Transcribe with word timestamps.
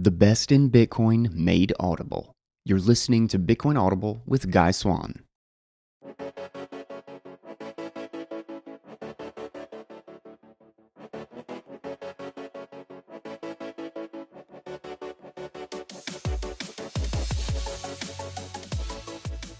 The 0.00 0.12
best 0.12 0.52
in 0.52 0.70
Bitcoin 0.70 1.32
made 1.32 1.72
audible. 1.80 2.36
You're 2.64 2.78
listening 2.78 3.26
to 3.28 3.36
Bitcoin 3.36 3.76
Audible 3.76 4.22
with 4.26 4.48
Guy 4.48 4.70
Swan. 4.70 5.24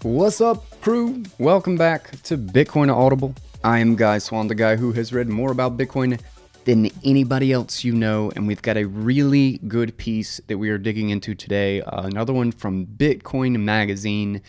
What's 0.03 0.39
up, 0.39 0.63
crew? 0.79 1.23
Welcome 1.37 1.75
back 1.75 2.11
to 2.23 2.37
Bitcoin 2.37 2.95
Audible. 2.95 3.35
I 3.61 3.79
am 3.79 3.97
Guy 3.97 4.19
Swan, 4.19 4.47
the 4.47 4.55
guy 4.55 4.77
who 4.77 4.93
has 4.93 5.11
read 5.11 5.27
more 5.27 5.51
about 5.51 5.75
Bitcoin 5.75 6.17
than 6.69 6.91
anybody 7.03 7.51
else 7.51 7.83
you 7.83 7.91
know, 7.91 8.31
and 8.35 8.45
we've 8.45 8.61
got 8.61 8.77
a 8.77 8.85
really 8.85 9.57
good 9.67 9.97
piece 9.97 10.39
that 10.45 10.59
we 10.59 10.69
are 10.69 10.77
digging 10.77 11.09
into 11.09 11.33
today. 11.33 11.81
Uh, 11.81 12.03
another 12.03 12.31
one 12.31 12.51
from 12.51 12.85
Bitcoin 12.85 13.59
Magazine, 13.59 14.43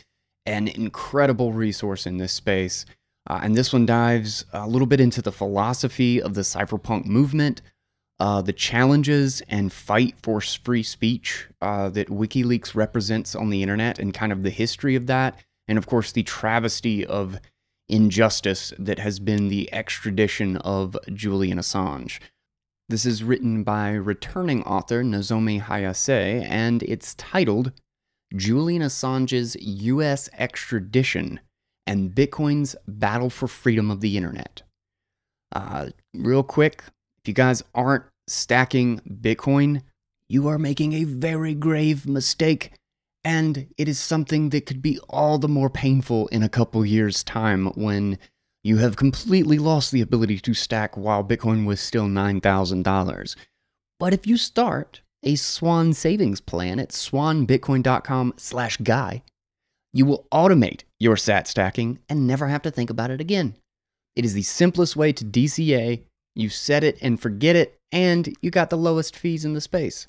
an 0.44 0.68
incredible 0.68 1.54
resource 1.54 2.04
in 2.04 2.18
this 2.18 2.34
space. 2.34 2.84
Uh, 3.26 3.40
and 3.42 3.54
this 3.54 3.72
one 3.72 3.86
dives 3.86 4.44
a 4.52 4.68
little 4.68 4.86
bit 4.86 5.00
into 5.00 5.22
the 5.22 5.32
philosophy 5.32 6.20
of 6.20 6.34
the 6.34 6.42
cypherpunk 6.42 7.06
movement, 7.06 7.62
uh, 8.18 8.42
the 8.42 8.52
challenges 8.52 9.40
and 9.48 9.72
fight 9.72 10.14
for 10.22 10.42
free 10.42 10.82
speech 10.82 11.48
uh, 11.62 11.88
that 11.88 12.08
WikiLeaks 12.08 12.74
represents 12.74 13.34
on 13.34 13.48
the 13.48 13.62
internet, 13.62 13.98
and 13.98 14.12
kind 14.12 14.30
of 14.30 14.42
the 14.42 14.50
history 14.50 14.94
of 14.94 15.06
that, 15.06 15.38
and 15.68 15.78
of 15.78 15.86
course 15.86 16.12
the 16.12 16.22
travesty 16.22 17.06
of 17.06 17.40
injustice 17.90 18.72
that 18.78 18.98
has 18.98 19.18
been 19.18 19.48
the 19.48 19.72
extradition 19.72 20.56
of 20.58 20.96
Julian 21.12 21.58
Assange. 21.58 22.18
This 22.88 23.06
is 23.06 23.22
written 23.22 23.62
by 23.62 23.90
returning 23.90 24.62
author 24.64 25.04
Nozomi 25.04 25.62
Hayase, 25.62 26.44
and 26.48 26.82
it's 26.82 27.14
titled 27.14 27.72
Julian 28.34 28.82
Assange's 28.82 29.56
U.S. 29.60 30.28
Extradition 30.36 31.40
and 31.86 32.12
Bitcoin's 32.12 32.76
Battle 32.86 33.30
for 33.30 33.48
Freedom 33.48 33.90
of 33.90 34.00
the 34.00 34.16
Internet. 34.16 34.62
Uh, 35.52 35.90
real 36.14 36.42
quick, 36.42 36.84
if 37.22 37.28
you 37.28 37.34
guys 37.34 37.62
aren't 37.74 38.04
stacking 38.28 39.00
Bitcoin, 39.20 39.82
you 40.28 40.46
are 40.48 40.58
making 40.58 40.92
a 40.92 41.04
very 41.04 41.54
grave 41.54 42.06
mistake 42.06 42.72
and 43.24 43.68
it 43.76 43.88
is 43.88 43.98
something 43.98 44.50
that 44.50 44.66
could 44.66 44.82
be 44.82 44.98
all 45.08 45.38
the 45.38 45.48
more 45.48 45.70
painful 45.70 46.28
in 46.28 46.42
a 46.42 46.48
couple 46.48 46.84
years' 46.84 47.22
time 47.22 47.66
when 47.74 48.18
you 48.62 48.78
have 48.78 48.96
completely 48.96 49.58
lost 49.58 49.90
the 49.90 50.00
ability 50.00 50.38
to 50.38 50.54
stack 50.54 50.96
while 50.96 51.24
Bitcoin 51.24 51.66
was 51.66 51.80
still 51.80 52.06
$9,000. 52.06 53.36
But 53.98 54.12
if 54.12 54.26
you 54.26 54.36
start 54.36 55.02
a 55.22 55.34
Swan 55.34 55.92
savings 55.92 56.40
plan 56.40 56.78
at 56.78 56.90
swanbitcoin.com 56.90 58.34
slash 58.36 58.76
guy, 58.78 59.22
you 59.92 60.06
will 60.06 60.26
automate 60.32 60.82
your 60.98 61.16
sat 61.16 61.48
stacking 61.48 61.98
and 62.08 62.26
never 62.26 62.48
have 62.48 62.62
to 62.62 62.70
think 62.70 62.90
about 62.90 63.10
it 63.10 63.20
again. 63.20 63.56
It 64.16 64.24
is 64.24 64.34
the 64.34 64.42
simplest 64.42 64.96
way 64.96 65.12
to 65.12 65.24
DCA. 65.24 66.02
You 66.34 66.48
set 66.48 66.84
it 66.84 66.98
and 67.02 67.20
forget 67.20 67.56
it, 67.56 67.78
and 67.90 68.34
you 68.40 68.50
got 68.50 68.70
the 68.70 68.76
lowest 68.76 69.16
fees 69.16 69.44
in 69.44 69.54
the 69.54 69.60
space. 69.60 70.06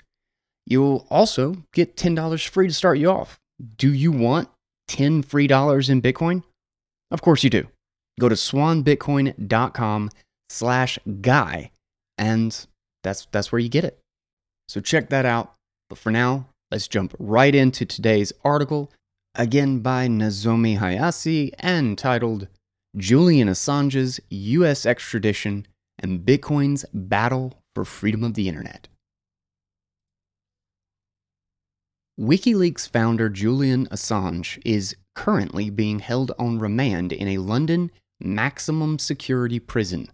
You'll 0.65 1.05
also 1.09 1.57
get 1.73 1.95
$10 1.95 2.47
free 2.47 2.67
to 2.67 2.73
start 2.73 2.97
you 2.97 3.09
off. 3.09 3.39
Do 3.77 3.93
you 3.93 4.11
want 4.11 4.49
10 4.87 5.23
free 5.23 5.47
dollars 5.47 5.89
in 5.89 6.01
Bitcoin? 6.01 6.43
Of 7.09 7.21
course 7.21 7.43
you 7.43 7.49
do. 7.49 7.67
Go 8.19 8.29
to 8.29 8.35
swanbitcoin.com 8.35 10.09
slash 10.49 10.99
guy, 11.21 11.71
and 12.17 12.65
that's, 13.03 13.27
that's 13.31 13.51
where 13.51 13.59
you 13.59 13.69
get 13.69 13.83
it. 13.83 13.99
So 14.67 14.79
check 14.79 15.09
that 15.09 15.25
out. 15.25 15.53
But 15.89 15.97
for 15.97 16.11
now, 16.11 16.47
let's 16.71 16.87
jump 16.87 17.15
right 17.19 17.53
into 17.53 17.85
today's 17.85 18.31
article, 18.43 18.91
again 19.35 19.79
by 19.79 20.07
Nozomi 20.07 20.77
Hayase 20.79 21.51
and 21.59 21.97
titled 21.97 22.47
Julian 22.95 23.47
Assange's 23.47 24.19
U.S. 24.29 24.85
Extradition 24.85 25.65
and 25.99 26.21
Bitcoin's 26.25 26.85
Battle 26.93 27.61
for 27.75 27.85
Freedom 27.85 28.23
of 28.23 28.33
the 28.33 28.47
Internet. 28.47 28.87
WikiLeaks 32.21 32.87
founder 32.87 33.29
Julian 33.29 33.87
Assange 33.87 34.61
is 34.63 34.95
currently 35.15 35.71
being 35.71 35.97
held 35.97 36.31
on 36.37 36.59
remand 36.59 37.11
in 37.11 37.27
a 37.27 37.39
London 37.39 37.89
maximum 38.19 38.99
security 38.99 39.57
prison, 39.57 40.07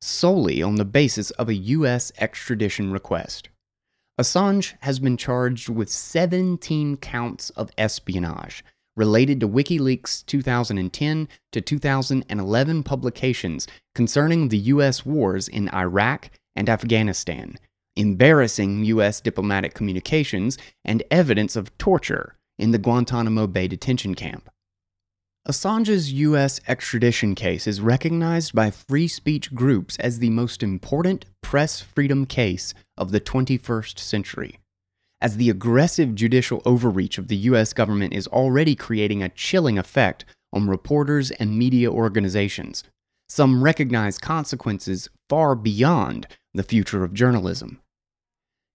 solely 0.00 0.60
on 0.60 0.74
the 0.74 0.84
basis 0.84 1.30
of 1.30 1.48
a 1.48 1.54
U.S. 1.54 2.10
extradition 2.18 2.90
request. 2.90 3.50
Assange 4.20 4.74
has 4.80 4.98
been 4.98 5.16
charged 5.16 5.68
with 5.68 5.88
17 5.88 6.96
counts 6.96 7.50
of 7.50 7.70
espionage 7.78 8.64
related 8.96 9.38
to 9.38 9.48
WikiLeaks' 9.48 10.26
2010 10.26 11.28
to 11.52 11.60
2011 11.60 12.82
publications 12.82 13.68
concerning 13.94 14.48
the 14.48 14.58
U.S. 14.58 15.06
wars 15.06 15.46
in 15.46 15.68
Iraq 15.68 16.30
and 16.56 16.68
Afghanistan, 16.68 17.54
embarrassing 17.96 18.84
U.S. 18.84 19.20
diplomatic 19.20 19.74
communications, 19.74 20.58
and 20.84 21.02
evidence 21.10 21.56
of 21.56 21.76
torture 21.78 22.34
in 22.58 22.70
the 22.70 22.78
Guantanamo 22.78 23.46
Bay 23.46 23.68
detention 23.68 24.14
camp. 24.14 24.48
Assange's 25.46 26.10
U.S. 26.12 26.60
extradition 26.66 27.34
case 27.34 27.66
is 27.66 27.80
recognized 27.80 28.54
by 28.54 28.70
free 28.70 29.06
speech 29.06 29.54
groups 29.54 29.98
as 29.98 30.18
the 30.18 30.30
most 30.30 30.62
important 30.62 31.26
press 31.42 31.82
freedom 31.82 32.24
case 32.24 32.72
of 32.96 33.12
the 33.12 33.20
21st 33.20 33.98
century, 33.98 34.58
as 35.20 35.36
the 35.36 35.50
aggressive 35.50 36.14
judicial 36.14 36.62
overreach 36.64 37.18
of 37.18 37.28
the 37.28 37.36
U.S. 37.36 37.74
government 37.74 38.14
is 38.14 38.26
already 38.28 38.74
creating 38.74 39.22
a 39.22 39.28
chilling 39.28 39.78
effect 39.78 40.24
on 40.50 40.68
reporters 40.68 41.30
and 41.32 41.58
media 41.58 41.90
organizations. 41.90 42.82
Some 43.28 43.62
recognize 43.62 44.18
consequences 44.18 45.10
far 45.28 45.54
beyond 45.54 46.26
the 46.54 46.62
future 46.62 47.04
of 47.04 47.12
journalism. 47.12 47.80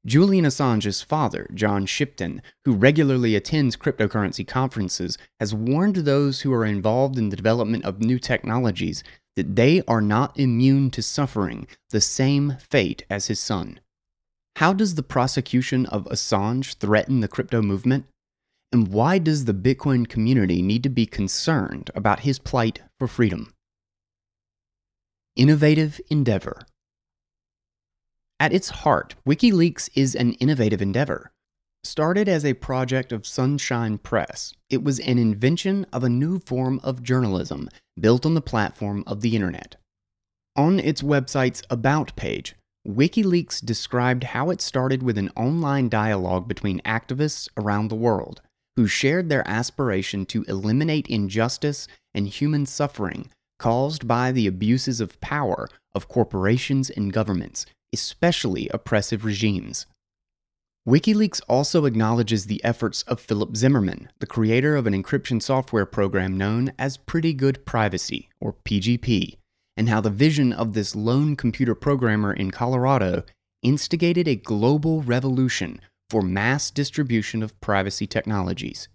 Julian 0.05 0.45
Assange's 0.45 1.01
father, 1.01 1.49
John 1.53 1.85
Shipton, 1.85 2.41
who 2.63 2.73
regularly 2.73 3.35
attends 3.35 3.75
cryptocurrency 3.75 4.47
conferences, 4.47 5.17
has 5.39 5.53
warned 5.53 5.97
those 5.97 6.41
who 6.41 6.53
are 6.53 6.65
involved 6.65 7.17
in 7.17 7.29
the 7.29 7.35
development 7.35 7.83
of 7.83 7.99
new 7.99 8.17
technologies 8.17 9.03
that 9.35 9.55
they 9.55 9.81
are 9.87 10.01
not 10.01 10.37
immune 10.39 10.89
to 10.91 11.01
suffering 11.01 11.67
the 11.89 12.01
same 12.01 12.57
fate 12.59 13.05
as 13.09 13.27
his 13.27 13.39
son. 13.39 13.79
How 14.55 14.73
does 14.73 14.95
the 14.95 15.03
prosecution 15.03 15.85
of 15.85 16.05
Assange 16.05 16.75
threaten 16.75 17.19
the 17.19 17.27
crypto 17.27 17.61
movement? 17.61 18.05
And 18.71 18.89
why 18.89 19.17
does 19.17 19.45
the 19.45 19.53
Bitcoin 19.53 20.07
community 20.07 20.61
need 20.61 20.83
to 20.83 20.89
be 20.89 21.05
concerned 21.05 21.89
about 21.95 22.21
his 22.21 22.39
plight 22.39 22.81
for 22.97 23.07
freedom? 23.07 23.53
Innovative 25.35 25.99
Endeavor 26.09 26.63
at 28.39 28.53
its 28.53 28.69
heart, 28.69 29.15
WikiLeaks 29.27 29.89
is 29.95 30.15
an 30.15 30.33
innovative 30.33 30.81
endeavor. 30.81 31.31
Started 31.83 32.27
as 32.27 32.43
a 32.43 32.53
project 32.53 33.11
of 33.11 33.25
Sunshine 33.25 33.97
Press, 33.97 34.53
it 34.69 34.83
was 34.83 34.99
an 34.99 35.17
invention 35.17 35.85
of 35.93 36.03
a 36.03 36.09
new 36.09 36.39
form 36.39 36.79
of 36.83 37.03
journalism 37.03 37.69
built 37.99 38.25
on 38.25 38.33
the 38.33 38.41
platform 38.41 39.03
of 39.07 39.21
the 39.21 39.35
Internet. 39.35 39.75
On 40.55 40.79
its 40.79 41.01
website's 41.01 41.63
About 41.69 42.15
page, 42.15 42.55
WikiLeaks 42.87 43.63
described 43.63 44.23
how 44.25 44.49
it 44.49 44.61
started 44.61 45.03
with 45.03 45.17
an 45.17 45.29
online 45.35 45.89
dialogue 45.89 46.47
between 46.47 46.81
activists 46.81 47.47
around 47.57 47.87
the 47.87 47.95
world 47.95 48.41
who 48.75 48.87
shared 48.87 49.29
their 49.29 49.45
aspiration 49.47 50.25
to 50.25 50.43
eliminate 50.43 51.07
injustice 51.07 51.87
and 52.13 52.27
human 52.27 52.65
suffering 52.65 53.29
caused 53.57 54.07
by 54.07 54.31
the 54.31 54.47
abuses 54.47 55.01
of 55.01 55.19
power 55.19 55.67
of 55.93 56.07
corporations 56.07 56.89
and 56.89 57.11
governments 57.11 57.65
especially 57.93 58.69
oppressive 58.69 59.25
regimes. 59.25 59.85
WikiLeaks 60.87 61.41
also 61.47 61.85
acknowledges 61.85 62.45
the 62.45 62.63
efforts 62.63 63.03
of 63.03 63.19
Philip 63.19 63.55
Zimmermann, 63.55 64.09
the 64.19 64.25
creator 64.25 64.75
of 64.75 64.87
an 64.87 64.93
encryption 64.93 65.41
software 65.41 65.85
program 65.85 66.37
known 66.37 66.73
as 66.79 66.97
Pretty 66.97 67.33
Good 67.33 67.65
Privacy, 67.65 68.29
or 68.39 68.55
PGP, 68.65 69.35
and 69.77 69.89
how 69.89 70.01
the 70.01 70.09
vision 70.09 70.51
of 70.51 70.73
this 70.73 70.95
lone 70.95 71.35
computer 71.35 71.75
programmer 71.75 72.33
in 72.33 72.49
Colorado 72.49 73.23
instigated 73.61 74.27
a 74.27 74.35
global 74.35 75.01
revolution 75.01 75.81
for 76.09 76.21
mass 76.21 76.71
distribution 76.71 77.43
of 77.43 77.59
privacy 77.61 78.07
technologies. 78.07 78.87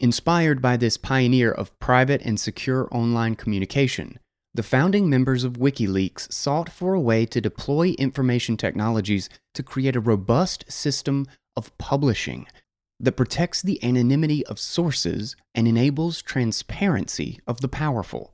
Inspired 0.00 0.60
by 0.60 0.76
this 0.76 0.96
pioneer 0.96 1.50
of 1.50 1.76
private 1.78 2.20
and 2.22 2.38
secure 2.38 2.88
online 2.92 3.34
communication, 3.34 4.18
the 4.54 4.62
founding 4.62 5.10
members 5.10 5.42
of 5.42 5.54
WikiLeaks 5.54 6.32
sought 6.32 6.68
for 6.68 6.94
a 6.94 7.00
way 7.00 7.26
to 7.26 7.40
deploy 7.40 7.88
information 7.98 8.56
technologies 8.56 9.28
to 9.54 9.64
create 9.64 9.96
a 9.96 10.00
robust 10.00 10.64
system 10.70 11.26
of 11.56 11.76
publishing 11.76 12.46
that 13.00 13.16
protects 13.16 13.60
the 13.60 13.82
anonymity 13.82 14.46
of 14.46 14.60
sources 14.60 15.34
and 15.54 15.66
enables 15.66 16.22
transparency 16.22 17.40
of 17.48 17.60
the 17.60 17.68
powerful. 17.68 18.32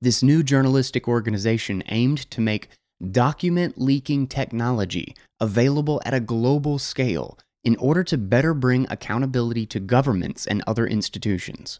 This 0.00 0.22
new 0.22 0.42
journalistic 0.42 1.06
organization 1.06 1.82
aimed 1.88 2.30
to 2.30 2.40
make 2.40 2.70
document 3.10 3.78
leaking 3.78 4.28
technology 4.28 5.14
available 5.38 6.00
at 6.06 6.14
a 6.14 6.20
global 6.20 6.78
scale 6.78 7.38
in 7.62 7.76
order 7.76 8.02
to 8.04 8.16
better 8.16 8.54
bring 8.54 8.86
accountability 8.88 9.66
to 9.66 9.80
governments 9.80 10.46
and 10.46 10.62
other 10.66 10.86
institutions. 10.86 11.78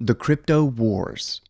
The 0.00 0.16
Crypto 0.16 0.64
Wars. 0.64 1.40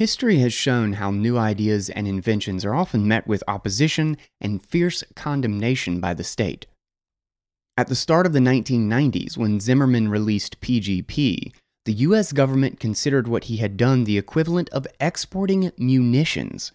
History 0.00 0.38
has 0.38 0.54
shown 0.54 0.94
how 0.94 1.10
new 1.10 1.36
ideas 1.36 1.90
and 1.90 2.08
inventions 2.08 2.64
are 2.64 2.74
often 2.74 3.06
met 3.06 3.26
with 3.26 3.44
opposition 3.46 4.16
and 4.40 4.64
fierce 4.64 5.04
condemnation 5.14 6.00
by 6.00 6.14
the 6.14 6.24
state. 6.24 6.64
At 7.76 7.88
the 7.88 7.94
start 7.94 8.24
of 8.24 8.32
the 8.32 8.38
1990s, 8.38 9.36
when 9.36 9.60
Zimmermann 9.60 10.08
released 10.08 10.58
PGP, 10.62 11.52
the 11.84 11.92
US 11.92 12.32
government 12.32 12.80
considered 12.80 13.28
what 13.28 13.44
he 13.44 13.58
had 13.58 13.76
done 13.76 14.04
the 14.04 14.16
equivalent 14.16 14.70
of 14.70 14.86
exporting 14.98 15.70
munitions. 15.76 16.72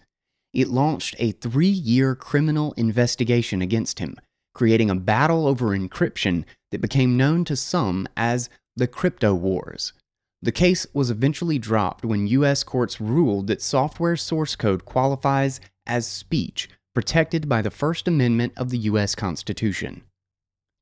It 0.54 0.68
launched 0.68 1.16
a 1.18 1.32
three 1.32 1.66
year 1.66 2.14
criminal 2.14 2.74
investigation 2.74 3.60
against 3.60 3.98
him, 3.98 4.14
creating 4.54 4.88
a 4.88 4.94
battle 4.94 5.48
over 5.48 5.76
encryption 5.76 6.44
that 6.70 6.80
became 6.80 7.16
known 7.16 7.44
to 7.46 7.56
some 7.56 8.06
as 8.16 8.48
the 8.76 8.86
Crypto 8.86 9.34
Wars. 9.34 9.92
The 10.42 10.52
case 10.52 10.86
was 10.92 11.10
eventually 11.10 11.58
dropped 11.58 12.04
when 12.04 12.26
US 12.26 12.62
courts 12.62 13.00
ruled 13.00 13.46
that 13.46 13.62
software 13.62 14.16
source 14.16 14.54
code 14.54 14.84
qualifies 14.84 15.60
as 15.86 16.06
speech 16.06 16.68
protected 16.94 17.48
by 17.48 17.62
the 17.62 17.70
First 17.70 18.08
Amendment 18.08 18.52
of 18.56 18.70
the 18.70 18.78
US 18.78 19.14
Constitution. 19.14 20.02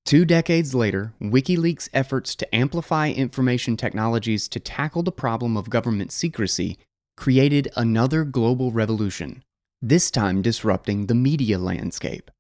Two 0.05 0.25
decades 0.25 0.75
later, 0.75 1.15
WikiLeaks' 1.21 1.89
efforts 1.95 2.35
to 2.37 2.55
amplify 2.55 3.11
information 3.11 3.77
technologies 3.77 4.49
to 4.49 4.61
tackle 4.61 5.03
the 5.03 5.11
problem 5.11 5.57
of 5.57 5.71
government 5.71 6.13
secrecy 6.13 6.79
created 7.17 7.69
another 7.75 8.25
global 8.25 8.71
revolution, 8.71 9.43
this 9.81 10.11
time 10.11 10.43
disrupting 10.43 11.07
the 11.07 11.15
media 11.15 11.59
landscape. 11.59 12.31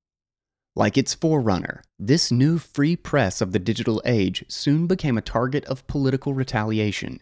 Like 0.76 0.98
its 0.98 1.14
forerunner, 1.14 1.82
this 1.98 2.32
new 2.32 2.58
free 2.58 2.96
press 2.96 3.40
of 3.40 3.52
the 3.52 3.60
digital 3.60 4.02
age 4.04 4.44
soon 4.48 4.86
became 4.86 5.16
a 5.16 5.22
target 5.22 5.64
of 5.66 5.86
political 5.86 6.34
retaliation. 6.34 7.20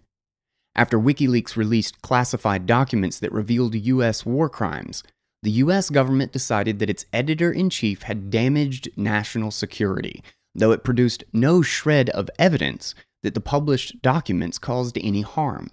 After 0.74 0.98
WikiLeaks 0.98 1.54
released 1.54 2.00
classified 2.00 2.64
documents 2.64 3.18
that 3.18 3.30
revealed 3.30 3.74
U.S. 3.74 4.24
war 4.24 4.48
crimes, 4.48 5.02
the 5.42 5.50
US 5.50 5.90
government 5.90 6.32
decided 6.32 6.78
that 6.78 6.88
its 6.88 7.04
editor 7.12 7.52
in 7.52 7.68
chief 7.68 8.02
had 8.02 8.30
damaged 8.30 8.88
national 8.96 9.50
security, 9.50 10.22
though 10.54 10.70
it 10.70 10.84
produced 10.84 11.24
no 11.32 11.60
shred 11.60 12.08
of 12.10 12.30
evidence 12.38 12.94
that 13.22 13.34
the 13.34 13.40
published 13.40 14.00
documents 14.00 14.58
caused 14.58 14.96
any 14.98 15.22
harm. 15.22 15.68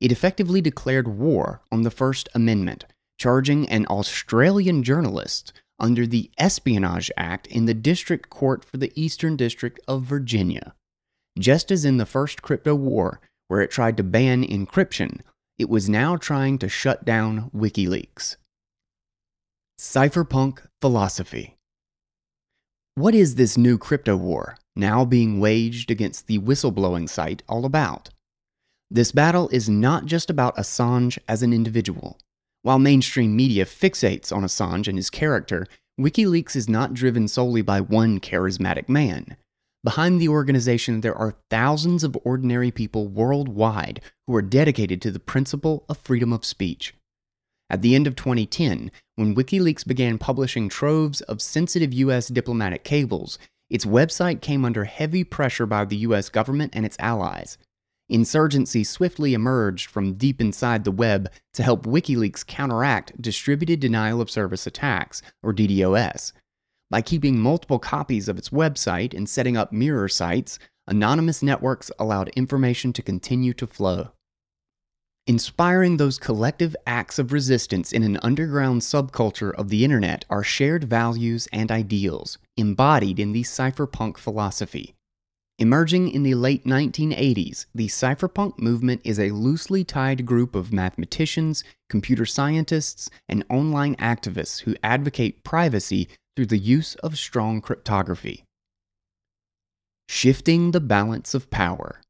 It 0.00 0.12
effectively 0.12 0.60
declared 0.60 1.08
war 1.08 1.62
on 1.72 1.82
the 1.82 1.90
First 1.90 2.28
Amendment, 2.34 2.84
charging 3.18 3.68
an 3.68 3.86
Australian 3.86 4.84
journalist 4.84 5.52
under 5.78 6.06
the 6.06 6.30
Espionage 6.38 7.10
Act 7.16 7.46
in 7.46 7.66
the 7.66 7.74
District 7.74 8.28
Court 8.30 8.64
for 8.64 8.76
the 8.76 8.92
Eastern 8.94 9.36
District 9.36 9.78
of 9.86 10.02
Virginia. 10.02 10.74
Just 11.38 11.70
as 11.70 11.84
in 11.84 11.98
the 11.98 12.06
first 12.06 12.42
crypto 12.42 12.74
war, 12.74 13.20
where 13.46 13.60
it 13.60 13.70
tried 13.70 13.96
to 13.96 14.02
ban 14.02 14.44
encryption, 14.44 15.20
it 15.58 15.68
was 15.68 15.88
now 15.88 16.16
trying 16.16 16.58
to 16.58 16.68
shut 16.68 17.04
down 17.04 17.50
WikiLeaks. 17.54 18.36
Cypherpunk 19.78 20.60
philosophy. 20.80 21.56
What 22.94 23.14
is 23.14 23.36
this 23.36 23.56
new 23.56 23.78
crypto 23.78 24.16
war, 24.16 24.56
now 24.74 25.04
being 25.04 25.38
waged 25.38 25.90
against 25.90 26.26
the 26.26 26.40
whistleblowing 26.40 27.08
site, 27.08 27.44
all 27.48 27.64
about? 27.64 28.10
This 28.90 29.12
battle 29.12 29.48
is 29.50 29.68
not 29.68 30.06
just 30.06 30.30
about 30.30 30.56
Assange 30.56 31.18
as 31.28 31.42
an 31.42 31.52
individual. 31.52 32.18
While 32.62 32.78
mainstream 32.78 33.36
media 33.36 33.64
fixates 33.64 34.34
on 34.34 34.42
Assange 34.42 34.88
and 34.88 34.98
his 34.98 35.10
character, 35.10 35.66
WikiLeaks 35.98 36.56
is 36.56 36.68
not 36.68 36.94
driven 36.94 37.28
solely 37.28 37.62
by 37.62 37.80
one 37.80 38.20
charismatic 38.20 38.88
man. 38.88 39.36
Behind 39.84 40.20
the 40.20 40.28
organization, 40.28 41.00
there 41.00 41.14
are 41.14 41.36
thousands 41.50 42.02
of 42.02 42.18
ordinary 42.24 42.70
people 42.70 43.06
worldwide 43.06 44.00
who 44.26 44.34
are 44.34 44.42
dedicated 44.42 45.00
to 45.02 45.10
the 45.10 45.20
principle 45.20 45.84
of 45.88 45.98
freedom 45.98 46.32
of 46.32 46.44
speech. 46.44 46.94
At 47.70 47.82
the 47.82 47.94
end 47.94 48.06
of 48.06 48.16
2010, 48.16 48.90
when 49.16 49.34
WikiLeaks 49.34 49.86
began 49.86 50.18
publishing 50.18 50.68
troves 50.68 51.20
of 51.22 51.42
sensitive 51.42 51.92
US 51.92 52.28
diplomatic 52.28 52.82
cables, 52.82 53.38
its 53.70 53.84
website 53.84 54.40
came 54.40 54.64
under 54.64 54.84
heavy 54.84 55.22
pressure 55.22 55.66
by 55.66 55.84
the 55.84 55.98
US 55.98 56.28
government 56.28 56.72
and 56.74 56.84
its 56.86 56.96
allies. 56.98 57.58
Insurgency 58.10 58.84
swiftly 58.84 59.34
emerged 59.34 59.90
from 59.90 60.14
deep 60.14 60.40
inside 60.40 60.84
the 60.84 60.90
web 60.90 61.30
to 61.52 61.62
help 61.62 61.84
WikiLeaks 61.84 62.46
counteract 62.46 63.20
distributed 63.20 63.80
denial 63.80 64.22
of 64.22 64.30
service 64.30 64.66
attacks, 64.66 65.20
or 65.42 65.52
DDoS. 65.52 66.32
By 66.90 67.02
keeping 67.02 67.38
multiple 67.38 67.78
copies 67.78 68.28
of 68.28 68.38
its 68.38 68.48
website 68.48 69.12
and 69.12 69.28
setting 69.28 69.58
up 69.58 69.72
mirror 69.72 70.08
sites, 70.08 70.58
anonymous 70.86 71.42
networks 71.42 71.90
allowed 71.98 72.30
information 72.30 72.94
to 72.94 73.02
continue 73.02 73.52
to 73.52 73.66
flow. 73.66 74.12
Inspiring 75.26 75.98
those 75.98 76.18
collective 76.18 76.74
acts 76.86 77.18
of 77.18 77.34
resistance 77.34 77.92
in 77.92 78.02
an 78.02 78.18
underground 78.22 78.80
subculture 78.80 79.52
of 79.52 79.68
the 79.68 79.84
internet 79.84 80.24
are 80.30 80.42
shared 80.42 80.84
values 80.84 81.46
and 81.52 81.70
ideals, 81.70 82.38
embodied 82.56 83.20
in 83.20 83.32
the 83.32 83.42
cypherpunk 83.42 84.16
philosophy. 84.16 84.94
Emerging 85.60 86.08
in 86.08 86.22
the 86.22 86.36
late 86.36 86.64
1980s, 86.64 87.66
the 87.74 87.88
cypherpunk 87.88 88.60
movement 88.60 89.00
is 89.02 89.18
a 89.18 89.32
loosely 89.32 89.82
tied 89.82 90.24
group 90.24 90.54
of 90.54 90.72
mathematicians, 90.72 91.64
computer 91.90 92.24
scientists, 92.24 93.10
and 93.28 93.44
online 93.50 93.96
activists 93.96 94.60
who 94.60 94.76
advocate 94.84 95.42
privacy 95.42 96.08
through 96.36 96.46
the 96.46 96.58
use 96.58 96.94
of 96.96 97.18
strong 97.18 97.60
cryptography. 97.60 98.44
Shifting 100.08 100.70
the 100.70 100.80
balance 100.80 101.34
of 101.34 101.50
power. 101.50 102.00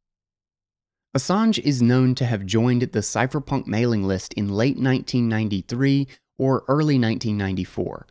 Assange 1.16 1.58
is 1.60 1.80
known 1.80 2.14
to 2.16 2.26
have 2.26 2.44
joined 2.44 2.82
the 2.82 3.00
cypherpunk 3.00 3.66
mailing 3.66 4.04
list 4.04 4.34
in 4.34 4.50
late 4.50 4.76
1993 4.76 6.06
or 6.36 6.64
early 6.68 6.98
1994. 6.98 8.06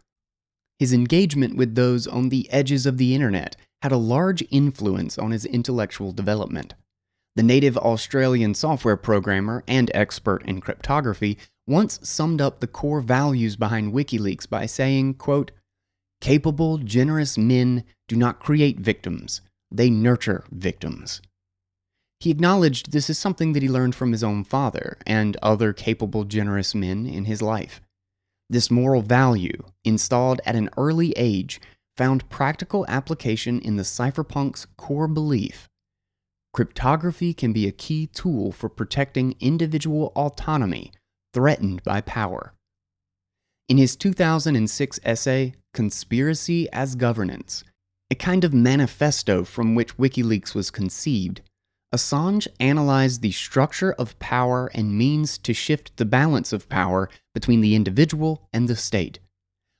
His 0.79 0.93
engagement 0.93 1.55
with 1.55 1.75
those 1.75 2.07
on 2.07 2.29
the 2.29 2.49
edges 2.51 2.87
of 2.87 2.97
the 2.97 3.13
internet 3.13 3.55
had 3.81 3.91
a 3.91 3.97
large 3.97 4.43
influence 4.49 5.17
on 5.17 5.31
his 5.31 5.45
intellectual 5.45 6.11
development. 6.11 6.73
The 7.35 7.43
native 7.43 7.77
Australian 7.77 8.55
software 8.55 8.97
programmer 8.97 9.63
and 9.67 9.91
expert 9.93 10.43
in 10.45 10.61
cryptography 10.61 11.37
once 11.67 11.99
summed 12.01 12.41
up 12.41 12.59
the 12.59 12.67
core 12.67 13.01
values 13.01 13.55
behind 13.55 13.93
WikiLeaks 13.93 14.49
by 14.49 14.65
saying, 14.65 15.15
quote, 15.15 15.51
Capable, 16.19 16.79
generous 16.79 17.37
men 17.37 17.83
do 18.07 18.15
not 18.15 18.39
create 18.39 18.79
victims, 18.79 19.41
they 19.69 19.89
nurture 19.89 20.45
victims. 20.51 21.21
He 22.19 22.31
acknowledged 22.31 22.91
this 22.91 23.09
is 23.09 23.19
something 23.19 23.53
that 23.53 23.61
he 23.61 23.69
learned 23.69 23.93
from 23.93 24.11
his 24.11 24.23
own 24.23 24.43
father 24.43 24.97
and 25.05 25.37
other 25.43 25.73
capable, 25.73 26.23
generous 26.23 26.73
men 26.73 27.05
in 27.05 27.25
his 27.25 27.43
life. 27.43 27.81
This 28.49 28.71
moral 28.71 29.01
value, 29.01 29.63
installed 29.83 30.41
at 30.45 30.55
an 30.55 30.69
early 30.77 31.11
age, 31.11 31.61
found 31.97 32.29
practical 32.29 32.85
application 32.87 33.59
in 33.59 33.75
the 33.75 33.83
cypherpunk's 33.83 34.67
core 34.77 35.07
belief. 35.07 35.67
Cryptography 36.53 37.33
can 37.33 37.51
be 37.51 37.67
a 37.67 37.71
key 37.71 38.07
tool 38.07 38.51
for 38.51 38.69
protecting 38.69 39.35
individual 39.39 40.11
autonomy 40.15 40.91
threatened 41.33 41.83
by 41.83 42.01
power. 42.01 42.53
In 43.67 43.77
his 43.77 43.95
2006 43.95 44.99
essay, 45.03 45.53
Conspiracy 45.73 46.71
as 46.71 46.95
Governance, 46.95 47.63
a 48.09 48.15
kind 48.15 48.43
of 48.43 48.53
manifesto 48.53 49.43
from 49.43 49.75
which 49.75 49.97
WikiLeaks 49.97 50.55
was 50.55 50.71
conceived, 50.71 51.41
Assange 51.93 52.47
analyzed 52.59 53.21
the 53.21 53.31
structure 53.31 53.93
of 53.93 54.17
power 54.19 54.69
and 54.73 54.97
means 54.97 55.37
to 55.39 55.53
shift 55.53 55.95
the 55.97 56.05
balance 56.05 56.51
of 56.51 56.69
power 56.69 57.09
between 57.33 57.61
the 57.61 57.75
individual 57.75 58.47
and 58.51 58.67
the 58.67 58.75
state. 58.75 59.19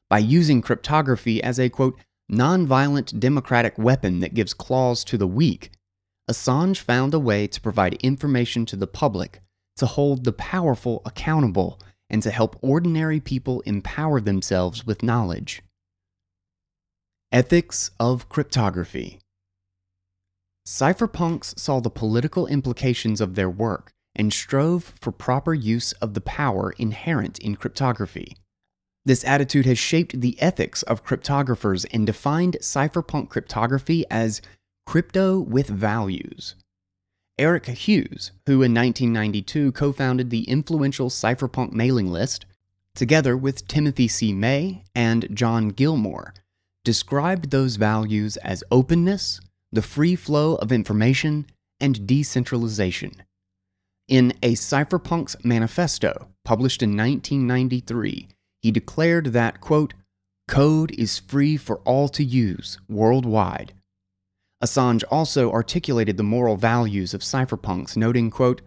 By 0.10 0.20
using 0.20 0.62
cryptography 0.62 1.44
as 1.44 1.60
a 1.60 1.70
quote, 1.70 1.98
nonviolent 2.32 3.20
democratic 3.20 3.78
weapon 3.78 4.20
that 4.20 4.34
gives 4.34 4.54
claws 4.54 5.04
to 5.06 5.18
the 5.18 5.28
weak, 5.28 5.72
Assange 6.30 6.78
found 6.78 7.14
a 7.14 7.20
way 7.20 7.48
to 7.48 7.62
provide 7.62 7.94
information 7.96 8.66
to 8.66 8.76
the 8.76 8.88
public, 8.88 9.42
to 9.78 9.86
hold 9.86 10.24
the 10.24 10.34
powerful 10.34 11.02
accountable, 11.06 11.80
and 12.10 12.22
to 12.24 12.32
help 12.32 12.58
ordinary 12.62 13.20
people 13.20 13.62
empower 13.62 14.20
themselves 14.20 14.86
with 14.86 15.04
knowledge. 15.04 15.62
Ethics 17.32 17.92
of 18.00 18.30
Cryptography 18.30 19.20
Cypherpunks 20.66 21.58
saw 21.58 21.80
the 21.80 21.90
political 21.90 22.48
implications 22.48 23.22
of 23.22 23.36
their 23.36 23.50
work 23.50 23.92
and 24.16 24.34
strove 24.34 24.94
for 25.00 25.12
proper 25.12 25.54
use 25.54 25.94
of 25.94 26.14
the 26.14 26.22
power 26.22 26.74
inherent 26.78 27.40
in 27.40 27.56
cryptography. 27.56 28.36
This 29.08 29.24
attitude 29.24 29.66
has 29.68 29.80
shaped 29.80 30.20
the 30.20 30.36
ethics 30.42 30.84
of 30.84 31.06
cryptographers 31.06 31.86
and 31.94 32.06
defined 32.06 32.58
cypherpunk 32.60 33.30
cryptography 33.30 34.04
as 34.12 34.42
crypto 34.86 35.40
with 35.40 35.68
values. 35.68 36.56
Eric 37.40 37.68
Hughes, 37.68 38.32
who 38.48 38.56
in 38.56 38.74
1992 38.74 39.72
co 39.72 39.94
founded 39.94 40.30
the 40.30 40.44
influential 40.44 41.10
cypherpunk 41.10 41.72
mailing 41.72 42.12
list, 42.12 42.46
together 42.96 43.38
with 43.38 43.66
Timothy 43.70 44.10
C. 44.10 44.34
May 44.34 44.84
and 44.94 45.34
John 45.34 45.70
Gilmore, 45.70 46.34
described 46.84 47.50
those 47.50 47.78
values 47.78 48.36
as 48.36 48.62
openness, 48.72 49.40
the 49.72 49.82
free 49.82 50.18
flow 50.18 50.56
of 50.56 50.74
information, 50.74 51.46
and 51.80 52.06
decentralization. 52.06 53.24
In 54.10 54.34
a 54.44 54.56
Cypherpunks 54.56 55.46
Manifesto, 55.46 56.28
published 56.44 56.84
in 56.84 56.90
1993, 56.98 58.28
he 58.62 58.72
declared 58.72 59.28
that, 59.28 59.62
quote, 59.62 59.94
code 60.48 60.92
is 60.92 61.20
free 61.20 61.58
for 61.58 61.78
all 61.80 62.08
to 62.10 62.24
use 62.24 62.80
worldwide. 62.88 63.74
Assange 64.64 65.04
also 65.12 65.52
articulated 65.52 66.18
the 66.18 66.24
moral 66.24 66.58
values 66.58 67.14
of 67.14 67.22
cypherpunks, 67.22 67.96
noting, 67.96 68.30
quote, 68.30 68.62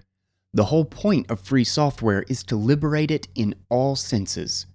the 0.53 0.65
whole 0.65 0.85
point 0.85 1.31
of 1.31 1.41
free 1.41 1.65
software 1.65 2.25
is 2.29 2.43
to 2.45 2.57
liberate 2.57 3.11
it 3.11 3.29
in 3.35 3.55
all 3.69 3.95
senses. 3.97 4.67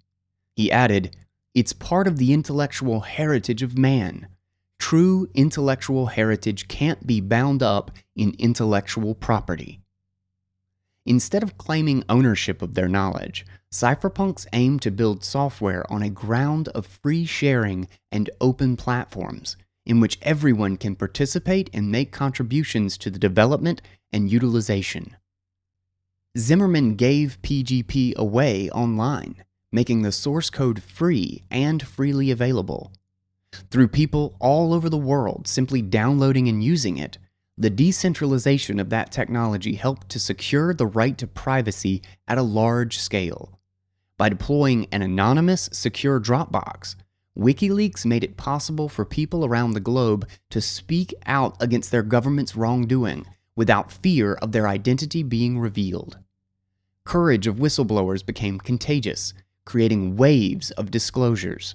He 0.54 0.72
added, 0.72 1.16
it's 1.54 1.72
part 1.72 2.06
of 2.06 2.16
the 2.18 2.32
intellectual 2.32 3.00
heritage 3.00 3.62
of 3.62 3.78
man. 3.78 4.28
True 4.78 5.28
intellectual 5.34 6.06
heritage 6.06 6.68
can't 6.68 7.06
be 7.06 7.20
bound 7.20 7.62
up 7.62 7.90
in 8.14 8.34
intellectual 8.38 9.14
property. 9.14 9.80
Instead 11.04 11.42
of 11.42 11.56
claiming 11.56 12.04
ownership 12.08 12.62
of 12.62 12.74
their 12.74 12.88
knowledge, 12.88 13.46
cypherpunks 13.80 14.46
aim 14.52 14.78
to 14.80 14.90
build 14.90 15.22
software 15.22 15.84
on 15.92 16.02
a 16.02 16.10
ground 16.10 16.68
of 16.68 16.86
free 16.86 17.26
sharing 17.26 17.88
and 18.10 18.30
open 18.40 18.76
platforms 18.76 19.56
in 19.84 20.00
which 20.00 20.18
everyone 20.22 20.76
can 20.76 20.96
participate 20.96 21.70
and 21.72 21.92
make 21.92 22.10
contributions 22.10 22.98
to 22.98 23.10
the 23.10 23.18
development 23.18 23.80
and 24.12 24.30
utilization. 24.30 25.16
Zimmermann 26.36 26.96
gave 26.96 27.40
PGP 27.42 28.14
away 28.16 28.68
online, 28.70 29.44
making 29.70 30.02
the 30.02 30.12
source 30.12 30.50
code 30.50 30.82
free 30.82 31.44
and 31.50 31.86
freely 31.86 32.30
available. 32.30 32.92
Through 33.70 33.88
people 33.88 34.36
all 34.40 34.74
over 34.74 34.88
the 34.88 34.98
world 34.98 35.46
simply 35.46 35.82
downloading 35.82 36.48
and 36.48 36.62
using 36.64 36.98
it, 36.98 37.18
the 37.56 37.70
decentralization 37.70 38.78
of 38.78 38.90
that 38.90 39.12
technology 39.12 39.76
helped 39.76 40.10
to 40.10 40.18
secure 40.18 40.74
the 40.74 40.86
right 40.86 41.16
to 41.16 41.26
privacy 41.26 42.02
at 42.28 42.36
a 42.36 42.42
large 42.42 42.98
scale. 42.98 43.55
By 44.18 44.30
deploying 44.30 44.86
an 44.92 45.02
anonymous, 45.02 45.68
secure 45.72 46.18
Dropbox, 46.20 46.96
WikiLeaks 47.38 48.06
made 48.06 48.24
it 48.24 48.38
possible 48.38 48.88
for 48.88 49.04
people 49.04 49.44
around 49.44 49.72
the 49.72 49.80
globe 49.80 50.26
to 50.50 50.60
speak 50.62 51.12
out 51.26 51.54
against 51.60 51.90
their 51.90 52.02
government's 52.02 52.56
wrongdoing 52.56 53.26
without 53.54 53.92
fear 53.92 54.34
of 54.34 54.52
their 54.52 54.66
identity 54.66 55.22
being 55.22 55.58
revealed. 55.58 56.18
Courage 57.04 57.46
of 57.46 57.56
whistleblowers 57.56 58.24
became 58.24 58.58
contagious, 58.58 59.34
creating 59.66 60.16
waves 60.16 60.70
of 60.72 60.90
disclosures. 60.90 61.74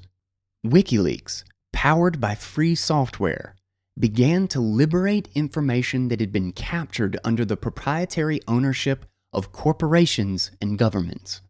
WikiLeaks, 0.65 1.43
powered 1.71 2.19
by 2.19 2.33
free 2.33 2.73
software, 2.73 3.55
began 3.99 4.47
to 4.47 4.59
liberate 4.59 5.29
information 5.35 6.07
that 6.07 6.19
had 6.19 6.31
been 6.31 6.53
captured 6.53 7.19
under 7.23 7.45
the 7.45 7.57
proprietary 7.57 8.41
ownership 8.47 9.05
of 9.31 9.51
corporations 9.51 10.49
and 10.59 10.79
governments. 10.79 11.41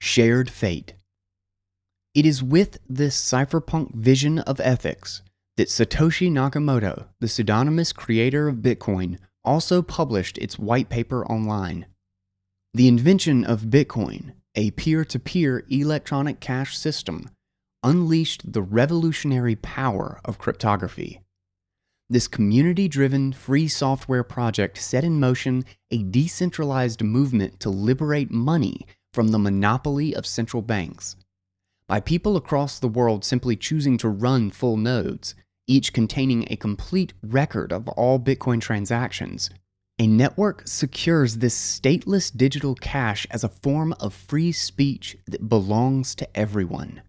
Shared 0.00 0.50
fate. 0.50 0.94
It 2.14 2.26
is 2.26 2.42
with 2.42 2.78
this 2.88 3.20
cypherpunk 3.20 3.94
vision 3.94 4.38
of 4.40 4.60
ethics 4.60 5.22
that 5.56 5.68
Satoshi 5.68 6.30
Nakamoto, 6.30 7.06
the 7.20 7.28
pseudonymous 7.28 7.92
creator 7.92 8.48
of 8.48 8.56
Bitcoin, 8.56 9.18
also 9.44 9.82
published 9.82 10.38
its 10.38 10.58
white 10.58 10.88
paper 10.88 11.24
online. 11.26 11.86
The 12.74 12.88
invention 12.88 13.44
of 13.44 13.62
Bitcoin, 13.62 14.32
a 14.54 14.70
peer 14.72 15.04
to 15.04 15.18
peer 15.18 15.64
electronic 15.70 16.40
cash 16.40 16.76
system, 16.76 17.30
unleashed 17.82 18.52
the 18.52 18.62
revolutionary 18.62 19.56
power 19.56 20.20
of 20.24 20.38
cryptography. 20.38 21.22
This 22.08 22.28
community 22.28 22.86
driven 22.86 23.32
free 23.32 23.66
software 23.66 24.24
project 24.24 24.78
set 24.78 25.04
in 25.04 25.18
motion 25.18 25.64
a 25.90 26.02
decentralized 26.02 27.02
movement 27.02 27.58
to 27.60 27.70
liberate 27.70 28.30
money 28.30 28.86
from 29.16 29.28
the 29.28 29.38
monopoly 29.38 30.14
of 30.14 30.26
central 30.26 30.60
banks. 30.60 31.16
By 31.88 32.00
people 32.00 32.36
across 32.36 32.78
the 32.78 32.86
world 32.86 33.24
simply 33.24 33.56
choosing 33.56 33.96
to 33.96 34.10
run 34.10 34.50
full 34.50 34.76
nodes, 34.76 35.34
each 35.66 35.94
containing 35.94 36.46
a 36.50 36.56
complete 36.56 37.14
record 37.22 37.72
of 37.72 37.88
all 37.88 38.20
Bitcoin 38.20 38.60
transactions, 38.60 39.48
a 39.98 40.06
network 40.06 40.68
secures 40.68 41.38
this 41.38 41.56
stateless 41.56 42.30
digital 42.30 42.74
cash 42.74 43.26
as 43.30 43.42
a 43.42 43.48
form 43.48 43.94
of 43.98 44.12
free 44.12 44.52
speech 44.52 45.16
that 45.26 45.48
belongs 45.48 46.14
to 46.14 46.28
everyone. 46.36 47.00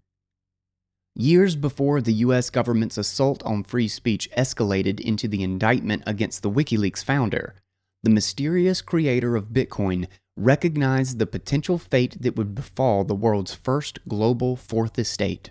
Years 1.13 1.57
before 1.57 1.99
the 1.99 2.13
US 2.13 2.49
government's 2.49 2.97
assault 2.97 3.43
on 3.43 3.65
free 3.65 3.89
speech 3.89 4.29
escalated 4.37 5.01
into 5.01 5.27
the 5.27 5.43
indictment 5.43 6.03
against 6.07 6.41
the 6.41 6.49
WikiLeaks 6.49 7.03
founder, 7.03 7.53
the 8.01 8.09
mysterious 8.09 8.81
creator 8.81 9.35
of 9.35 9.47
Bitcoin 9.47 10.07
recognized 10.37 11.17
the 11.19 11.25
potential 11.25 11.77
fate 11.77 12.21
that 12.21 12.35
would 12.35 12.55
befall 12.55 13.03
the 13.03 13.15
world's 13.15 13.53
first 13.53 13.99
global 14.07 14.55
fourth 14.55 14.97
estate. 14.99 15.49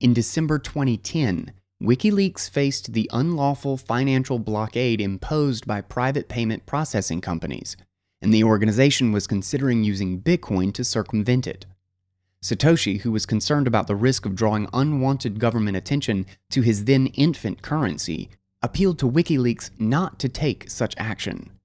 In 0.00 0.12
December 0.12 0.58
2010, 0.58 1.52
WikiLeaks 1.82 2.50
faced 2.50 2.92
the 2.92 3.08
unlawful 3.12 3.76
financial 3.76 4.38
blockade 4.38 5.00
imposed 5.00 5.66
by 5.66 5.80
private 5.80 6.28
payment 6.28 6.66
processing 6.66 7.20
companies, 7.20 7.76
and 8.20 8.32
the 8.32 8.44
organization 8.44 9.12
was 9.12 9.26
considering 9.26 9.84
using 9.84 10.20
Bitcoin 10.20 10.72
to 10.74 10.84
circumvent 10.84 11.46
it. 11.46 11.66
Satoshi, 12.42 13.00
who 13.00 13.12
was 13.12 13.26
concerned 13.26 13.66
about 13.66 13.86
the 13.86 13.96
risk 13.96 14.26
of 14.26 14.34
drawing 14.34 14.68
unwanted 14.72 15.38
government 15.38 15.76
attention 15.76 16.26
to 16.50 16.62
his 16.62 16.84
then 16.84 17.06
infant 17.08 17.62
currency, 17.62 18.30
appealed 18.62 18.98
to 18.98 19.10
WikiLeaks 19.10 19.70
not 19.78 20.18
to 20.18 20.28
take 20.28 20.70
such 20.70 20.94
action. 20.96 21.55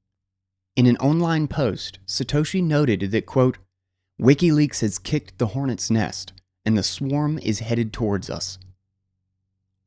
In 0.76 0.86
an 0.86 0.98
online 0.98 1.48
post, 1.48 2.00
Satoshi 2.08 2.64
noted 2.64 3.12
that, 3.12 3.26
quote, 3.26 3.58
WikiLeaks 4.20 4.80
has 4.82 5.00
kicked 5.00 5.38
the 5.38 5.48
hornet's 5.48 5.92
nest, 5.92 6.32
and 6.66 6.78
the 6.78 6.84
swarm 6.84 7.40
is 7.40 7.60
headed 7.60 7.92
towards 7.92 8.30
us. 8.30 8.58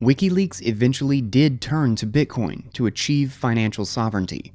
WikiLeaks 0.01 0.61
eventually 0.61 1.21
did 1.21 1.61
turn 1.61 1.95
to 1.95 2.05
Bitcoin 2.05 2.71
to 2.73 2.85
achieve 2.85 3.31
financial 3.31 3.85
sovereignty, 3.85 4.53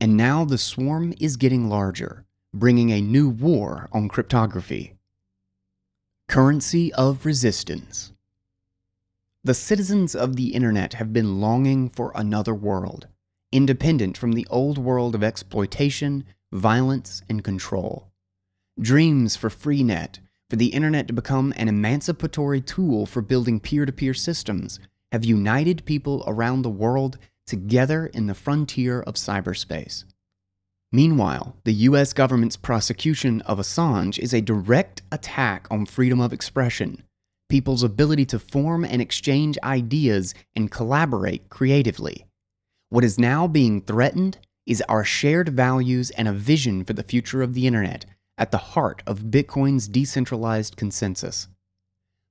and 0.00 0.16
now 0.16 0.44
the 0.44 0.58
swarm 0.58 1.12
is 1.18 1.36
getting 1.36 1.68
larger, 1.68 2.24
bringing 2.52 2.90
a 2.90 3.00
new 3.00 3.28
war 3.28 3.88
on 3.92 4.08
cryptography. 4.08 4.94
Currency 6.28 6.92
of 6.92 7.26
Resistance 7.26 8.12
The 9.42 9.54
citizens 9.54 10.14
of 10.14 10.36
the 10.36 10.54
internet 10.54 10.94
have 10.94 11.12
been 11.12 11.40
longing 11.40 11.88
for 11.88 12.12
another 12.14 12.54
world, 12.54 13.08
independent 13.54 14.18
from 14.18 14.32
the 14.32 14.46
old 14.50 14.76
world 14.76 15.14
of 15.14 15.22
exploitation, 15.22 16.24
violence, 16.52 17.22
and 17.28 17.44
control. 17.44 18.10
Dreams 18.80 19.36
for 19.36 19.48
Freenet, 19.48 20.18
for 20.50 20.56
the 20.56 20.74
internet 20.74 21.06
to 21.06 21.12
become 21.12 21.54
an 21.56 21.68
emancipatory 21.68 22.60
tool 22.60 23.06
for 23.06 23.22
building 23.22 23.60
peer 23.60 23.86
to 23.86 23.92
peer 23.92 24.12
systems, 24.12 24.80
have 25.12 25.24
united 25.24 25.84
people 25.84 26.24
around 26.26 26.62
the 26.62 26.68
world 26.68 27.16
together 27.46 28.06
in 28.06 28.26
the 28.26 28.34
frontier 28.34 29.00
of 29.00 29.14
cyberspace. 29.14 30.04
Meanwhile, 30.90 31.56
the 31.62 31.74
US 31.88 32.12
government's 32.12 32.56
prosecution 32.56 33.40
of 33.42 33.58
Assange 33.58 34.18
is 34.18 34.34
a 34.34 34.40
direct 34.40 35.02
attack 35.12 35.68
on 35.70 35.86
freedom 35.86 36.20
of 36.20 36.32
expression, 36.32 37.04
people's 37.48 37.84
ability 37.84 38.24
to 38.26 38.40
form 38.40 38.84
and 38.84 39.00
exchange 39.00 39.56
ideas 39.62 40.34
and 40.56 40.72
collaborate 40.72 41.48
creatively. 41.48 42.26
What 42.88 43.04
is 43.04 43.18
now 43.18 43.46
being 43.46 43.80
threatened 43.82 44.38
is 44.66 44.82
our 44.88 45.04
shared 45.04 45.48
values 45.48 46.10
and 46.10 46.28
a 46.28 46.32
vision 46.32 46.84
for 46.84 46.92
the 46.92 47.02
future 47.02 47.42
of 47.42 47.54
the 47.54 47.66
internet 47.66 48.06
at 48.38 48.50
the 48.50 48.58
heart 48.58 49.02
of 49.06 49.30
Bitcoin's 49.30 49.88
decentralized 49.88 50.76
consensus. 50.76 51.48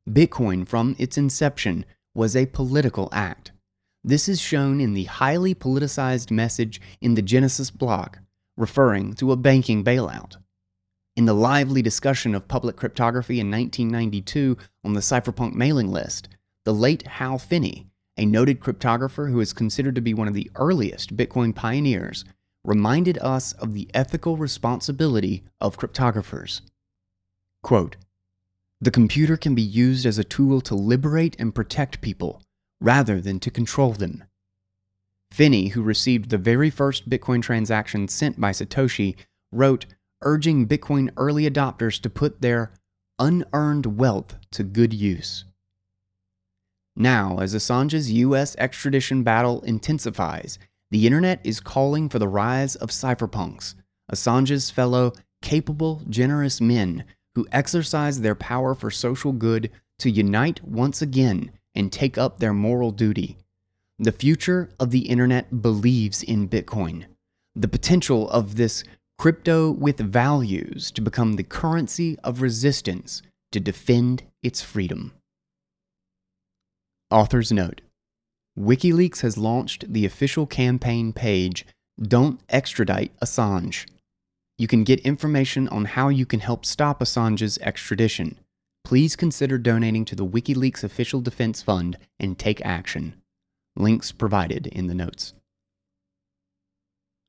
Bitcoin, 0.09 0.67
from 0.67 0.95
its 0.99 1.17
inception, 1.17 1.85
was 2.13 2.35
a 2.35 2.45
political 2.47 3.09
act. 3.11 3.51
This 4.03 4.27
is 4.27 4.41
shown 4.41 4.81
in 4.81 4.93
the 4.93 5.05
highly 5.05 5.55
politicized 5.55 6.29
message 6.29 6.81
in 6.99 7.15
the 7.15 7.21
Genesis 7.21 7.71
block 7.71 8.19
referring 8.57 9.13
to 9.13 9.31
a 9.31 9.37
banking 9.37 9.83
bailout. 9.83 10.37
In 11.15 11.25
the 11.25 11.33
lively 11.33 11.81
discussion 11.81 12.35
of 12.35 12.47
public 12.47 12.75
cryptography 12.75 13.39
in 13.39 13.49
1992 13.49 14.57
on 14.83 14.93
the 14.93 14.99
cypherpunk 14.99 15.53
mailing 15.53 15.91
list, 15.91 16.27
the 16.65 16.73
late 16.73 17.07
Hal 17.07 17.37
Finney, 17.37 17.87
a 18.17 18.25
noted 18.25 18.59
cryptographer 18.59 19.31
who 19.31 19.39
is 19.39 19.53
considered 19.53 19.95
to 19.95 20.01
be 20.01 20.13
one 20.13 20.27
of 20.27 20.33
the 20.33 20.51
earliest 20.55 21.15
Bitcoin 21.15 21.55
pioneers, 21.55 22.25
reminded 22.63 23.17
us 23.19 23.53
of 23.53 23.73
the 23.73 23.89
ethical 23.93 24.37
responsibility 24.37 25.43
of 25.59 25.77
cryptographers. 25.77 26.61
Quote, 27.61 27.97
the 28.79 28.91
computer 28.91 29.37
can 29.37 29.55
be 29.55 29.61
used 29.61 30.05
as 30.05 30.17
a 30.17 30.25
tool 30.25 30.59
to 30.59 30.75
liberate 30.75 31.37
and 31.39 31.55
protect 31.55 32.01
people, 32.01 32.41
rather 32.81 33.21
than 33.21 33.39
to 33.39 33.49
control 33.49 33.93
them. 33.93 34.25
Finney, 35.31 35.69
who 35.69 35.81
received 35.81 36.29
the 36.29 36.37
very 36.37 36.69
first 36.69 37.09
Bitcoin 37.09 37.41
transaction 37.41 38.09
sent 38.09 38.39
by 38.41 38.51
Satoshi, 38.51 39.15
wrote 39.53 39.85
urging 40.21 40.67
Bitcoin 40.67 41.11
early 41.15 41.49
adopters 41.49 41.99
to 42.01 42.09
put 42.09 42.41
their 42.41 42.73
unearned 43.19 43.97
wealth 43.97 44.35
to 44.51 44.63
good 44.63 44.93
use. 44.93 45.45
Now, 46.95 47.39
as 47.39 47.53
Assange's 47.53 48.11
US 48.11 48.55
extradition 48.57 49.23
battle 49.23 49.61
intensifies, 49.61 50.59
the 50.91 51.07
internet 51.07 51.41
is 51.43 51.59
calling 51.59 52.07
for 52.07 52.19
the 52.19 52.27
rise 52.27 52.75
of 52.75 52.89
cypherpunks, 52.89 53.73
Assange's 54.11 54.69
fellow 54.69 55.13
capable, 55.41 56.01
generous 56.07 56.61
men 56.61 57.03
who 57.35 57.47
exercise 57.51 58.21
their 58.21 58.35
power 58.35 58.75
for 58.75 58.91
social 58.91 59.31
good 59.31 59.71
to 59.99 60.09
unite 60.09 60.63
once 60.63 61.01
again 61.01 61.51
and 61.73 61.91
take 61.91 62.17
up 62.17 62.39
their 62.39 62.53
moral 62.53 62.91
duty. 62.91 63.37
The 63.97 64.11
future 64.11 64.69
of 64.79 64.91
the 64.91 65.07
internet 65.07 65.61
believes 65.61 66.21
in 66.21 66.47
Bitcoin. 66.47 67.05
The 67.55 67.67
potential 67.67 68.29
of 68.29 68.55
this 68.55 68.83
crypto 69.17 69.71
with 69.71 69.97
values 69.97 70.91
to 70.91 71.01
become 71.01 71.33
the 71.33 71.43
currency 71.43 72.17
of 72.23 72.41
resistance 72.41 73.21
to 73.51 73.59
defend 73.59 74.23
its 74.41 74.61
freedom. 74.61 75.13
Author's 77.13 77.51
note 77.51 77.81
WikiLeaks 78.57 79.21
has 79.21 79.37
launched 79.37 79.93
the 79.93 80.03
official 80.03 80.47
campaign 80.47 81.13
page 81.13 81.63
Don't 82.01 82.39
Extradite 82.49 83.11
Assange. 83.19 83.85
You 84.57 84.67
can 84.67 84.83
get 84.83 84.99
information 85.01 85.67
on 85.67 85.85
how 85.85 86.09
you 86.09 86.25
can 86.25 86.39
help 86.39 86.65
stop 86.65 87.01
Assange's 87.01 87.59
extradition. 87.59 88.39
Please 88.83 89.15
consider 89.15 89.59
donating 89.59 90.05
to 90.05 90.15
the 90.15 90.25
WikiLeaks 90.25 90.83
Official 90.83 91.21
Defense 91.21 91.61
Fund 91.61 91.99
and 92.19 92.39
take 92.39 92.65
action. 92.65 93.21
Links 93.75 94.11
provided 94.11 94.65
in 94.65 94.87
the 94.87 94.95
notes. 94.95 95.35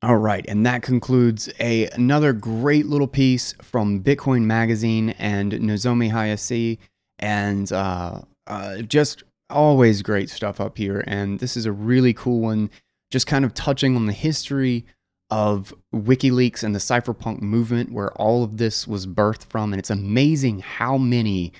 All 0.02 0.16
right, 0.16 0.46
and 0.48 0.64
that 0.64 0.80
concludes 0.82 1.50
a 1.60 1.88
another 1.90 2.32
great 2.32 2.86
little 2.86 3.06
piece 3.06 3.54
from 3.60 4.02
Bitcoin 4.02 4.44
Magazine 4.44 5.10
and 5.10 5.52
Nozomi 5.52 6.10
Hayase, 6.10 6.78
and 7.18 7.70
uh, 7.70 8.22
uh, 8.46 8.78
just 8.78 9.24
always 9.50 10.02
great 10.02 10.30
stuff 10.30 10.60
up 10.60 10.78
here. 10.78 11.04
And 11.06 11.38
this 11.40 11.56
is 11.56 11.66
a 11.66 11.72
really 11.72 12.12
cool 12.12 12.40
one, 12.40 12.70
just 13.10 13.26
kind 13.26 13.44
of 13.44 13.54
touching 13.54 13.96
on 13.96 14.06
the 14.06 14.12
history 14.12 14.84
of 15.30 15.74
WikiLeaks 15.94 16.62
and 16.62 16.74
the 16.74 16.78
cypherpunk 16.78 17.40
movement, 17.40 17.92
where 17.92 18.12
all 18.12 18.44
of 18.44 18.58
this 18.58 18.86
was 18.86 19.06
birthed 19.06 19.44
from. 19.44 19.72
And 19.72 19.80
it's 19.80 19.90
amazing 19.90 20.60
how 20.60 20.96
many, 20.96 21.52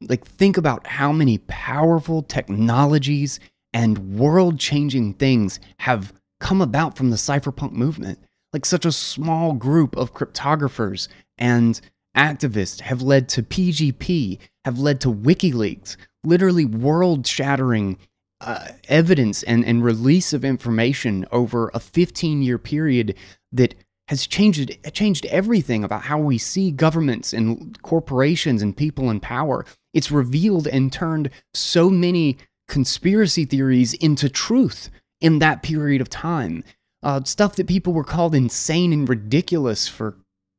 like, 0.00 0.24
think 0.24 0.56
about 0.56 0.86
how 0.86 1.12
many 1.12 1.38
powerful 1.38 2.22
technologies 2.22 3.38
and 3.72 4.18
world 4.18 4.58
changing 4.58 5.14
things 5.14 5.60
have 5.78 6.12
come 6.40 6.60
about 6.60 6.96
from 6.96 7.10
the 7.10 7.16
cypherpunk 7.16 7.72
movement. 7.72 8.18
Like 8.52 8.66
such 8.66 8.84
a 8.84 8.92
small 8.92 9.54
group 9.54 9.96
of 9.96 10.12
cryptographers 10.12 11.08
and 11.38 11.80
activists 12.14 12.80
have 12.80 13.00
led 13.00 13.28
to 13.30 13.42
PGP, 13.42 14.38
have 14.64 14.78
led 14.78 15.00
to 15.00 15.08
WikiLeaks, 15.08 15.96
literally 16.24 16.64
world 16.64 17.26
shattering 17.26 17.98
uh, 18.40 18.68
evidence 18.88 19.42
and, 19.44 19.64
and 19.64 19.84
release 19.84 20.32
of 20.32 20.44
information 20.44 21.24
over 21.30 21.70
a 21.74 21.80
15 21.80 22.42
year 22.42 22.58
period 22.58 23.14
that 23.52 23.74
has 24.08 24.26
changed 24.26 24.76
changed 24.92 25.24
everything 25.26 25.84
about 25.84 26.02
how 26.02 26.18
we 26.18 26.36
see 26.36 26.70
governments 26.70 27.32
and 27.32 27.80
corporations 27.82 28.60
and 28.60 28.76
people 28.76 29.10
in 29.10 29.20
power. 29.20 29.64
It's 29.94 30.10
revealed 30.10 30.66
and 30.66 30.92
turned 30.92 31.30
so 31.54 31.88
many 31.88 32.36
conspiracy 32.68 33.44
theories 33.44 33.94
into 33.94 34.28
truth 34.28 34.90
in 35.20 35.38
that 35.38 35.62
period 35.62 36.00
of 36.00 36.10
time. 36.10 36.64
Uh, 37.02 37.22
stuff 37.24 37.56
that 37.56 37.66
people 37.66 37.92
were 37.92 38.04
called 38.04 38.34
insane 38.34 38.92
and 38.92 39.08
ridiculous 39.08 39.88
for 39.88 40.16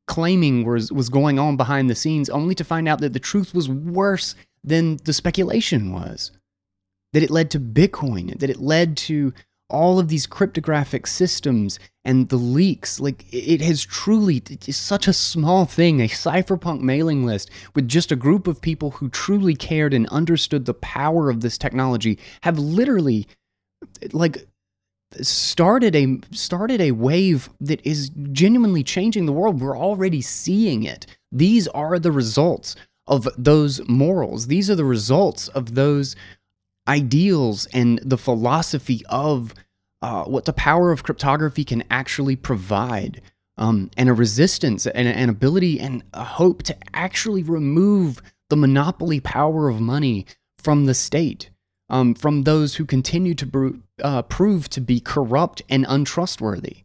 claiming 0.07 0.65
was, 0.65 0.91
was 0.91 1.09
going 1.09 1.39
on 1.39 1.57
behind 1.57 1.89
the 1.89 1.95
scenes, 1.95 2.29
only 2.29 2.53
to 2.55 2.63
find 2.63 2.87
out 2.87 2.99
that 3.01 3.13
the 3.13 3.19
truth 3.19 3.53
was 3.53 3.69
worse 3.69 4.35
than 4.63 4.97
the 5.03 5.13
speculation 5.13 5.91
was. 5.91 6.31
That 7.13 7.23
it 7.23 7.29
led 7.29 7.51
to 7.51 7.59
Bitcoin, 7.59 8.39
that 8.39 8.49
it 8.49 8.59
led 8.59 8.97
to 8.97 9.33
all 9.69 9.99
of 9.99 10.07
these 10.07 10.27
cryptographic 10.27 11.07
systems 11.07 11.79
and 12.05 12.29
the 12.29 12.37
leaks. 12.37 12.99
Like, 12.99 13.25
it 13.31 13.61
has 13.61 13.83
truly, 13.83 14.41
it's 14.49 14.77
such 14.77 15.07
a 15.07 15.13
small 15.13 15.65
thing, 15.65 15.99
a 15.99 16.07
cypherpunk 16.07 16.81
mailing 16.81 17.25
list 17.25 17.49
with 17.75 17.87
just 17.87 18.11
a 18.11 18.15
group 18.15 18.47
of 18.47 18.61
people 18.61 18.91
who 18.91 19.09
truly 19.09 19.55
cared 19.55 19.93
and 19.93 20.07
understood 20.09 20.65
the 20.65 20.73
power 20.73 21.29
of 21.29 21.41
this 21.41 21.57
technology 21.57 22.19
have 22.41 22.59
literally, 22.59 23.27
like, 24.11 24.47
started 25.21 25.95
a 25.95 26.19
started 26.31 26.81
a 26.81 26.91
wave 26.91 27.49
that 27.59 27.85
is 27.85 28.09
genuinely 28.31 28.83
changing 28.83 29.25
the 29.27 29.31
world. 29.31 29.61
We're 29.61 29.77
already 29.77 30.21
seeing 30.21 30.83
it. 30.83 31.05
These 31.31 31.67
are 31.69 31.99
the 31.99 32.11
results 32.11 32.75
of 33.07 33.27
those 33.37 33.87
morals. 33.87 34.47
These 34.47 34.69
are 34.69 34.75
the 34.75 34.85
results 34.85 35.47
of 35.49 35.75
those 35.75 36.15
ideals 36.87 37.65
and 37.67 37.99
the 38.03 38.17
philosophy 38.17 39.01
of 39.09 39.53
uh, 40.01 40.25
what 40.25 40.45
the 40.45 40.53
power 40.53 40.91
of 40.91 41.03
cryptography 41.03 41.63
can 41.63 41.83
actually 41.89 42.35
provide, 42.35 43.21
um, 43.57 43.89
and 43.95 44.09
a 44.09 44.13
resistance 44.13 44.85
and 44.85 45.07
an 45.07 45.29
ability 45.29 45.79
and 45.79 46.03
a 46.13 46.23
hope 46.23 46.63
to 46.63 46.75
actually 46.93 47.43
remove 47.43 48.21
the 48.49 48.57
monopoly 48.57 49.19
power 49.19 49.69
of 49.69 49.79
money 49.79 50.25
from 50.57 50.85
the 50.85 50.93
state 50.93 51.49
um, 51.89 52.13
from 52.15 52.43
those 52.43 52.75
who 52.75 52.85
continue 52.85 53.35
to 53.35 53.81
uh, 54.03 54.21
prove 54.23 54.69
to 54.69 54.81
be 54.81 54.99
corrupt 54.99 55.61
and 55.69 55.85
untrustworthy. 55.87 56.77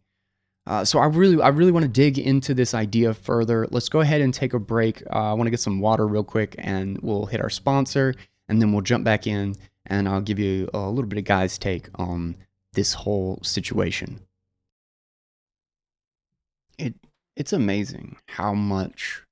Uh, 0.69 0.85
so 0.85 0.99
I 0.99 1.07
really, 1.07 1.41
I 1.41 1.47
really 1.47 1.71
want 1.71 1.83
to 1.83 1.89
dig 1.89 2.19
into 2.19 2.53
this 2.53 2.75
idea 2.75 3.15
further. 3.15 3.67
Let's 3.71 3.89
go 3.89 4.01
ahead 4.01 4.21
and 4.21 4.31
take 4.31 4.53
a 4.53 4.59
break. 4.59 5.01
Uh, 5.11 5.31
I 5.31 5.33
want 5.33 5.47
to 5.47 5.51
get 5.51 5.59
some 5.59 5.79
water 5.79 6.07
real 6.07 6.23
quick, 6.23 6.53
and 6.59 6.99
we'll 7.01 7.25
hit 7.25 7.41
our 7.41 7.49
sponsor, 7.49 8.13
and 8.47 8.61
then 8.61 8.71
we'll 8.71 8.83
jump 8.83 9.03
back 9.03 9.25
in, 9.25 9.55
and 9.87 10.07
I'll 10.07 10.21
give 10.21 10.37
you 10.37 10.69
a 10.71 10.87
little 10.87 11.09
bit 11.09 11.17
of 11.17 11.25
Guy's 11.25 11.57
take 11.57 11.89
on 11.95 12.37
this 12.73 12.93
whole 12.93 13.39
situation. 13.41 14.19
It, 16.77 16.93
it's 17.35 17.51
amazing 17.51 18.17
how 18.27 18.53
much 18.53 19.23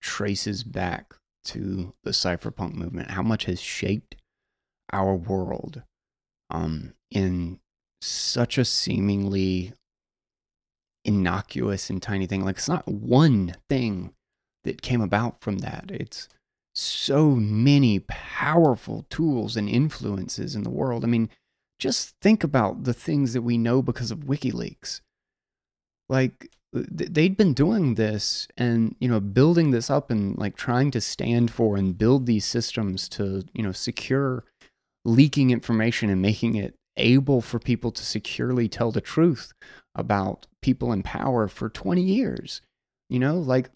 traces 0.00 0.64
back 0.64 1.14
to 1.44 1.92
the 2.02 2.12
cypherpunk 2.12 2.72
movement, 2.72 3.10
how 3.10 3.22
much 3.22 3.44
has 3.44 3.60
shaped 3.60 4.16
our 4.90 5.14
world 5.14 5.82
um, 6.48 6.94
in 7.10 7.60
such 8.00 8.56
a 8.56 8.64
seemingly 8.64 9.74
innocuous 11.04 11.90
and 11.90 12.02
tiny 12.02 12.26
thing. 12.26 12.44
Like 12.44 12.56
it's 12.56 12.68
not 12.68 12.86
one 12.86 13.54
thing 13.68 14.12
that 14.64 14.82
came 14.82 15.00
about 15.00 15.40
from 15.40 15.58
that. 15.58 15.90
It's 15.92 16.28
so 16.74 17.30
many 17.30 17.98
powerful 18.00 19.06
tools 19.10 19.56
and 19.56 19.68
influences 19.68 20.54
in 20.54 20.62
the 20.62 20.70
world. 20.70 21.04
I 21.04 21.08
mean, 21.08 21.28
just 21.78 22.14
think 22.20 22.44
about 22.44 22.84
the 22.84 22.94
things 22.94 23.32
that 23.32 23.42
we 23.42 23.58
know 23.58 23.82
because 23.82 24.10
of 24.10 24.20
WikiLeaks. 24.20 25.00
Like 26.08 26.50
they'd 26.72 27.36
been 27.36 27.52
doing 27.52 27.96
this 27.96 28.48
and 28.56 28.96
you 28.98 29.08
know 29.08 29.20
building 29.20 29.72
this 29.72 29.90
up 29.90 30.10
and 30.10 30.38
like 30.38 30.56
trying 30.56 30.90
to 30.90 31.00
stand 31.00 31.50
for 31.50 31.76
and 31.76 31.98
build 31.98 32.26
these 32.26 32.46
systems 32.46 33.08
to 33.10 33.44
you 33.52 33.62
know 33.62 33.72
secure 33.72 34.44
leaking 35.04 35.50
information 35.50 36.08
and 36.08 36.22
making 36.22 36.54
it 36.54 36.74
able 36.96 37.40
for 37.40 37.58
people 37.58 37.90
to 37.90 38.04
securely 38.04 38.68
tell 38.68 38.90
the 38.90 39.00
truth 39.00 39.52
about 39.94 40.46
people 40.62 40.92
in 40.92 41.02
power 41.02 41.48
for 41.48 41.68
20 41.68 42.02
years. 42.02 42.62
You 43.08 43.18
know, 43.18 43.38
like 43.38 43.70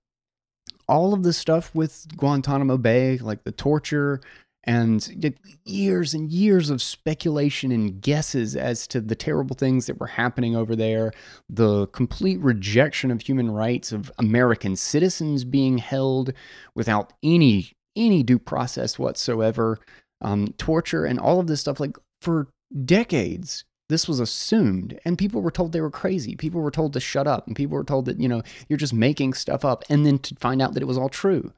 all 0.89 1.13
of 1.13 1.23
the 1.23 1.33
stuff 1.33 1.75
with 1.75 2.07
Guantanamo 2.17 2.79
Bay, 2.79 3.19
like 3.19 3.45
the 3.45 3.53
torture 3.53 4.21
and 4.65 5.39
years 5.65 6.13
and 6.13 6.31
years 6.31 6.71
of 6.71 6.83
speculation 6.83 7.71
and 7.71 8.01
guesses 8.01 8.57
as 8.57 8.87
to 8.89 9.01
the 9.01 9.15
terrible 9.15 9.55
things 9.55 9.87
that 9.87 10.01
were 10.01 10.09
happening 10.09 10.57
over 10.57 10.75
there, 10.75 11.13
the 11.49 11.87
complete 11.89 12.41
rejection 12.41 13.13
of 13.13 13.21
human 13.21 13.51
rights 13.51 13.93
of 13.93 14.11
American 14.19 14.75
citizens 14.75 15.45
being 15.45 15.79
held 15.79 16.33
without 16.75 17.13
any 17.23 17.73
any 17.95 18.23
due 18.23 18.39
process 18.39 18.99
whatsoever 18.99 19.79
um, 20.21 20.49
torture 20.59 21.07
and 21.07 21.19
all 21.19 21.41
of 21.41 21.47
this 21.47 21.61
stuff. 21.61 21.81
Like 21.81 21.97
for 22.21 22.49
decades, 22.85 23.65
this 23.89 24.09
was 24.09 24.21
assumed, 24.21 24.99
and 25.05 25.17
people 25.17 25.43
were 25.43 25.51
told 25.51 25.73
they 25.73 25.81
were 25.81 25.91
crazy. 25.91 26.35
People 26.35 26.61
were 26.61 26.71
told 26.71 26.93
to 26.93 27.01
shut 27.01 27.27
up, 27.27 27.47
and 27.47 27.55
people 27.55 27.77
were 27.77 27.85
told 27.85 28.07
that 28.07 28.21
you 28.21 28.29
know 28.29 28.43
you're 28.69 28.77
just 28.77 28.95
making 28.95 29.35
stuff 29.35 29.65
up, 29.65 29.85
and 29.89 30.05
then 30.05 30.19
to 30.21 30.35
find 30.37 30.61
out 30.61 30.75
that 30.75 30.83
it 30.83 30.87
was 30.87 30.99
all 30.99 31.09
true. 31.09 31.53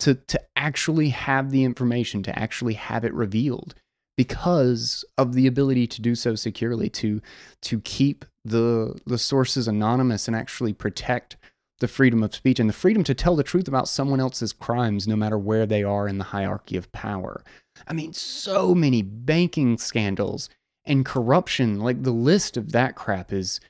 To 0.00 0.14
to 0.14 0.40
actually 0.56 1.10
have 1.10 1.50
the 1.50 1.64
information, 1.64 2.22
to 2.24 2.38
actually 2.38 2.74
have 2.74 3.04
it 3.04 3.14
revealed, 3.14 3.74
because 4.16 5.04
of 5.18 5.34
the 5.34 5.46
ability 5.46 5.86
to 5.88 6.02
do 6.02 6.14
so 6.14 6.34
securely, 6.34 6.88
to 6.90 7.20
to 7.62 7.80
keep 7.80 8.24
the 8.44 8.98
the 9.06 9.18
sources 9.18 9.66
anonymous 9.66 10.28
and 10.28 10.36
actually 10.36 10.72
protect 10.72 11.36
the 11.80 11.88
freedom 11.88 12.22
of 12.22 12.34
speech 12.34 12.60
and 12.60 12.68
the 12.68 12.74
freedom 12.74 13.02
to 13.02 13.14
tell 13.14 13.34
the 13.34 13.42
truth 13.42 13.66
about 13.66 13.88
someone 13.88 14.20
else's 14.20 14.52
crimes, 14.52 15.08
no 15.08 15.16
matter 15.16 15.36
where 15.36 15.66
they 15.66 15.82
are 15.82 16.06
in 16.06 16.18
the 16.18 16.24
hierarchy 16.24 16.76
of 16.76 16.90
power. 16.92 17.42
I 17.88 17.92
mean, 17.92 18.12
so 18.12 18.74
many 18.76 19.02
banking 19.02 19.76
scandals 19.76 20.48
and 20.86 21.04
corruption. 21.04 21.80
Like 21.80 22.02
the 22.02 22.12
list 22.12 22.56
of 22.56 22.72
that 22.72 22.96
crap 22.96 23.32
is 23.32 23.60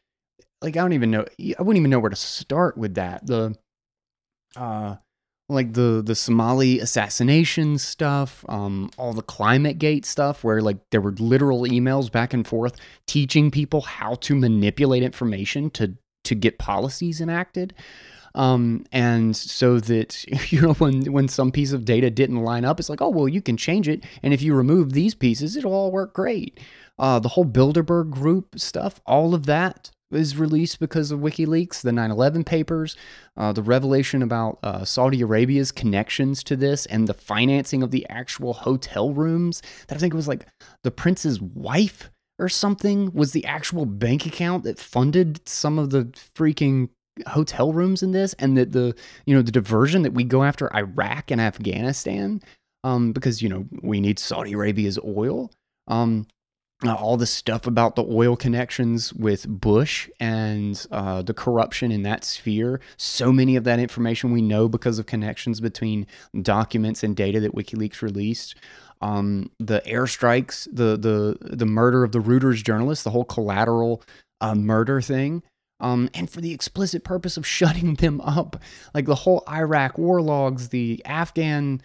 like 0.63 0.77
I 0.77 0.81
don't 0.81 0.93
even 0.93 1.11
know. 1.11 1.25
I 1.41 1.63
wouldn't 1.63 1.81
even 1.81 1.91
know 1.91 2.01
where 2.01 2.11
to 2.11 2.17
start 2.17 2.77
with 2.77 2.95
that. 2.95 3.27
The 3.27 3.57
uh 4.57 4.97
like 5.49 5.75
the 5.75 6.03
the 6.05 6.15
Somali 6.15 6.81
assassination 6.81 7.79
stuff, 7.79 8.45
um, 8.49 8.91
all 8.97 9.13
the 9.13 9.23
climate 9.23 9.79
gate 9.79 10.07
stuff, 10.07 10.43
where 10.43 10.63
like 10.63 10.79
there 10.91 11.01
were 11.01 11.13
literal 11.13 11.63
emails 11.63 12.11
back 12.11 12.33
and 12.33 12.47
forth 12.47 12.77
teaching 13.07 13.51
people 13.51 13.83
how 13.83 14.15
to 14.17 14.35
manipulate 14.35 15.03
information 15.03 15.71
to 15.71 15.97
to 16.25 16.35
get 16.35 16.59
policies 16.59 17.21
enacted. 17.21 17.75
Um, 18.37 18.85
and 18.91 19.37
so 19.37 19.79
that 19.81 20.25
you 20.53 20.63
know 20.63 20.73
when 20.75 21.13
when 21.13 21.29
some 21.29 21.53
piece 21.53 21.73
of 21.73 21.85
data 21.85 22.11
didn't 22.11 22.43
line 22.43 22.65
up, 22.65 22.81
it's 22.81 22.89
like, 22.89 23.03
oh 23.03 23.11
well, 23.11 23.29
you 23.29 23.43
can 23.43 23.57
change 23.57 23.87
it, 23.89 24.03
and 24.23 24.33
if 24.33 24.41
you 24.41 24.55
remove 24.55 24.93
these 24.93 25.15
pieces, 25.15 25.57
it'll 25.57 25.75
all 25.75 25.93
work 25.93 26.15
great. 26.15 26.59
Uh, 26.99 27.19
the 27.19 27.31
whole 27.31 27.45
Bilderberg 27.45 28.11
group 28.11 28.59
stuff, 28.59 29.01
all 29.07 29.35
of 29.35 29.47
that 29.47 29.91
is 30.11 30.37
released 30.37 30.79
because 30.79 31.11
of 31.11 31.21
WikiLeaks, 31.21 31.83
the 31.83 31.93
9 31.93 32.11
11 32.11 32.45
papers, 32.45 32.97
uh, 33.37 33.53
the 33.53 33.63
revelation 33.63 34.23
about 34.23 34.59
uh, 34.63 34.85
Saudi 34.85 35.21
Arabia's 35.21 35.73
connections 35.73 36.45
to 36.45 36.57
this, 36.57 36.87
and 36.87 37.09
the 37.09 37.15
financing 37.15 37.83
of 37.83 37.91
the 37.91 38.07
actual 38.09 38.53
hotel 38.53 39.13
rooms. 39.13 39.61
That 39.89 39.97
I 39.97 39.99
think 39.99 40.15
it 40.15 40.17
was 40.17 40.29
like 40.29 40.47
the 40.83 40.91
prince's 40.91 41.41
wife 41.41 42.11
or 42.39 42.49
something 42.49 43.13
was 43.13 43.33
the 43.33 43.45
actual 43.45 43.87
bank 43.87 44.27
account 44.27 44.65
that 44.65 44.79
funded 44.79 45.47
some 45.49 45.79
of 45.79 45.91
the 45.91 46.05
freaking 46.37 46.89
hotel 47.29 47.73
rooms 47.73 48.03
in 48.03 48.11
this 48.11 48.35
and 48.41 48.57
that 48.57 48.73
the 48.73 48.95
you 49.25 49.35
know 49.35 49.43
the 49.43 49.53
diversion 49.53 50.03
that 50.03 50.15
we 50.15 50.25
go 50.25 50.43
after 50.43 50.75
Iraq 50.75 51.31
and 51.31 51.41
Afghanistan 51.41 52.43
um 52.83 53.13
because 53.13 53.41
you 53.41 53.49
know 53.49 53.67
we 53.83 54.01
need 54.01 54.19
Saudi 54.19 54.53
Arabia's 54.53 54.99
oil 55.05 55.53
um 55.87 56.27
uh, 56.83 56.95
all 56.95 57.17
the 57.17 57.27
stuff 57.27 57.67
about 57.67 57.95
the 57.95 58.05
oil 58.05 58.37
connections 58.37 59.13
with 59.13 59.49
Bush 59.49 60.09
and 60.19 60.87
uh, 60.91 61.23
the 61.23 61.35
corruption 61.35 61.93
in 61.93 62.03
that 62.03 62.25
sphere. 62.25 62.81
So 62.97 63.33
many 63.33 63.57
of 63.57 63.65
that 63.65 63.79
information 63.79 64.33
we 64.33 64.43
know 64.43 64.69
because 64.69 64.99
of 64.99 65.07
connections 65.07 65.61
between 65.61 66.07
documents 66.43 67.03
and 67.03 67.17
data 67.17 67.41
that 67.41 67.55
WikiLeaks 67.55 68.03
released. 68.03 68.57
Um, 69.01 69.51
the 69.59 69.83
airstrikes, 69.87 70.67
the 70.73 70.97
the 70.97 71.37
the 71.41 71.67
murder 71.67 72.05
of 72.05 72.13
the 72.13 72.21
Reuters 72.21 72.63
journalist, 72.65 73.05
the 73.05 73.11
whole 73.11 73.25
collateral 73.25 74.03
uh, 74.41 74.55
murder 74.55 75.01
thing. 75.01 75.43
Um, 75.81 76.09
and 76.15 76.31
for 76.31 76.41
the 76.41 76.55
explicit 76.55 77.05
purpose 77.05 77.37
of 77.37 77.47
shutting 77.47 77.95
them 77.95 78.21
up, 78.21 78.61
like 78.95 79.07
the 79.07 79.15
whole 79.15 79.45
Iraq 79.49 79.99
war 79.99 80.21
logs, 80.21 80.71
the 80.71 81.03
Afghan 81.05 81.83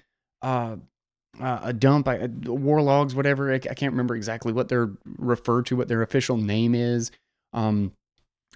uh, 1.40 1.60
a 1.64 1.74
dump, 1.74 2.08
I, 2.08 2.28
war 2.46 2.82
logs, 2.82 3.16
whatever. 3.16 3.52
I, 3.52 3.56
I, 3.56 3.74
can't 3.74 3.94
remember 3.94 4.16
exactly 4.16 4.52
what 4.52 4.70
they're 4.70 4.92
referred 5.18 5.66
to, 5.68 5.76
what 5.76 5.88
their 5.88 6.02
official 6.02 6.38
name 6.38 6.76
is. 6.76 7.12
Um, 7.54 7.94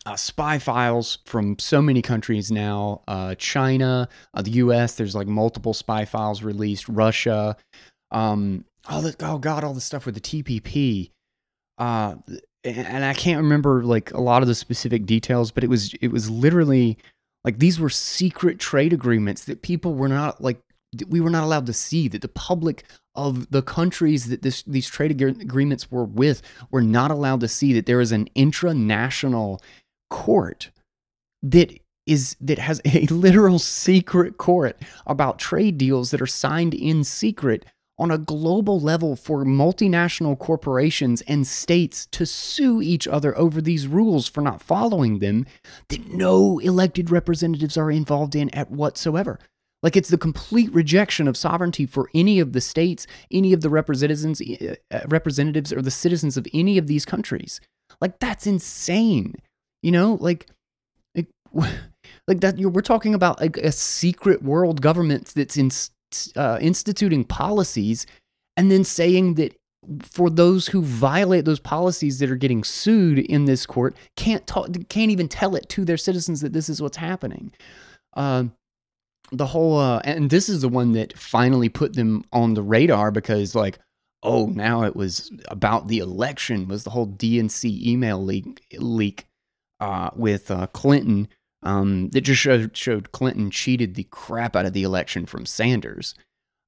uh, 0.05 0.15
spy 0.15 0.59
files 0.59 1.19
from 1.25 1.57
so 1.59 1.81
many 1.81 2.01
countries 2.01 2.51
now 2.51 3.01
uh, 3.07 3.35
China, 3.35 4.09
uh, 4.33 4.41
the 4.41 4.51
US, 4.51 4.95
there's 4.95 5.15
like 5.15 5.27
multiple 5.27 5.73
spy 5.73 6.03
files 6.05 6.43
released, 6.43 6.89
Russia, 6.89 7.55
um, 8.11 8.65
all 8.89 9.01
the, 9.01 9.15
oh 9.21 9.37
God, 9.37 9.63
all 9.63 9.73
the 9.73 9.81
stuff 9.81 10.05
with 10.05 10.15
the 10.15 10.21
TPP. 10.21 11.11
Uh, 11.77 12.15
and 12.65 13.03
I 13.03 13.13
can't 13.13 13.41
remember 13.41 13.83
like 13.83 14.11
a 14.11 14.21
lot 14.21 14.41
of 14.41 14.47
the 14.47 14.55
specific 14.55 15.05
details, 15.05 15.51
but 15.51 15.63
it 15.63 15.69
was 15.69 15.93
it 16.01 16.09
was 16.09 16.29
literally 16.29 16.97
like 17.43 17.59
these 17.59 17.79
were 17.79 17.89
secret 17.89 18.57
trade 18.57 18.93
agreements 18.93 19.43
that 19.45 19.61
people 19.61 19.95
were 19.95 20.07
not 20.07 20.41
like 20.41 20.59
we 21.07 21.19
were 21.19 21.29
not 21.29 21.43
allowed 21.43 21.65
to 21.65 21.73
see 21.73 22.07
that 22.07 22.21
the 22.21 22.27
public 22.27 22.83
of 23.15 23.49
the 23.51 23.61
countries 23.61 24.27
that 24.29 24.41
this, 24.41 24.63
these 24.63 24.87
trade 24.87 25.21
agreements 25.21 25.91
were 25.91 26.05
with 26.05 26.41
were 26.71 26.81
not 26.81 27.11
allowed 27.11 27.39
to 27.41 27.47
see 27.47 27.73
that 27.73 27.85
there 27.85 28.01
is 28.01 28.11
an 28.11 28.27
intranational 28.35 29.61
court 30.09 30.71
that 31.41 31.79
is 32.05 32.35
that 32.41 32.59
has 32.59 32.81
a 32.85 33.05
literal 33.11 33.59
secret 33.59 34.37
court 34.37 34.77
about 35.05 35.39
trade 35.39 35.77
deals 35.77 36.11
that 36.11 36.21
are 36.21 36.27
signed 36.27 36.73
in 36.73 37.03
secret 37.03 37.65
on 37.99 38.09
a 38.09 38.17
global 38.17 38.79
level 38.79 39.15
for 39.15 39.45
multinational 39.45 40.37
corporations 40.37 41.21
and 41.21 41.45
states 41.45 42.07
to 42.07 42.25
sue 42.25 42.81
each 42.81 43.07
other 43.07 43.37
over 43.37 43.61
these 43.61 43.87
rules 43.87 44.27
for 44.27 44.41
not 44.41 44.61
following 44.61 45.19
them 45.19 45.45
that 45.89 46.11
no 46.11 46.59
elected 46.59 47.11
representatives 47.11 47.77
are 47.77 47.91
involved 47.91 48.35
in 48.35 48.49
at 48.49 48.71
whatsoever. 48.71 49.39
Like 49.83 49.97
it's 49.97 50.09
the 50.09 50.17
complete 50.17 50.73
rejection 50.73 51.27
of 51.27 51.37
sovereignty 51.37 51.85
for 51.85 52.09
any 52.15 52.39
of 52.39 52.53
the 52.53 52.61
states, 52.61 53.05
any 53.29 53.51
of 53.53 53.61
the 53.61 53.69
representatives, 53.69 54.41
uh, 54.91 55.01
representatives 55.07 55.73
or 55.73 55.81
the 55.81 55.91
citizens 55.91 56.37
of 56.37 56.47
any 56.53 56.77
of 56.77 56.87
these 56.87 57.05
countries. 57.05 57.59
Like 58.01 58.19
that's 58.19 58.47
insane. 58.47 59.35
You 59.83 59.91
know, 59.91 60.17
like, 60.21 60.47
like, 61.15 61.27
like 62.27 62.39
that. 62.39 62.57
We're 62.57 62.81
talking 62.81 63.13
about 63.13 63.41
like 63.41 63.57
a 63.57 63.71
secret 63.73 64.41
world 64.41 64.81
government 64.81 65.33
that's 65.35 65.57
in, 65.57 65.69
uh, 66.37 66.57
instituting 66.61 67.25
policies, 67.25 68.07
and 68.55 68.71
then 68.71 68.85
saying 68.85 69.35
that 69.35 69.55
for 70.01 70.29
those 70.29 70.67
who 70.67 70.81
violate 70.81 71.43
those 71.43 71.59
policies 71.59 72.19
that 72.19 72.31
are 72.31 72.37
getting 72.37 72.63
sued 72.63 73.19
in 73.19 73.43
this 73.43 73.65
court 73.65 73.97
can't 74.15 74.47
talk, 74.47 74.69
can't 74.87 75.11
even 75.11 75.27
tell 75.27 75.55
it 75.55 75.67
to 75.67 75.83
their 75.83 75.97
citizens 75.97 76.39
that 76.39 76.53
this 76.53 76.69
is 76.69 76.81
what's 76.81 76.97
happening. 76.97 77.51
Uh, 78.15 78.45
the 79.37 79.47
whole 79.47 79.77
uh, 79.77 80.01
and 80.03 80.29
this 80.29 80.49
is 80.49 80.61
the 80.61 80.69
one 80.69 80.93
that 80.93 81.17
finally 81.17 81.69
put 81.69 81.95
them 81.95 82.23
on 82.31 82.53
the 82.53 82.63
radar 82.63 83.11
because 83.11 83.55
like 83.55 83.79
oh 84.21 84.47
now 84.47 84.83
it 84.83 84.95
was 84.95 85.31
about 85.47 85.87
the 85.87 85.99
election 85.99 86.67
was 86.67 86.83
the 86.83 86.89
whole 86.91 87.07
DNC 87.07 87.85
email 87.85 88.23
leak 88.23 88.65
leak 88.77 89.25
uh, 89.79 90.09
with 90.15 90.49
uh, 90.49 90.67
Clinton 90.67 91.27
um, 91.63 92.09
that 92.09 92.21
just 92.21 92.41
showed, 92.41 92.75
showed 92.75 93.11
Clinton 93.11 93.51
cheated 93.51 93.95
the 93.95 94.05
crap 94.05 94.55
out 94.55 94.65
of 94.65 94.73
the 94.73 94.83
election 94.83 95.25
from 95.25 95.45
Sanders. 95.45 96.15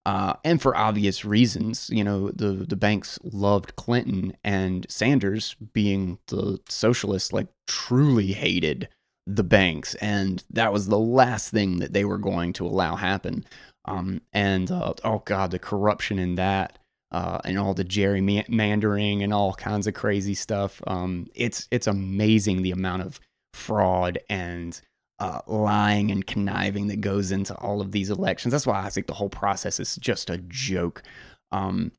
Uh, 0.06 0.34
and 0.44 0.62
for 0.62 0.76
obvious 0.76 1.26
reasons, 1.26 1.90
you 1.90 2.04
know, 2.04 2.30
the, 2.30 2.66
the 2.68 2.76
banks 2.76 3.18
loved 3.24 3.76
Clinton 3.76 4.38
and 4.44 4.86
Sanders 4.90 5.56
being 5.74 6.20
the 6.28 6.60
socialist, 6.70 7.34
like 7.34 7.48
truly 7.68 8.28
hated 8.34 8.88
the 9.28 9.44
banks, 9.44 9.96
and 9.96 10.44
that 10.52 10.72
was 10.72 10.88
the 10.88 11.00
last 11.00 11.50
thing 11.52 11.80
that 11.80 11.94
they 11.94 12.06
were 12.06 12.18
going 12.18 12.54
to 12.54 12.66
allow 12.66 12.96
happen. 12.96 13.46
Um, 13.86 14.22
and 14.34 14.72
uh, 14.72 14.94
oh 15.04 15.24
god, 15.26 15.52
the 15.52 15.60
corruption 15.60 16.20
in 16.20 16.36
that, 16.36 16.78
uh, 17.12 17.40
and 17.46 17.58
all 17.58 17.74
the 17.74 17.86
gerrymandering 17.86 19.24
and 19.24 19.34
all 19.34 19.54
kinds 19.54 19.88
of 19.88 19.94
crazy 19.94 20.36
stuff. 20.36 20.82
Um, 20.88 21.28
it's 21.34 21.68
it's 21.72 21.88
amazing 21.88 22.62
the 22.62 22.72
amount 22.72 23.04
of 23.04 23.20
fraud 23.54 24.20
and 24.30 24.80
uh, 25.20 25.40
lying 25.48 26.12
and 26.12 26.28
conniving 26.28 26.88
that 26.88 27.02
goes 27.02 27.32
into 27.32 27.56
all 27.56 27.82
of 27.82 27.92
these 27.92 28.10
elections. 28.10 28.52
That's 28.52 28.68
why 28.68 28.84
I 28.84 28.90
think 28.90 29.08
the 29.08 29.14
whole 29.14 29.30
process 29.30 29.80
is 29.80 29.96
just 29.96 30.30
a 30.30 30.38
joke. 30.38 31.04
Um, 31.52 31.92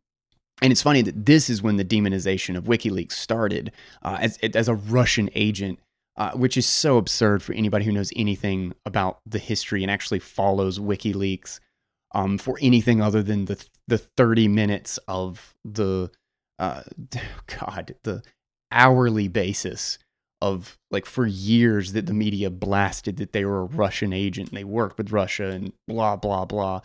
and 0.62 0.72
it's 0.72 0.82
funny 0.82 1.02
that 1.02 1.26
this 1.26 1.50
is 1.50 1.62
when 1.62 1.76
the 1.76 1.84
demonization 1.84 2.56
of 2.56 2.64
WikiLeaks 2.64 3.12
started 3.12 3.72
uh, 4.02 4.18
as, 4.20 4.38
as 4.38 4.68
a 4.68 4.74
Russian 4.74 5.28
agent 5.34 5.78
uh, 6.16 6.32
which 6.32 6.56
is 6.56 6.66
so 6.66 6.96
absurd 6.96 7.42
for 7.42 7.52
anybody 7.52 7.84
who 7.84 7.92
knows 7.92 8.12
anything 8.16 8.74
about 8.84 9.20
the 9.26 9.38
history 9.38 9.82
and 9.82 9.90
actually 9.90 10.18
follows 10.18 10.78
WikiLeaks 10.78 11.60
um, 12.14 12.38
for 12.38 12.58
anything 12.60 13.02
other 13.02 13.22
than 13.22 13.44
the 13.44 13.62
the 13.88 13.98
30 13.98 14.48
minutes 14.48 14.98
of 15.08 15.54
the 15.64 16.10
uh, 16.58 16.82
God 17.46 17.94
the 18.02 18.22
hourly 18.72 19.28
basis 19.28 19.98
of 20.42 20.78
like 20.90 21.06
for 21.06 21.26
years 21.26 21.92
that 21.92 22.06
the 22.06 22.14
media 22.14 22.50
blasted 22.50 23.16
that 23.18 23.32
they 23.32 23.44
were 23.44 23.60
a 23.60 23.64
Russian 23.64 24.12
agent 24.12 24.50
and 24.50 24.58
they 24.58 24.64
worked 24.64 24.98
with 24.98 25.12
Russia 25.12 25.48
and 25.50 25.72
blah 25.86 26.16
blah 26.16 26.44
blah. 26.44 26.80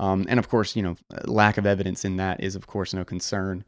Um, 0.00 0.26
and 0.28 0.38
of 0.38 0.48
course, 0.48 0.74
you 0.74 0.82
know, 0.82 0.96
lack 1.24 1.56
of 1.56 1.66
evidence 1.66 2.04
in 2.04 2.16
that 2.16 2.42
is 2.42 2.56
of 2.56 2.66
course 2.66 2.92
no 2.92 3.04
concern. 3.04 3.64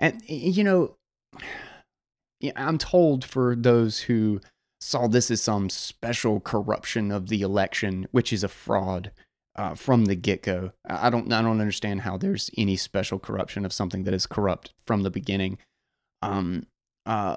And 0.00 0.22
you 0.26 0.64
know, 0.64 0.96
I'm 2.56 2.78
told 2.78 3.24
for 3.24 3.56
those 3.56 4.00
who 4.00 4.40
saw 4.80 5.08
this 5.08 5.30
as 5.30 5.42
some 5.42 5.70
special 5.70 6.40
corruption 6.40 7.10
of 7.10 7.28
the 7.28 7.42
election, 7.42 8.06
which 8.10 8.32
is 8.32 8.44
a 8.44 8.48
fraud 8.48 9.10
uh, 9.56 9.74
from 9.74 10.04
the 10.04 10.14
get 10.14 10.42
go. 10.42 10.72
I 10.86 11.10
don't 11.10 11.32
I 11.32 11.42
don't 11.42 11.60
understand 11.60 12.02
how 12.02 12.16
there's 12.16 12.50
any 12.56 12.76
special 12.76 13.18
corruption 13.18 13.64
of 13.64 13.72
something 13.72 14.04
that 14.04 14.14
is 14.14 14.26
corrupt 14.26 14.72
from 14.86 15.02
the 15.02 15.10
beginning. 15.10 15.58
Um, 16.22 16.66
uh, 17.06 17.36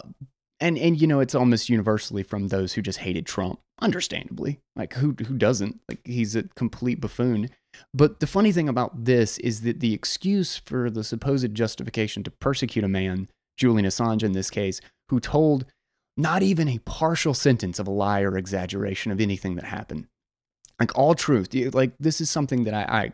and 0.60 0.78
and 0.78 1.00
you 1.00 1.08
know 1.08 1.22
it's 1.22 1.36
almost 1.36 1.70
universally 1.70 2.24
from 2.24 2.48
those 2.48 2.74
who 2.74 2.82
just 2.82 3.00
hated 3.00 3.26
Trump, 3.26 3.60
understandably. 3.82 4.60
Like 4.76 4.94
who 4.94 5.16
who 5.26 5.38
doesn't? 5.38 5.80
Like 5.88 6.02
he's 6.06 6.36
a 6.36 6.44
complete 6.44 7.00
buffoon. 7.00 7.50
But 7.94 8.20
the 8.20 8.28
funny 8.28 8.52
thing 8.52 8.68
about 8.68 9.06
this 9.06 9.38
is 9.38 9.62
that 9.62 9.80
the 9.80 9.94
excuse 9.94 10.58
for 10.58 10.90
the 10.90 11.04
supposed 11.04 11.54
justification 11.54 12.24
to 12.24 12.32
persecute 12.32 12.84
a 12.84 12.90
man, 12.90 13.30
Julian 13.58 13.88
Assange 13.88 14.24
in 14.24 14.34
this 14.34 14.50
case, 14.50 14.82
who 15.10 15.20
told 15.20 15.66
not 16.20 16.44
even 16.44 16.68
a 16.68 16.80
partial 16.80 17.34
sentence 17.34 17.80
of 17.80 17.88
a 17.88 17.92
lie 17.92 18.22
or 18.22 18.38
exaggeration 18.38 19.12
of 19.12 19.22
anything 19.22 19.56
that 19.56 19.64
happened. 19.64 20.08
Like 20.78 20.98
all 20.98 21.16
truth. 21.16 21.54
Like 21.74 21.94
this 21.98 22.20
is 22.20 22.30
something 22.30 22.66
that 22.66 22.74
I, 22.74 23.14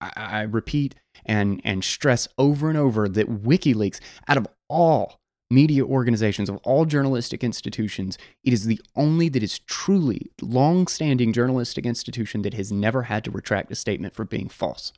I, 0.00 0.10
I 0.16 0.42
repeat 0.42 0.94
and 1.26 1.60
and 1.64 1.82
stress 1.82 2.28
over 2.38 2.68
and 2.68 2.78
over 2.78 3.08
that 3.08 3.42
WikiLeaks, 3.42 3.98
out 4.28 4.36
of 4.36 4.46
all 4.68 5.18
media 5.50 5.84
organizations, 5.84 6.48
of 6.48 6.58
all 6.58 6.84
journalistic 6.84 7.42
institutions, 7.42 8.16
it 8.44 8.52
is 8.52 8.66
the 8.66 8.80
only 8.94 9.28
that 9.30 9.42
is 9.42 9.58
truly 9.60 10.30
long-standing 10.40 11.32
journalistic 11.32 11.86
institution 11.86 12.42
that 12.42 12.54
has 12.54 12.70
never 12.70 13.04
had 13.04 13.24
to 13.24 13.30
retract 13.30 13.72
a 13.72 13.74
statement 13.74 14.14
for 14.14 14.24
being 14.24 14.48
false. 14.48 14.92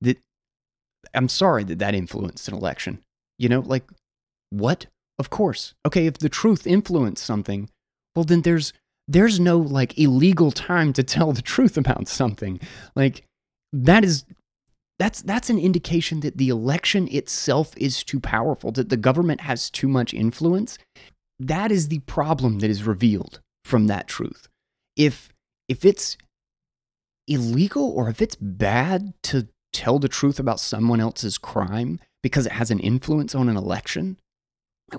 That 0.00 0.18
I'm 1.14 1.28
sorry 1.28 1.64
that 1.64 1.78
that 1.80 1.94
influenced 1.94 2.46
an 2.48 2.54
election. 2.54 3.02
You 3.38 3.48
know, 3.48 3.60
like 3.60 3.84
what? 4.50 4.86
Of 5.20 5.28
course. 5.28 5.74
Okay, 5.86 6.06
if 6.06 6.16
the 6.16 6.30
truth 6.30 6.66
influenced 6.66 7.22
something, 7.22 7.68
well 8.16 8.24
then 8.24 8.40
there's 8.40 8.72
there's 9.06 9.38
no 9.38 9.58
like 9.58 9.98
illegal 9.98 10.50
time 10.50 10.94
to 10.94 11.02
tell 11.02 11.32
the 11.32 11.42
truth 11.42 11.76
about 11.76 12.08
something. 12.08 12.58
Like 12.96 13.26
that 13.70 14.02
is 14.02 14.24
that's 14.98 15.20
that's 15.20 15.50
an 15.50 15.58
indication 15.58 16.20
that 16.20 16.38
the 16.38 16.48
election 16.48 17.06
itself 17.08 17.74
is 17.76 18.02
too 18.02 18.18
powerful, 18.18 18.72
that 18.72 18.88
the 18.88 18.96
government 18.96 19.42
has 19.42 19.68
too 19.68 19.88
much 19.88 20.14
influence. 20.14 20.78
That 21.38 21.70
is 21.70 21.88
the 21.88 21.98
problem 22.00 22.60
that 22.60 22.70
is 22.70 22.84
revealed 22.84 23.40
from 23.66 23.88
that 23.88 24.06
truth. 24.06 24.48
If 24.96 25.28
if 25.68 25.84
it's 25.84 26.16
illegal 27.28 27.90
or 27.90 28.08
if 28.08 28.22
it's 28.22 28.36
bad 28.36 29.12
to 29.24 29.48
tell 29.74 29.98
the 29.98 30.08
truth 30.08 30.40
about 30.40 30.60
someone 30.60 30.98
else's 30.98 31.36
crime 31.36 32.00
because 32.22 32.46
it 32.46 32.52
has 32.52 32.70
an 32.70 32.80
influence 32.80 33.34
on 33.34 33.50
an 33.50 33.56
election, 33.58 34.16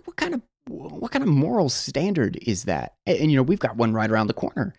what 0.06 0.16
kind 0.18 0.34
of 0.34 0.42
what 0.68 1.12
kind 1.12 1.24
of 1.24 1.30
moral 1.30 1.70
standard 1.70 2.38
is 2.42 2.66
that? 2.66 2.94
And, 3.06 3.18
and 3.18 3.32
you 3.32 3.38
know, 3.38 3.44
we've 3.44 3.60
got 3.60 3.78
one 3.78 3.94
right 3.94 4.10
around 4.10 4.28
the 4.28 4.34
corner. 4.34 4.74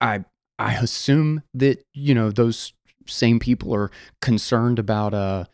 I 0.00 0.24
I 0.58 0.74
assume 0.74 1.42
that 1.54 1.84
you 1.94 2.14
know 2.14 2.30
those 2.30 2.72
same 3.06 3.38
people 3.38 3.74
are 3.74 3.90
concerned 4.20 4.78
about 4.78 5.14
uh 5.14 5.44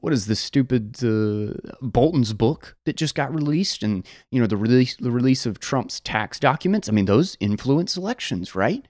what 0.00 0.12
is 0.12 0.26
this 0.26 0.40
stupid 0.40 0.96
uh, 1.02 1.54
Bolton's 1.82 2.32
book 2.32 2.76
that 2.86 2.96
just 2.96 3.14
got 3.14 3.34
released, 3.34 3.82
and 3.82 4.06
you 4.30 4.40
know 4.40 4.46
the 4.46 4.56
release 4.56 4.96
the 4.96 5.10
release 5.10 5.46
of 5.46 5.58
Trump's 5.58 6.00
tax 6.00 6.38
documents. 6.38 6.88
I 6.88 6.92
mean, 6.92 7.06
those 7.06 7.36
influence 7.40 7.96
elections, 7.96 8.54
right? 8.54 8.86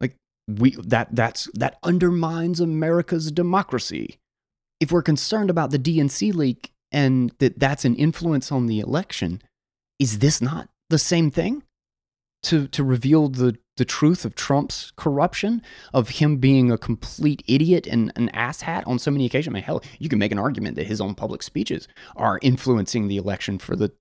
Like 0.00 0.16
we 0.46 0.70
that 0.78 1.08
that's 1.12 1.48
that 1.54 1.78
undermines 1.82 2.60
America's 2.60 3.30
democracy. 3.30 4.18
If 4.80 4.92
we're 4.92 5.02
concerned 5.02 5.50
about 5.50 5.70
the 5.70 5.78
DNC 5.78 6.34
leak 6.34 6.72
and 6.92 7.32
that 7.38 7.58
that's 7.58 7.84
an 7.84 7.94
influence 7.96 8.50
on 8.50 8.66
the 8.66 8.80
election, 8.80 9.42
is 9.98 10.18
this 10.18 10.40
not 10.40 10.68
the 10.90 10.98
same 10.98 11.30
thing? 11.30 11.62
To 12.44 12.68
to 12.68 12.84
reveal 12.84 13.28
the 13.28 13.58
the 13.78 13.84
truth 13.84 14.24
of 14.24 14.34
Trump's 14.34 14.92
corruption, 14.96 15.62
of 15.94 16.08
him 16.10 16.36
being 16.36 16.70
a 16.70 16.76
complete 16.76 17.42
idiot 17.46 17.86
and 17.86 18.12
an 18.16 18.28
asshat 18.34 18.86
on 18.86 18.98
so 18.98 19.10
many 19.10 19.24
occasions. 19.24 19.52
I 19.52 19.54
mean, 19.54 19.62
hell, 19.62 19.82
you 19.98 20.08
can 20.08 20.18
make 20.18 20.32
an 20.32 20.38
argument 20.38 20.76
that 20.76 20.86
his 20.86 21.00
own 21.00 21.14
public 21.14 21.42
speeches 21.42 21.88
are 22.16 22.38
influencing 22.42 23.08
the 23.08 23.16
election 23.16 23.58
for 23.58 23.76
the 23.76 23.92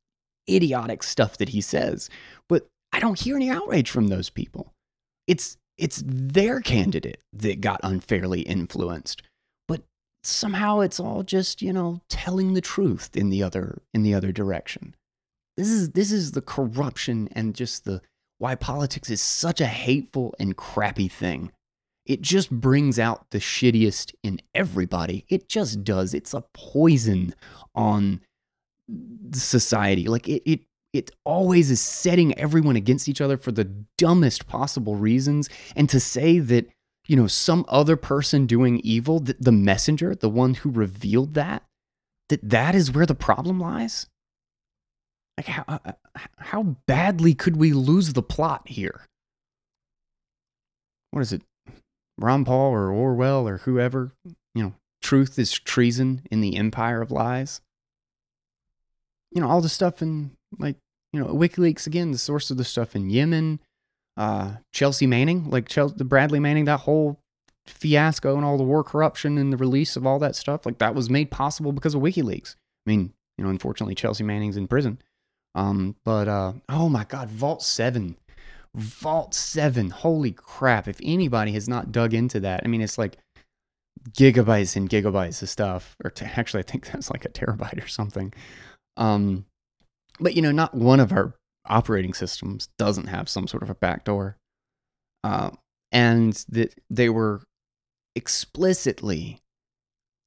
idiotic 0.50 1.04
stuff 1.04 1.38
that 1.38 1.50
he 1.50 1.62
says. 1.62 2.10
But 2.50 2.68
I 2.92 3.00
don't 3.00 3.20
hear 3.20 3.36
any 3.36 3.50
outrage 3.50 3.90
from 3.90 4.08
those 4.08 4.30
people. 4.30 4.74
It's 5.28 5.58
it's 5.78 6.02
their 6.06 6.60
candidate 6.60 7.22
that 7.34 7.62
got 7.62 7.80
unfairly 7.84 8.42
influenced. 8.42 9.22
Somehow 10.28 10.82
it's 10.82 11.00
all 11.00 11.24
just, 11.24 11.62
you 11.62 11.72
know, 11.72 12.02
telling 12.10 12.54
the 12.54 12.62
truth 12.62 13.16
in 13.16 13.30
the 13.30 13.42
other 13.44 13.82
in 13.94 14.04
the 14.04 14.14
other 14.14 14.32
direction. 14.32 14.96
This 15.56 15.70
is 15.70 15.92
this 15.92 16.12
is 16.12 16.32
the 16.32 16.42
corruption 16.42 17.30
and 17.32 17.56
just 17.56 17.86
the 17.86 18.02
why 18.38 18.56
politics 18.56 19.10
is 19.10 19.22
such 19.22 19.62
a 19.62 19.66
hateful 19.66 20.36
and 20.40 20.56
crappy 20.56 21.08
thing. 21.08 21.52
It 22.06 22.22
just 22.22 22.52
brings 22.52 23.00
out 23.00 23.32
the 23.32 23.40
shittiest 23.40 24.14
in 24.24 24.40
everybody. 24.54 25.26
It 25.30 25.50
just 25.50 25.84
does. 25.84 26.14
It's 26.14 26.34
a 26.34 26.44
poison 26.54 27.34
on 27.76 28.22
society. 29.34 30.08
Like 30.08 30.28
it, 30.28 30.44
it 30.50 30.62
it 30.94 31.12
always 31.26 31.70
is 31.70 31.82
setting 31.82 32.38
everyone 32.40 32.76
against 32.76 33.10
each 33.10 33.22
other 33.22 33.38
for 33.38 33.52
the 33.52 33.66
dumbest 33.98 34.48
possible 34.48 34.96
reasons. 34.96 35.50
And 35.76 35.90
to 35.90 36.00
say 36.00 36.40
that, 36.40 36.68
you 37.08 37.16
know, 37.16 37.28
some 37.28 37.66
other 37.68 37.96
person 37.96 38.46
doing 38.46 38.80
evil, 38.82 39.20
the, 39.20 39.36
the 39.40 39.52
messenger, 39.52 40.14
the 40.14 40.30
one 40.30 40.56
who 40.56 40.70
revealed 40.70 41.34
that, 41.36 41.64
that 42.30 42.48
that 42.50 42.76
is 42.76 42.92
where 42.92 43.06
the 43.06 43.16
problem 43.16 43.60
lies. 43.60 44.08
Like 45.38 45.48
how 45.48 45.64
uh, 45.68 45.92
how 46.38 46.64
badly 46.86 47.34
could 47.34 47.58
we 47.58 47.72
lose 47.72 48.14
the 48.14 48.24
plot 48.24 48.68
here? 48.68 49.06
What 51.12 51.22
is 51.22 51.32
it? 51.32 51.44
Ron 52.18 52.44
Paul 52.44 52.72
or 52.72 52.92
Orwell 52.92 53.48
or 53.48 53.60
whoever, 53.60 54.12
you 54.56 54.64
know, 54.64 54.74
truth 55.02 55.38
is 55.38 55.52
treason 55.52 56.24
in 56.32 56.42
the 56.42 56.58
empire 56.58 57.02
of 57.02 57.12
lies. 57.12 57.62
You 59.32 59.42
know, 59.42 59.48
all 59.48 59.62
the 59.62 59.70
stuff 59.70 60.02
in 60.02 60.32
like, 60.58 60.78
you 61.14 61.20
know, 61.20 61.28
WikiLeaks 61.28 61.86
again, 61.86 62.12
the 62.12 62.18
source 62.18 62.50
of 62.50 62.58
the 62.58 62.66
stuff 62.66 62.96
in 62.96 63.10
Yemen, 63.10 63.60
uh, 64.18 64.56
Chelsea 64.74 65.08
Manning, 65.08 65.50
like 65.50 65.68
Chelsea, 65.70 65.96
the 65.98 66.04
Bradley 66.04 66.40
Manning, 66.40 66.66
that 66.66 66.82
whole 66.82 67.22
fiasco 67.68 68.36
and 68.36 68.46
all 68.46 68.58
the 68.58 68.64
war 68.64 68.84
corruption 68.84 69.38
and 69.38 69.54
the 69.54 69.58
release 69.58 69.96
of 69.96 70.06
all 70.06 70.20
that 70.20 70.36
stuff, 70.36 70.66
like 70.66 70.80
that 70.80 70.96
was 70.96 71.10
made 71.10 71.30
possible 71.30 71.72
because 71.72 71.94
of 71.94 72.02
WikiLeaks. 72.02 72.56
I 72.86 72.90
mean, 72.90 73.14
you 73.38 73.44
know, 73.44 73.50
unfortunately, 73.50 73.96
Chelsea 73.96 74.24
Manning's 74.24 74.58
in 74.58 74.68
prison. 74.68 75.00
Um, 75.54 75.96
but 76.04 76.28
uh, 76.28 76.54
oh 76.70 76.90
my 76.90 77.04
God, 77.04 77.30
Vault 77.30 77.62
Seven, 77.62 78.18
Vault 78.76 79.34
Seven, 79.34 79.90
holy 79.90 80.32
crap! 80.32 80.88
If 80.88 81.00
anybody 81.04 81.52
has 81.54 81.68
not 81.68 81.92
dug 81.92 82.14
into 82.14 82.40
that, 82.42 82.62
I 82.64 82.68
mean, 82.68 82.82
it's 82.82 82.98
like 82.98 83.18
gigabytes 84.12 84.76
and 84.76 84.90
gigabytes 84.90 85.42
of 85.42 85.50
stuff. 85.50 85.96
Or 86.04 86.12
t- 86.12 86.26
actually, 86.26 86.60
I 86.60 86.72
think 86.72 86.92
that's 86.92 87.10
like 87.10 87.26
a 87.26 87.30
terabyte 87.30 87.84
or 87.84 87.88
something. 87.88 88.34
Um, 88.98 89.46
but 90.20 90.36
you 90.36 90.42
know, 90.42 90.52
not 90.52 90.74
one 90.74 91.00
of 91.00 91.12
our 91.12 91.34
operating 91.68 92.14
systems 92.14 92.70
doesn't 92.78 93.08
have 93.08 93.30
some 93.30 93.48
sort 93.48 93.64
of 93.64 93.70
a 93.70 93.76
backdoor. 93.76 94.38
Uh, 95.24 95.52
and 95.92 96.46
that 96.50 96.74
they 96.90 97.10
were 97.10 97.42
explicitly 98.16 99.40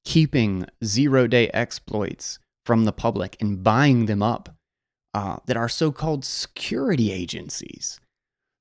keeping 0.05 0.65
zero 0.83 1.27
day 1.27 1.49
exploits 1.49 2.39
from 2.65 2.85
the 2.85 2.91
public 2.91 3.37
and 3.39 3.63
buying 3.63 4.05
them 4.05 4.23
up 4.23 4.55
uh, 5.13 5.37
that 5.45 5.57
are 5.57 5.69
so 5.69 5.91
called 5.91 6.23
security 6.23 7.11
agencies 7.11 7.99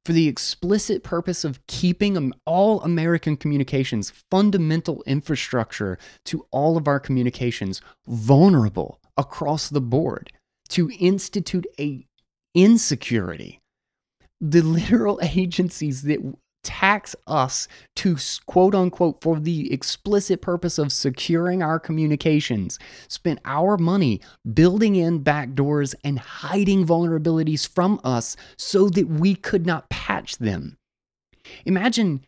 for 0.04 0.12
the 0.12 0.28
explicit 0.28 1.02
purpose 1.02 1.44
of 1.44 1.64
keeping 1.66 2.32
all 2.46 2.80
American 2.82 3.36
communications, 3.36 4.12
fundamental 4.30 5.02
infrastructure 5.06 5.98
to 6.24 6.46
all 6.50 6.76
of 6.76 6.88
our 6.88 6.98
communications, 6.98 7.80
vulnerable 8.06 9.00
across 9.16 9.68
the 9.68 9.80
board, 9.80 10.32
to 10.68 10.90
institute 10.98 11.66
a 11.78 12.06
insecurity. 12.54 13.60
The 14.40 14.62
literal 14.62 15.20
agencies 15.22 16.02
that 16.02 16.20
tax 16.62 17.16
us 17.26 17.68
to 17.96 18.16
quote 18.46 18.74
unquote 18.74 19.20
for 19.22 19.40
the 19.40 19.72
explicit 19.72 20.42
purpose 20.42 20.78
of 20.78 20.92
securing 20.92 21.62
our 21.62 21.78
communications 21.80 22.78
spent 23.08 23.38
our 23.44 23.76
money 23.76 24.20
building 24.52 24.96
in 24.96 25.24
backdoors 25.24 25.94
and 26.04 26.18
hiding 26.18 26.86
vulnerabilities 26.86 27.66
from 27.66 28.00
us 28.04 28.36
so 28.58 28.88
that 28.90 29.08
we 29.08 29.34
could 29.34 29.64
not 29.64 29.88
patch 29.88 30.36
them 30.36 30.76
imagine 31.64 32.24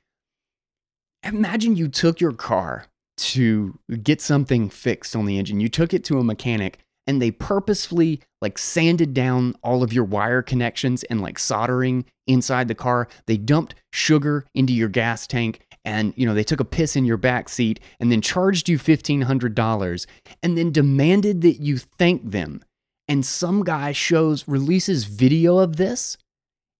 imagine 1.22 1.76
you 1.76 1.88
took 1.88 2.20
your 2.20 2.32
car 2.32 2.86
to 3.18 3.78
get 4.02 4.20
something 4.20 4.70
fixed 4.70 5.14
on 5.14 5.26
the 5.26 5.38
engine 5.38 5.60
you 5.60 5.68
took 5.68 5.92
it 5.92 6.04
to 6.04 6.18
a 6.18 6.24
mechanic 6.24 6.78
and 7.06 7.20
they 7.20 7.30
purposefully 7.30 8.20
like 8.40 8.58
sanded 8.58 9.14
down 9.14 9.54
all 9.62 9.82
of 9.82 9.92
your 9.92 10.04
wire 10.04 10.42
connections 10.42 11.02
and 11.04 11.20
like 11.20 11.38
soldering 11.38 12.04
inside 12.26 12.68
the 12.68 12.74
car. 12.74 13.08
They 13.26 13.36
dumped 13.36 13.74
sugar 13.92 14.46
into 14.54 14.72
your 14.72 14.88
gas 14.88 15.26
tank 15.26 15.60
and 15.84 16.14
you 16.16 16.26
know 16.26 16.34
they 16.34 16.44
took 16.44 16.60
a 16.60 16.64
piss 16.64 16.94
in 16.94 17.04
your 17.04 17.16
back 17.16 17.48
seat 17.48 17.80
and 17.98 18.10
then 18.10 18.20
charged 18.20 18.68
you 18.68 18.78
$1500 18.78 20.06
and 20.42 20.58
then 20.58 20.72
demanded 20.72 21.40
that 21.42 21.60
you 21.60 21.78
thank 21.78 22.30
them. 22.30 22.62
And 23.08 23.26
some 23.26 23.64
guy 23.64 23.92
shows 23.92 24.46
releases 24.46 25.04
video 25.04 25.58
of 25.58 25.76
this 25.76 26.16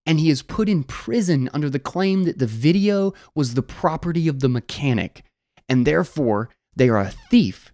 and 0.05 0.19
he 0.19 0.29
is 0.29 0.41
put 0.41 0.67
in 0.69 0.83
prison 0.83 1.49
under 1.53 1.69
the 1.69 1.79
claim 1.79 2.23
that 2.23 2.39
the 2.39 2.47
video 2.47 3.13
was 3.35 3.53
the 3.53 3.63
property 3.63 4.27
of 4.27 4.39
the 4.39 4.49
mechanic 4.49 5.23
and 5.69 5.85
therefore 5.85 6.49
they 6.75 6.89
are 6.89 6.99
a 6.99 7.13
thief 7.29 7.72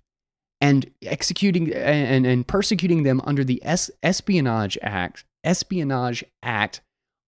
and 0.62 0.90
executing 1.04 1.74
and, 1.74 2.26
and 2.26 2.48
persecuting 2.48 3.04
them 3.04 3.22
under 3.24 3.44
the 3.44 3.64
es- 3.64 3.92
Espionage 4.04 4.78
Act, 4.82 5.26
Espionage 5.44 6.24
Act 6.44 6.82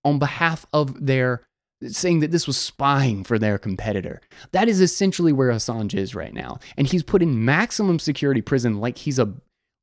on 0.04 0.20
behalf 0.20 0.66
of 0.74 1.06
their 1.06 1.44
saying 1.88 2.20
that 2.20 2.32
this 2.32 2.46
was 2.46 2.58
spying 2.58 3.24
for 3.24 3.40
their 3.40 3.58
competitor. 3.58 4.22
That 4.52 4.68
is 4.68 4.82
essentially 4.82 5.34
where 5.34 5.50
Assange 5.50 5.96
is 5.96 6.14
right 6.14 6.34
now. 6.34 6.60
And 6.78 6.88
he's 6.88 7.04
put 7.04 7.24
in 7.24 7.44
maximum 7.44 8.00
security 8.00 8.42
prison 8.42 8.80
like 8.80 8.98
he's 8.98 9.18
a 9.18 9.34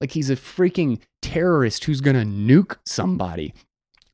like 0.01 0.13
he's 0.13 0.31
a 0.31 0.37
freaking 0.37 1.01
terrorist 1.23 1.85
who's 1.85 2.01
to 2.17 2.23
nuke 2.23 2.77
somebody. 2.87 3.53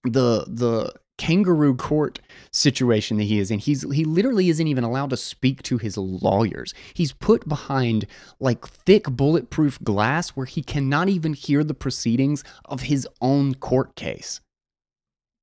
The 0.05 0.45
the 0.49 0.95
kangaroo 1.17 1.75
court 1.75 2.21
situation 2.53 3.17
that 3.19 3.25
he 3.25 3.39
is 3.39 3.51
in. 3.51 3.59
He's 3.59 3.91
he 3.93 4.05
literally 4.05 4.49
isn't 4.49 4.67
even 4.67 4.85
allowed 4.85 5.11
to 5.11 5.17
speak 5.17 5.63
to 5.65 5.79
his 5.79 5.97
lawyers. 5.97 6.75
He's 6.95 7.13
put 7.13 7.49
behind 7.49 8.07
like 8.41 8.67
thick 8.67 9.05
bulletproof 9.05 9.83
glass 9.83 10.31
where 10.31 10.47
he 10.47 10.63
cannot 10.63 11.09
even 11.09 11.35
hear 11.35 11.65
the 11.65 11.75
proceedings 11.75 12.43
of 12.65 12.83
his 12.83 13.07
own 13.21 13.55
court 13.55 13.95
case. 13.97 14.41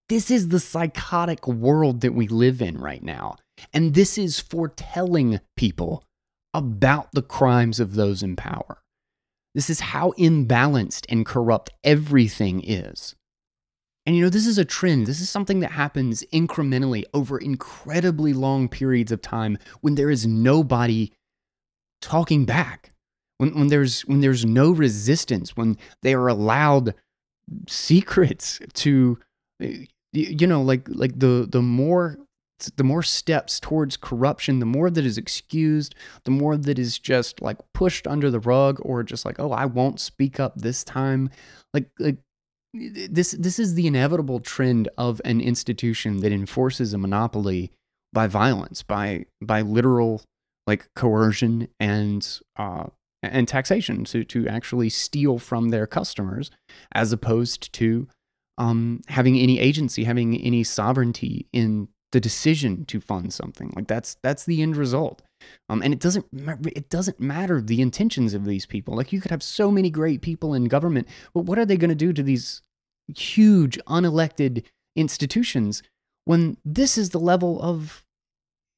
This 0.10 0.30
is 0.30 0.50
the 0.50 0.60
psychotic 0.60 1.48
world 1.48 2.02
that 2.02 2.14
we 2.14 2.28
live 2.28 2.62
in 2.62 2.78
right 2.78 3.02
now. 3.02 3.38
And 3.74 3.94
this 3.94 4.18
is 4.18 4.40
foretelling 4.40 5.40
people 5.56 6.04
about 6.54 7.10
the 7.14 7.22
crimes 7.22 7.80
of 7.80 7.96
those 7.96 8.22
in 8.22 8.36
power. 8.36 8.82
This 9.56 9.70
is 9.70 9.80
how 9.80 10.12
imbalanced 10.18 11.06
and 11.10 11.26
corrupt 11.26 11.70
everything 11.84 12.62
is. 12.64 13.16
And 14.06 14.16
you 14.16 14.24
know, 14.24 14.30
this 14.30 14.48
is 14.48 14.58
a 14.58 14.66
trend. 14.66 15.06
This 15.06 15.22
is 15.22 15.30
something 15.30 15.60
that 15.60 15.72
happens 15.72 16.24
incrementally 16.34 17.04
over 17.14 17.38
incredibly 17.38 18.34
long 18.34 18.68
periods 18.68 19.12
of 19.12 19.22
time 19.22 19.58
when 19.82 19.96
there 19.96 20.10
is 20.10 20.26
nobody 20.26 21.12
talking 22.02 22.46
back. 22.46 22.92
When, 23.38 23.56
when 23.56 23.68
there's 23.68 24.02
when 24.02 24.22
there's 24.22 24.46
no 24.46 24.72
resistance, 24.72 25.58
when 25.58 25.78
they 26.04 26.14
are 26.14 26.28
allowed 26.28 26.94
secrets 27.68 28.60
to 28.74 29.20
eh, 29.62 29.86
you 30.14 30.46
know, 30.48 30.62
like 30.62 30.88
like 30.90 31.18
the 31.18 31.48
the 31.50 31.62
more 31.62 32.18
the 32.78 32.84
more 32.84 33.02
steps 33.02 33.60
towards 33.60 33.98
corruption, 33.98 34.60
the 34.60 34.66
more 34.66 34.90
that 34.90 35.06
is 35.06 35.18
excused, 35.18 35.96
the 36.26 36.32
more 36.32 36.58
that 36.58 36.78
is 36.78 37.00
just 37.00 37.42
like 37.42 37.58
pushed 37.74 38.06
under 38.06 38.30
the 38.30 38.40
rug 38.40 38.80
or 38.82 39.04
just 39.04 39.26
like, 39.26 39.40
oh, 39.40 39.52
I 39.52 39.66
won't 39.66 40.00
speak 40.00 40.40
up 40.40 40.56
this 40.56 40.84
time. 40.84 41.30
Like, 41.74 41.90
like 41.98 42.18
this 42.74 43.32
this 43.32 43.60
is 43.60 43.76
the 43.76 43.88
inevitable 43.88 44.40
trend 44.40 44.88
of 44.98 45.22
an 45.26 45.42
institution 45.42 46.18
that 46.18 46.32
enforces 46.32 46.94
a 46.94 46.98
monopoly 46.98 47.72
by 48.14 48.28
violence, 48.28 48.84
by 48.84 49.26
by 49.42 49.62
literal 49.62 50.22
like 50.68 50.88
coercion 50.96 51.68
and 51.80 52.40
uh, 52.58 52.86
and 53.24 53.48
taxation 53.48 54.06
to 54.06 54.24
to 54.24 54.48
actually 54.48 54.90
steal 54.90 55.38
from 55.38 55.70
their 55.70 55.86
customers, 55.86 56.50
as 56.94 57.12
opposed 57.12 57.74
to 57.74 58.08
um, 58.58 59.02
having 59.08 59.38
any 59.38 59.60
agency, 59.60 60.04
having 60.04 60.40
any 60.40 60.64
sovereignty 60.64 61.48
in 61.52 61.90
the 62.12 62.20
decision 62.20 62.86
to 62.86 63.02
fund 63.02 63.34
something. 63.34 63.72
Like 63.76 63.88
that's 63.88 64.16
that's 64.24 64.46
the 64.46 64.62
end 64.62 64.78
result. 64.78 65.22
Um, 65.70 65.82
and 65.82 65.94
it 65.94 66.00
doesn't 66.00 66.26
it 66.66 66.90
doesn't 66.90 67.20
matter 67.20 67.62
the 67.62 67.82
intentions 67.82 68.34
of 68.34 68.46
these 68.46 68.66
people. 68.66 68.96
Like 68.96 69.12
you 69.12 69.22
could 69.22 69.32
have 69.32 69.44
so 69.44 69.72
many 69.72 69.90
great 69.90 70.22
people 70.22 70.54
in 70.54 70.66
government, 70.66 71.08
but 71.34 71.46
what 71.46 71.60
are 71.60 71.66
they 71.66 71.78
going 71.78 71.90
to 71.90 71.96
do 71.96 72.14
to 72.14 72.24
these 72.24 72.62
huge 73.08 73.78
unelected 73.88 74.64
institutions 74.96 75.84
when 76.26 76.58
this 76.64 76.98
is 76.98 77.10
the 77.10 77.20
level 77.20 77.62
of 77.62 78.04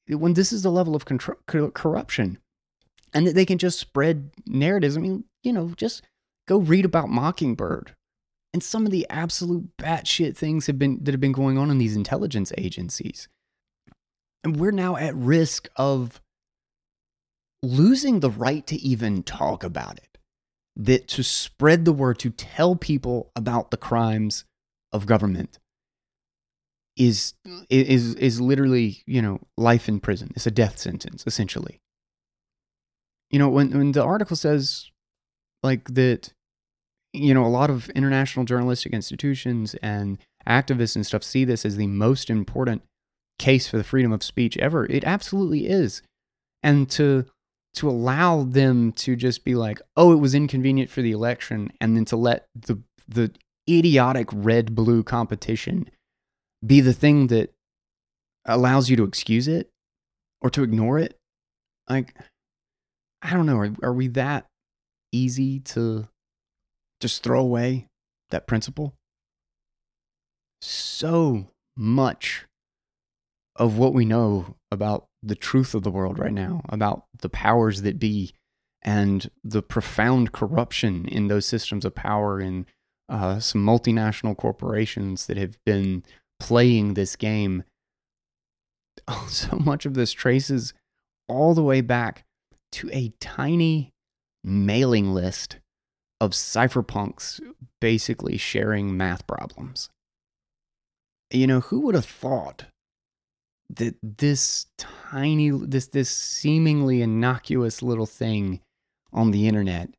when 0.08 0.34
this 0.34 0.52
is 0.52 0.64
the 0.64 0.72
level 0.72 0.96
of 0.96 1.06
corruption, 1.06 2.38
and 3.14 3.28
that 3.28 3.36
they 3.36 3.46
can 3.46 3.58
just 3.58 3.80
spread 3.80 4.32
narratives. 4.46 4.98
I 4.98 5.02
mean, 5.02 5.24
you 5.44 5.54
know, 5.54 5.74
just 5.76 6.04
go 6.48 6.58
read 6.58 6.86
about 6.86 7.10
Mockingbird 7.10 7.96
and 8.54 8.62
some 8.64 8.86
of 8.86 8.92
the 8.92 9.08
absolute 9.10 9.76
batshit 9.78 10.38
things 10.38 10.68
have 10.68 10.78
been 10.78 11.04
that 11.04 11.12
have 11.12 11.22
been 11.22 11.32
going 11.32 11.58
on 11.58 11.72
in 11.72 11.80
these 11.80 11.96
intelligence 11.96 12.54
agencies. 12.58 13.28
And 14.44 14.58
we're 14.58 14.72
now 14.72 14.96
at 14.96 15.16
risk 15.16 15.70
of 15.76 16.22
losing 17.64 18.20
the 18.20 18.30
right 18.30 18.68
to 18.68 18.76
even 18.76 19.24
talk 19.24 19.64
about 19.64 19.98
it. 19.98 20.18
That 20.76 21.08
to 21.10 21.24
spread 21.24 21.86
the 21.86 21.94
word, 21.94 22.20
to 22.20 22.32
tell 22.32 22.76
people 22.76 23.32
about 23.36 23.72
the 23.72 23.78
crimes 23.78 24.46
of 24.92 25.06
government 25.06 25.60
is 26.98 27.34
is 27.70 28.16
is 28.16 28.42
literally, 28.42 29.04
you 29.06 29.22
know, 29.22 29.40
life 29.58 29.88
in 29.88 30.00
prison. 30.00 30.32
It's 30.36 30.48
a 30.48 30.52
death 30.52 30.78
sentence, 30.78 31.24
essentially. 31.26 31.80
You 33.30 33.40
know, 33.40 33.50
when 33.50 33.72
when 33.72 33.92
the 33.92 34.04
article 34.04 34.36
says 34.36 34.92
like 35.62 35.94
that 35.94 36.34
you 37.14 37.34
know, 37.34 37.46
a 37.46 37.48
lot 37.48 37.70
of 37.70 37.90
international 37.90 38.44
journalistic 38.44 38.92
institutions 38.92 39.76
and 39.76 40.18
activists 40.48 40.96
and 40.96 41.06
stuff 41.06 41.24
see 41.24 41.46
this 41.46 41.66
as 41.66 41.78
the 41.78 41.88
most 41.88 42.30
important 42.30 42.82
case 43.40 43.68
for 43.68 43.78
the 43.78 43.84
freedom 43.84 44.12
of 44.12 44.24
speech 44.24 44.58
ever. 44.58 44.86
It 44.88 45.04
absolutely 45.04 45.68
is. 45.68 46.02
And 46.64 46.90
to 46.92 47.26
to 47.76 47.90
allow 47.90 48.44
them 48.44 48.92
to 48.94 49.16
just 49.16 49.44
be 49.44 49.56
like, 49.56 49.82
"Oh, 49.96 50.14
it 50.14 50.18
was 50.20 50.36
inconvenient 50.36 50.90
for 50.90 51.02
the 51.02 51.12
election," 51.12 51.72
and 51.82 51.96
then 51.96 52.06
to 52.06 52.18
let 52.18 52.48
the 52.56 52.82
the 53.08 53.32
idiotic 53.70 54.28
red 54.32 54.76
blue 54.76 55.04
competition 55.04 55.90
be 56.66 56.82
the 56.82 56.94
thing 56.94 57.28
that 57.28 57.54
allows 58.46 58.90
you 58.90 58.96
to 58.98 59.04
excuse 59.04 59.48
it 59.48 59.70
or 60.42 60.50
to 60.50 60.64
ignore 60.64 61.00
it. 61.00 61.18
Like 61.90 62.16
I 63.22 63.34
don't 63.34 63.46
know, 63.46 63.58
are, 63.58 63.74
are 63.82 63.94
we 63.94 64.08
that 64.10 64.46
easy 65.12 65.60
to 65.60 66.08
just 67.00 67.24
throw 67.24 67.40
away 67.40 67.88
that 68.32 68.48
principle? 68.48 68.94
So 70.62 71.48
much 71.76 72.46
of 73.56 73.78
what 73.78 73.94
we 73.94 74.06
know 74.06 74.56
about 74.72 75.08
the 75.22 75.36
truth 75.36 75.74
of 75.74 75.84
the 75.84 75.92
world 75.92 76.20
right 76.20 76.34
now, 76.34 76.62
about 76.70 77.06
the 77.22 77.30
powers 77.30 77.84
that 77.84 78.00
be, 78.00 78.34
and 78.82 79.30
the 79.44 79.62
profound 79.62 80.32
corruption 80.32 81.08
in 81.08 81.28
those 81.28 81.46
systems 81.46 81.86
of 81.86 81.96
power 81.96 82.42
in 82.42 82.66
uh, 83.10 83.40
some 83.40 83.66
multinational 83.66 84.36
corporations 84.36 85.28
that 85.28 85.38
have 85.38 85.58
been 85.66 86.04
playing 86.40 86.94
this 86.94 87.16
game. 87.16 87.64
So 89.28 89.58
much 89.58 89.86
of 89.86 89.96
this 89.96 90.12
traces 90.12 90.74
all 91.28 91.54
the 91.54 91.64
way 91.64 91.82
back 91.82 92.24
to 92.74 92.90
a 92.94 93.12
tiny 93.20 93.92
mailing 94.44 95.14
list 95.14 95.58
of 96.22 96.32
cypherpunks 96.32 97.42
basically 97.82 98.38
sharing 98.38 98.96
math 98.96 99.26
problems. 99.28 99.90
You 101.32 101.48
know, 101.48 101.60
who 101.62 101.82
would 101.82 101.96
have 101.96 102.06
thought 102.06 102.66
that 103.70 103.96
this 104.02 104.68
tiny 104.78 105.50
this 105.50 105.88
this 105.88 106.10
seemingly 106.10 107.02
innocuous 107.02 107.82
little 107.82 108.06
thing 108.06 108.60
on 109.12 109.32
the 109.32 109.48
internet 109.48 109.90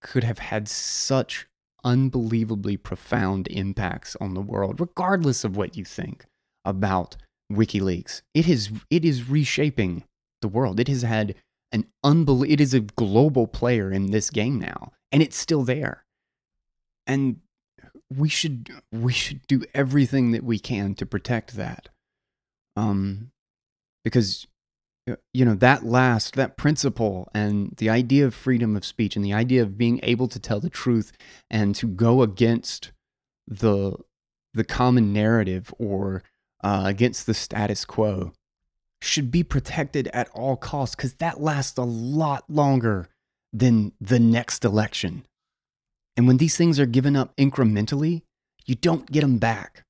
could 0.00 0.24
have 0.24 0.38
had 0.38 0.68
such 0.68 1.46
unbelievably 1.84 2.76
profound 2.76 3.48
impacts 3.48 4.16
on 4.20 4.34
the 4.34 4.40
world 4.40 4.80
regardless 4.80 5.44
of 5.44 5.56
what 5.56 5.76
you 5.76 5.84
think 5.84 6.26
about 6.64 7.16
WikiLeaks. 7.52 8.22
It 8.34 8.48
is 8.48 8.70
it 8.90 9.04
is 9.04 9.28
reshaping 9.28 10.04
the 10.42 10.48
world. 10.48 10.80
It 10.80 10.88
has 10.88 11.02
had 11.02 11.34
an 11.72 11.86
unbelievable 12.02 12.52
it 12.52 12.60
is 12.60 12.74
a 12.74 12.80
global 12.80 13.46
player 13.46 13.92
in 13.92 14.10
this 14.10 14.30
game 14.30 14.58
now 14.58 14.92
and 15.12 15.22
it's 15.22 15.36
still 15.36 15.62
there. 15.62 16.04
And 17.06 17.40
we 18.14 18.28
should 18.28 18.70
we 18.92 19.12
should 19.12 19.46
do 19.46 19.64
everything 19.74 20.32
that 20.32 20.44
we 20.44 20.58
can 20.58 20.94
to 20.96 21.06
protect 21.06 21.56
that. 21.56 21.88
Um 22.76 23.32
because 24.04 24.46
uh, 25.10 25.16
you 25.32 25.44
know 25.44 25.54
that 25.54 25.84
last 25.84 26.34
that 26.34 26.56
principle 26.56 27.28
and 27.34 27.74
the 27.76 27.90
idea 27.90 28.26
of 28.26 28.34
freedom 28.34 28.76
of 28.76 28.84
speech 28.84 29.16
and 29.16 29.24
the 29.24 29.32
idea 29.32 29.62
of 29.62 29.78
being 29.78 30.00
able 30.02 30.28
to 30.28 30.38
tell 30.38 30.60
the 30.60 30.70
truth 30.70 31.12
and 31.50 31.74
to 31.74 31.86
go 31.86 32.22
against 32.22 32.92
the 33.46 33.96
the 34.54 34.64
common 34.64 35.12
narrative 35.12 35.72
or 35.78 36.22
uh, 36.64 36.82
against 36.86 37.26
the 37.26 37.34
status 37.34 37.84
quo 37.84 38.32
should 39.02 39.30
be 39.30 39.42
protected 39.42 40.08
at 40.08 40.28
all 40.30 40.56
costs 40.56 40.96
because 40.96 41.14
that 41.14 41.40
lasts 41.40 41.78
a 41.78 41.84
lot 41.84 42.44
longer 42.48 43.08
than 43.52 43.92
the 44.00 44.18
next 44.18 44.64
election. 44.64 45.26
And 46.16 46.26
when 46.26 46.38
these 46.38 46.56
things 46.56 46.80
are 46.80 46.86
given 46.86 47.14
up 47.14 47.36
incrementally, 47.36 48.22
you 48.64 48.74
don't 48.74 49.10
get 49.10 49.20
them 49.20 49.38
back. 49.38 49.84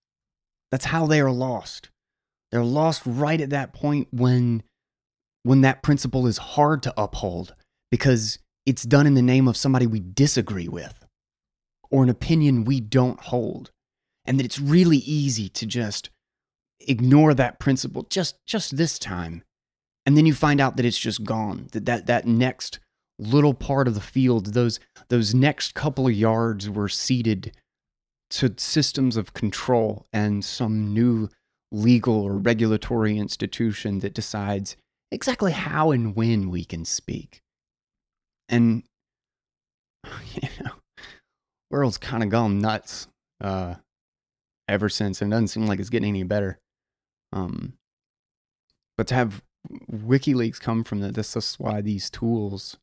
That's 0.70 0.86
how 0.86 1.06
they 1.06 1.20
are 1.20 1.30
lost. 1.30 1.90
They're 2.50 2.64
lost 2.64 3.02
right 3.04 3.40
at 3.40 3.50
that 3.50 3.72
point 3.72 4.08
when 4.10 4.62
when 5.42 5.60
that 5.60 5.82
principle 5.82 6.26
is 6.26 6.38
hard 6.38 6.82
to 6.82 6.94
uphold 6.96 7.54
because 7.90 8.38
it's 8.64 8.82
done 8.82 9.06
in 9.06 9.14
the 9.14 9.22
name 9.22 9.46
of 9.46 9.56
somebody 9.56 9.86
we 9.86 10.00
disagree 10.00 10.66
with 10.66 11.06
or 11.88 12.02
an 12.02 12.08
opinion 12.08 12.64
we 12.64 12.80
don't 12.80 13.20
hold. 13.20 13.70
And 14.24 14.40
that 14.40 14.44
it's 14.44 14.58
really 14.58 14.96
easy 14.98 15.48
to 15.50 15.66
just 15.66 16.10
ignore 16.80 17.32
that 17.34 17.60
principle 17.60 18.06
just 18.10 18.44
just 18.44 18.76
this 18.76 18.98
time. 18.98 19.42
And 20.04 20.16
then 20.16 20.26
you 20.26 20.34
find 20.34 20.60
out 20.60 20.76
that 20.76 20.84
it's 20.84 20.98
just 20.98 21.24
gone. 21.24 21.68
That 21.72 21.86
that, 21.86 22.06
that 22.06 22.26
next 22.26 22.80
little 23.18 23.54
part 23.54 23.88
of 23.88 23.94
the 23.94 24.00
field, 24.00 24.54
those 24.54 24.80
those 25.08 25.34
next 25.34 25.74
couple 25.74 26.06
of 26.06 26.12
yards 26.12 26.68
were 26.68 26.88
ceded 26.88 27.52
to 28.30 28.52
systems 28.56 29.16
of 29.16 29.32
control 29.32 30.06
and 30.12 30.44
some 30.44 30.92
new 30.92 31.28
legal 31.76 32.14
or 32.14 32.36
regulatory 32.36 33.18
institution 33.18 34.00
that 34.00 34.14
decides 34.14 34.76
exactly 35.12 35.52
how 35.52 35.90
and 35.90 36.16
when 36.16 36.50
we 36.50 36.64
can 36.64 36.84
speak. 36.84 37.40
And 38.48 38.84
you 40.34 40.48
know, 40.64 40.72
world's 41.70 41.98
kind 41.98 42.22
of 42.22 42.30
gone 42.30 42.60
nuts 42.60 43.08
uh, 43.40 43.74
ever 44.68 44.88
since, 44.88 45.20
and 45.20 45.32
it 45.32 45.34
doesn't 45.34 45.48
seem 45.48 45.66
like 45.66 45.78
it's 45.78 45.90
getting 45.90 46.08
any 46.08 46.22
better. 46.22 46.58
Um, 47.32 47.74
but 48.96 49.06
to 49.08 49.14
have 49.14 49.42
WikiLeaks 49.92 50.60
come 50.60 50.84
from 50.84 51.00
that, 51.00 51.14
this 51.14 51.36
is 51.36 51.56
why 51.58 51.80
these 51.80 52.08
tools, 52.08 52.76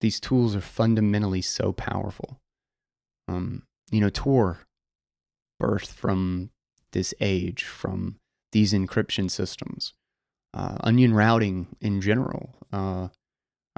these 0.00 0.20
tools 0.20 0.56
are 0.56 0.60
fundamentally 0.60 1.42
so 1.42 1.72
powerful. 1.72 2.38
Um, 3.28 3.64
you 3.90 4.00
know, 4.00 4.10
Tor 4.10 4.60
birthed 5.60 5.88
from 5.92 6.50
this 6.96 7.12
age, 7.20 7.64
from 7.64 8.16
these 8.52 8.72
encryption 8.72 9.30
systems, 9.30 9.92
uh, 10.54 10.78
onion 10.80 11.12
routing 11.12 11.66
in 11.80 12.00
general. 12.00 12.54
Uh, 12.72 13.08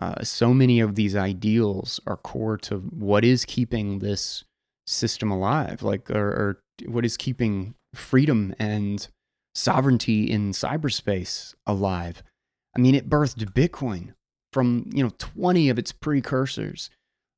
uh, 0.01 0.23
so 0.23 0.55
many 0.55 0.79
of 0.79 0.95
these 0.95 1.17
ideals 1.17 1.99
are 2.07 2.17
core 2.17 2.57
to 2.57 2.77
what 2.77 3.25
is 3.25 3.45
keeping 3.45 3.99
this 3.99 4.45
system 4.87 5.33
alive, 5.33 5.83
like, 5.83 6.09
or, 6.11 6.29
or 6.29 6.63
what 6.87 7.05
is 7.05 7.17
keeping 7.17 7.75
freedom 7.93 8.55
and 8.59 9.09
sovereignty 9.55 10.31
in 10.31 10.53
cyberspace 10.53 11.55
alive. 11.67 12.23
I 12.77 12.81
mean, 12.81 12.95
it 12.95 13.11
birthed 13.11 13.53
Bitcoin 13.53 14.15
from 14.53 14.89
you 14.95 15.03
know 15.03 15.11
20 15.19 15.69
of 15.69 15.79
its 15.79 15.91
precursors. 15.91 16.89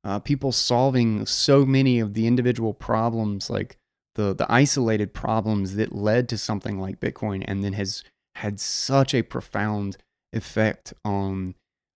Uh, 0.03 0.19
people 0.19 0.51
solving 0.51 1.25
so 1.25 1.65
many 1.65 1.99
of 1.99 2.13
the 2.13 2.25
individual 2.27 2.73
problems, 2.73 3.49
like 3.49 3.77
the 4.15 4.33
the 4.33 4.51
isolated 4.51 5.13
problems 5.13 5.75
that 5.75 5.93
led 5.93 6.29
to 6.29 6.37
something 6.37 6.79
like 6.79 6.99
Bitcoin, 6.99 7.43
and 7.47 7.63
then 7.63 7.73
has 7.73 8.03
had 8.35 8.59
such 8.59 9.13
a 9.13 9.23
profound 9.23 9.97
effect 10.33 10.93
on 11.03 11.55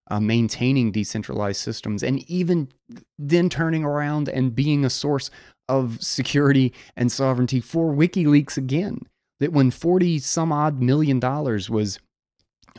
uh, 0.09 0.19
maintaining 0.19 0.91
decentralized 0.91 1.61
systems, 1.61 2.03
and 2.03 2.29
even 2.29 2.69
then 3.17 3.49
turning 3.49 3.83
around 3.83 4.29
and 4.29 4.55
being 4.55 4.85
a 4.85 4.89
source 4.89 5.29
of 5.67 6.01
security 6.01 6.73
and 6.95 7.11
sovereignty 7.11 7.59
for 7.59 7.93
WikiLeaks 7.93 8.57
again. 8.57 9.01
That 9.39 9.51
when 9.51 9.69
40 9.69 10.19
some 10.19 10.53
odd 10.53 10.81
million 10.81 11.19
dollars 11.19 11.69
was 11.69 11.99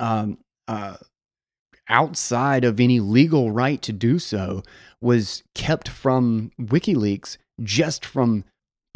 um, 0.01 0.39
uh, 0.69 0.97
outside 1.89 2.65
of 2.65 2.81
any 2.81 3.01
legal 3.01 3.51
right 3.51 3.81
to 3.83 3.93
do 3.93 4.19
so, 4.19 4.63
was 5.01 5.43
kept 5.55 5.89
from 5.89 6.51
WikiLeaks 6.61 7.37
just 7.63 8.05
from 8.05 8.45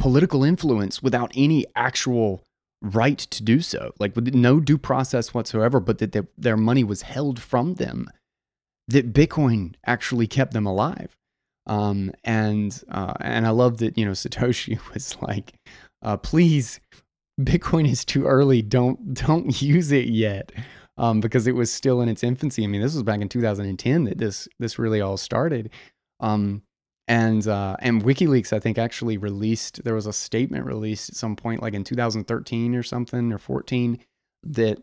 political 0.01 0.43
influence 0.43 1.03
without 1.03 1.31
any 1.35 1.63
actual 1.75 2.41
right 2.81 3.19
to 3.19 3.43
do 3.43 3.61
so, 3.61 3.93
like 3.99 4.15
with 4.15 4.33
no 4.33 4.59
due 4.59 4.79
process 4.79 5.31
whatsoever, 5.31 5.79
but 5.79 5.99
that 5.99 6.27
their, 6.35 6.57
money 6.57 6.83
was 6.83 7.03
held 7.03 7.39
from 7.39 7.75
them, 7.75 8.09
that 8.87 9.13
Bitcoin 9.13 9.75
actually 9.85 10.25
kept 10.25 10.53
them 10.53 10.65
alive. 10.65 11.15
Um, 11.67 12.11
and 12.23 12.83
uh, 12.89 13.13
and 13.21 13.45
I 13.45 13.51
love 13.51 13.77
that 13.77 13.95
you 13.95 14.03
know 14.03 14.13
Satoshi 14.13 14.79
was 14.93 15.15
like, 15.21 15.53
uh, 16.01 16.17
please, 16.17 16.79
Bitcoin 17.39 17.87
is 17.87 18.03
too 18.03 18.25
early. 18.25 18.63
Don't 18.63 19.13
don't 19.13 19.61
use 19.75 19.91
it 19.91 20.07
yet, 20.07 20.51
um, 20.97 21.19
because 21.19 21.45
it 21.45 21.53
was 21.53 21.71
still 21.71 22.01
in 22.01 22.09
its 22.09 22.23
infancy. 22.23 22.63
I 22.63 22.67
mean, 22.67 22.81
this 22.81 22.95
was 22.95 23.03
back 23.03 23.21
in 23.21 23.29
2010 23.29 24.05
that 24.05 24.17
this 24.17 24.47
this 24.57 24.79
really 24.79 24.99
all 24.99 25.17
started. 25.17 25.69
Um, 26.19 26.63
and 27.11 27.45
uh, 27.45 27.75
and 27.79 28.03
WikiLeaks, 28.03 28.53
I 28.53 28.59
think, 28.59 28.77
actually 28.77 29.17
released. 29.17 29.83
There 29.83 29.95
was 29.95 30.07
a 30.07 30.13
statement 30.13 30.65
released 30.65 31.09
at 31.09 31.15
some 31.15 31.35
point, 31.35 31.61
like 31.61 31.73
in 31.73 31.83
2013 31.83 32.73
or 32.73 32.83
something 32.83 33.33
or 33.33 33.37
14, 33.37 33.99
that 34.43 34.81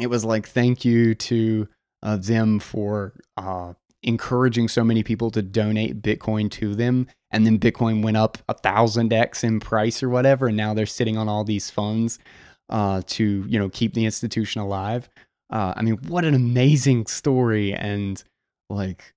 it 0.00 0.06
was 0.06 0.24
like, 0.24 0.48
"Thank 0.48 0.84
you 0.86 1.14
to 1.14 1.68
uh, 2.02 2.16
them 2.16 2.58
for 2.58 3.12
uh, 3.36 3.74
encouraging 4.02 4.68
so 4.68 4.82
many 4.82 5.02
people 5.02 5.30
to 5.32 5.42
donate 5.42 6.00
Bitcoin 6.00 6.50
to 6.52 6.74
them. 6.74 7.06
And 7.30 7.44
then 7.44 7.58
Bitcoin 7.58 8.02
went 8.02 8.16
up 8.16 8.38
a 8.48 8.54
thousand 8.54 9.12
X 9.12 9.44
in 9.44 9.60
price 9.60 10.02
or 10.02 10.08
whatever. 10.08 10.46
And 10.46 10.56
now 10.56 10.72
they're 10.72 10.86
sitting 10.86 11.18
on 11.18 11.28
all 11.28 11.44
these 11.44 11.70
funds 11.70 12.18
uh, 12.70 13.02
to, 13.08 13.44
you 13.46 13.58
know, 13.58 13.68
keep 13.68 13.92
the 13.92 14.06
institution 14.06 14.62
alive. 14.62 15.10
Uh, 15.50 15.74
I 15.76 15.82
mean, 15.82 15.98
what 16.08 16.24
an 16.24 16.34
amazing 16.34 17.06
story. 17.06 17.74
And 17.74 18.22
like, 18.70 19.12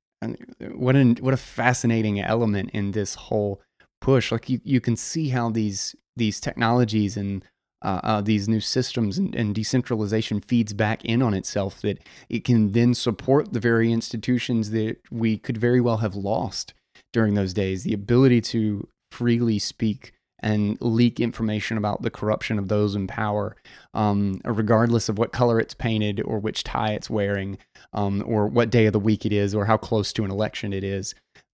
what 0.73 0.95
an, 0.95 1.15
what 1.17 1.33
a 1.33 1.37
fascinating 1.37 2.19
element 2.19 2.71
in 2.71 2.91
this 2.91 3.15
whole 3.15 3.61
push. 4.01 4.31
Like 4.31 4.49
you, 4.49 4.59
you 4.63 4.81
can 4.81 4.95
see 4.95 5.29
how 5.29 5.49
these, 5.49 5.95
these 6.15 6.39
technologies 6.39 7.17
and 7.17 7.43
uh, 7.81 8.01
uh, 8.03 8.21
these 8.21 8.49
new 8.49 8.59
systems 8.59 9.17
and, 9.17 9.33
and, 9.35 9.55
decentralization 9.55 10.41
feeds 10.41 10.73
back 10.73 11.05
in 11.05 11.21
on 11.21 11.33
itself, 11.33 11.79
that 11.81 11.97
it 12.27 12.43
can 12.43 12.73
then 12.73 12.93
support 12.93 13.53
the 13.53 13.59
very 13.59 13.93
institutions 13.93 14.71
that 14.71 14.97
we 15.09 15.37
could 15.37 15.57
very 15.57 15.79
well 15.79 15.97
have 15.97 16.13
lost 16.13 16.73
during 17.13 17.35
those 17.35 17.53
days. 17.53 17.83
The 17.83 17.93
ability 17.93 18.41
to 18.41 18.85
freely 19.11 19.59
speak 19.59 20.11
and 20.41 20.77
leak 20.81 21.19
information 21.19 21.77
about 21.77 22.01
the 22.01 22.09
corruption 22.09 22.57
of 22.57 22.67
those 22.67 22.95
in 22.95 23.07
power, 23.07 23.55
um, 23.93 24.39
regardless 24.45 25.09
of 25.09 25.17
what 25.17 25.31
color 25.31 25.59
it's 25.59 25.73
painted 25.73 26.21
or 26.21 26.39
which 26.39 26.63
tie 26.63 26.93
it's 26.93 27.09
wearing, 27.09 27.57
um, 27.93 28.23
or 28.25 28.47
what 28.47 28.69
day 28.69 28.85
of 28.85 28.93
the 28.93 28.99
week 28.99 29.25
it 29.25 29.33
is, 29.33 29.53
or 29.53 29.65
how 29.65 29.77
close 29.77 30.13
to 30.13 30.23
an 30.23 30.31
election 30.31 30.73
it 30.73 30.83
is. 30.83 31.13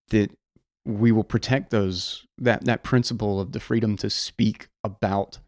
That 0.10 0.32
we 0.86 1.12
will 1.12 1.24
protect 1.24 1.72
those 1.72 2.26
that 2.38 2.66
that 2.66 2.84
principle 2.84 3.40
of 3.40 3.52
the 3.54 3.60
freedom 3.60 3.98
to 3.98 4.10
speak 4.10 4.68
about 4.84 5.40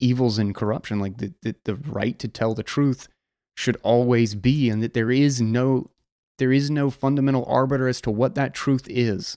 evils 0.00 0.38
and 0.38 0.54
corruption, 0.54 1.00
like 1.00 1.18
the, 1.18 1.32
the, 1.42 1.54
the 1.64 1.74
right 1.74 2.18
to 2.18 2.28
tell 2.28 2.54
the 2.54 2.62
truth 2.62 3.08
should 3.56 3.76
always 3.82 4.34
be, 4.34 4.68
and 4.70 4.82
that 4.82 4.94
there 4.94 5.10
is 5.10 5.40
no 5.40 5.90
there 6.38 6.52
is 6.52 6.70
no 6.70 6.90
fundamental 6.90 7.44
arbiter 7.46 7.88
as 7.88 8.00
to 8.02 8.10
what 8.10 8.34
that 8.36 8.54
truth 8.54 8.86
is. 8.88 9.36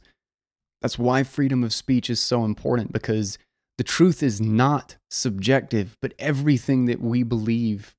That's 0.82 0.98
why 0.98 1.24
freedom 1.24 1.64
of 1.64 1.74
speech 1.74 2.10
is 2.10 2.22
so 2.22 2.44
important 2.44 2.92
because 2.92 3.38
the 3.78 3.84
truth 3.84 4.22
is 4.24 4.42
not 4.42 4.96
subjective, 5.10 5.98
but 6.02 6.14
everything 6.20 6.86
that 6.86 7.02
we 7.02 7.24
believe 7.24 7.96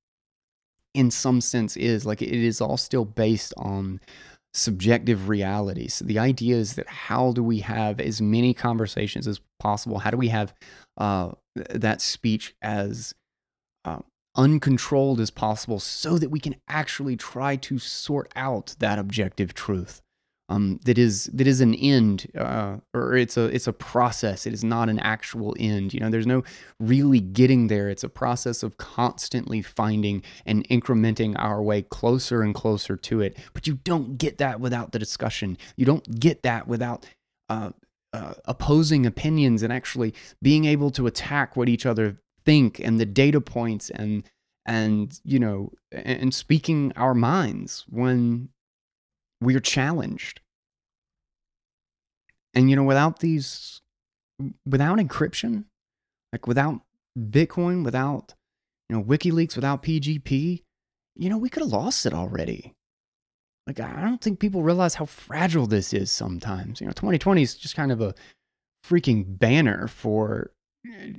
in 0.94 1.10
some 1.10 1.40
sense 1.40 1.76
is 1.76 2.04
like 2.04 2.20
it 2.22 2.32
is 2.32 2.60
all 2.60 2.76
still 2.76 3.04
based 3.04 3.54
on 3.56 4.00
subjective 4.54 5.28
reality. 5.28 5.88
So 5.88 6.04
the 6.04 6.18
idea 6.18 6.56
is 6.56 6.74
that 6.74 6.86
how 6.86 7.32
do 7.32 7.42
we 7.42 7.60
have 7.60 8.00
as 8.00 8.20
many 8.20 8.52
conversations 8.52 9.26
as 9.26 9.40
possible? 9.58 10.00
How 10.00 10.10
do 10.10 10.16
we 10.16 10.28
have 10.28 10.52
uh, 10.98 11.32
that 11.54 12.02
speech 12.02 12.54
as 12.60 13.14
uh, 13.84 14.00
uncontrolled 14.36 15.20
as 15.20 15.30
possible 15.30 15.78
so 15.78 16.18
that 16.18 16.30
we 16.30 16.40
can 16.40 16.56
actually 16.68 17.16
try 17.16 17.56
to 17.56 17.78
sort 17.78 18.30
out 18.36 18.74
that 18.78 18.98
objective 18.98 19.54
truth? 19.54 20.02
Um, 20.52 20.80
that 20.84 20.98
is 20.98 21.30
that 21.32 21.46
is 21.46 21.62
an 21.62 21.74
end 21.74 22.26
uh, 22.36 22.76
or 22.92 23.16
it's 23.16 23.36
a 23.38 23.44
it's 23.44 23.66
a 23.66 23.72
process. 23.72 24.46
It 24.46 24.52
is 24.52 24.62
not 24.62 24.90
an 24.90 24.98
actual 24.98 25.56
end. 25.58 25.94
You 25.94 26.00
know 26.00 26.10
there's 26.10 26.26
no 26.26 26.42
really 26.78 27.20
getting 27.20 27.68
there. 27.68 27.88
It's 27.88 28.04
a 28.04 28.08
process 28.08 28.62
of 28.62 28.76
constantly 28.76 29.62
finding 29.62 30.22
and 30.44 30.68
incrementing 30.68 31.34
our 31.38 31.62
way 31.62 31.82
closer 31.82 32.42
and 32.42 32.54
closer 32.54 32.96
to 32.96 33.20
it. 33.22 33.38
But 33.54 33.66
you 33.66 33.78
don't 33.84 34.18
get 34.18 34.38
that 34.38 34.60
without 34.60 34.92
the 34.92 34.98
discussion. 34.98 35.56
You 35.76 35.86
don't 35.86 36.20
get 36.20 36.42
that 36.42 36.68
without 36.68 37.06
uh, 37.48 37.70
uh, 38.12 38.34
opposing 38.44 39.06
opinions 39.06 39.62
and 39.62 39.72
actually 39.72 40.12
being 40.42 40.66
able 40.66 40.90
to 40.90 41.06
attack 41.06 41.56
what 41.56 41.70
each 41.70 41.86
other 41.86 42.18
think 42.44 42.78
and 42.78 43.00
the 43.00 43.06
data 43.06 43.40
points 43.40 43.88
and 43.88 44.24
and 44.66 45.18
you 45.24 45.38
know 45.38 45.72
and 45.92 46.34
speaking 46.34 46.92
our 46.96 47.14
minds 47.14 47.86
when 47.88 48.50
we're 49.42 49.60
challenged. 49.60 50.41
And 52.54 52.68
you 52.68 52.76
know, 52.76 52.84
without 52.84 53.20
these, 53.20 53.80
without 54.66 54.98
encryption, 54.98 55.64
like 56.32 56.46
without 56.46 56.80
Bitcoin, 57.18 57.84
without 57.84 58.34
you 58.88 58.96
know 58.96 59.02
WikiLeaks, 59.02 59.56
without 59.56 59.82
PGP, 59.82 60.62
you 61.16 61.30
know, 61.30 61.38
we 61.38 61.48
could 61.48 61.62
have 61.62 61.72
lost 61.72 62.06
it 62.06 62.14
already. 62.14 62.74
Like 63.66 63.80
I 63.80 64.02
don't 64.02 64.20
think 64.20 64.40
people 64.40 64.62
realize 64.62 64.94
how 64.94 65.04
fragile 65.04 65.66
this 65.66 65.92
is 65.92 66.10
sometimes. 66.10 66.80
You 66.80 66.86
know, 66.86 66.92
2020 66.92 67.42
is 67.42 67.54
just 67.54 67.76
kind 67.76 67.92
of 67.92 68.00
a 68.00 68.14
freaking 68.84 69.38
banner 69.38 69.86
for 69.86 70.50
eh, 70.86 71.12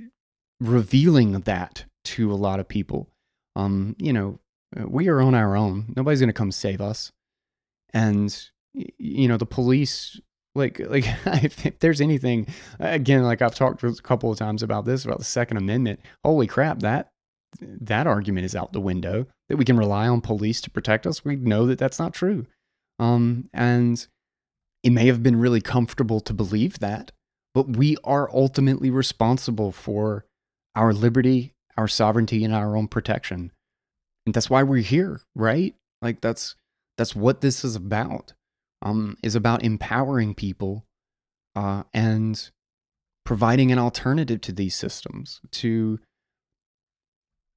revealing 0.60 1.32
that 1.40 1.86
to 2.04 2.32
a 2.32 2.36
lot 2.36 2.60
of 2.60 2.68
people. 2.68 3.08
Um, 3.56 3.96
you 3.98 4.12
know, 4.12 4.40
we 4.76 5.08
are 5.08 5.22
on 5.22 5.34
our 5.34 5.56
own. 5.56 5.94
Nobody's 5.96 6.20
going 6.20 6.28
to 6.28 6.34
come 6.34 6.52
save 6.52 6.80
us 6.80 7.12
and 7.94 8.50
you 8.74 9.28
know 9.28 9.36
the 9.38 9.46
police 9.46 10.20
like 10.54 10.80
like 10.88 11.04
if, 11.44 11.66
if, 11.66 11.78
there's 11.80 12.00
anything 12.00 12.46
again 12.78 13.22
like 13.22 13.42
i've 13.42 13.54
talked 13.54 13.82
a 13.82 13.92
couple 14.02 14.30
of 14.30 14.38
times 14.38 14.62
about 14.62 14.84
this 14.84 15.04
about 15.04 15.18
the 15.18 15.24
second 15.24 15.56
amendment. 15.56 16.00
Holy 16.24 16.46
crap 16.46 16.80
that 16.80 17.08
that 17.60 18.06
argument 18.06 18.44
is 18.44 18.56
out 18.56 18.72
the 18.72 18.80
window 18.80 19.26
that 19.48 19.56
we 19.56 19.64
can 19.64 19.76
rely 19.76 20.08
on 20.08 20.20
police 20.20 20.60
to 20.60 20.70
protect 20.70 21.06
us. 21.06 21.24
We 21.24 21.36
know 21.36 21.66
that 21.66 21.78
that's 21.78 21.98
not 21.98 22.14
true. 22.14 22.46
Um 22.98 23.48
and 23.52 24.06
it 24.82 24.90
may 24.90 25.06
have 25.06 25.22
been 25.22 25.36
really 25.36 25.60
comfortable 25.60 26.20
to 26.20 26.34
believe 26.34 26.78
that 26.80 27.12
but 27.54 27.76
we 27.76 27.96
are 28.04 28.28
ultimately 28.32 28.90
responsible 28.90 29.72
for 29.72 30.24
our 30.74 30.92
liberty 30.92 31.52
our 31.76 31.88
sovereignty 31.88 32.44
and 32.44 32.54
our 32.54 32.76
own 32.76 32.86
protection. 32.86 33.50
And 34.26 34.34
that's 34.34 34.50
why 34.50 34.62
we're 34.62 34.82
here 34.82 35.20
right? 35.34 35.74
Like 36.02 36.20
that's 36.20 36.54
that's 36.96 37.16
what 37.16 37.40
this 37.40 37.64
is 37.64 37.74
about. 37.74 38.32
Um, 38.84 39.16
is 39.22 39.34
about 39.34 39.64
empowering 39.64 40.34
people, 40.34 40.84
uh, 41.56 41.84
and 41.94 42.50
providing 43.24 43.72
an 43.72 43.78
alternative 43.78 44.42
to 44.42 44.52
these 44.52 44.74
systems, 44.74 45.40
to 45.52 46.00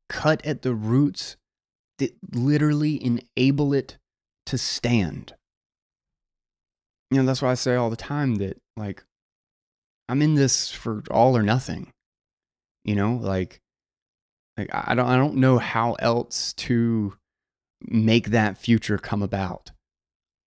cut 0.08 0.46
at 0.46 0.62
the 0.62 0.74
roots 0.74 1.36
that 1.98 2.16
literally 2.34 3.04
enable 3.04 3.74
it 3.74 3.98
to 4.46 4.58
stand. 4.58 5.34
You 7.12 7.18
know, 7.18 7.26
that's 7.26 7.42
why 7.42 7.52
I 7.52 7.56
say 7.56 7.76
all 7.76 7.90
the 7.90 7.98
time 7.98 8.36
that, 8.36 8.62
like, 8.78 9.04
I'm 10.08 10.22
in 10.22 10.36
this 10.36 10.72
for 10.72 11.04
all 11.12 11.36
or 11.36 11.44
nothing. 11.44 11.92
You 12.86 12.96
know, 12.96 13.16
like, 13.16 13.60
like 14.58 14.70
I 14.74 14.96
don't, 14.96 15.08
I 15.08 15.18
don't 15.18 15.36
know 15.36 15.58
how 15.58 15.94
else 15.96 16.54
to 16.54 17.16
make 17.82 18.28
that 18.28 18.58
future 18.58 18.98
come 18.98 19.22
about 19.22 19.72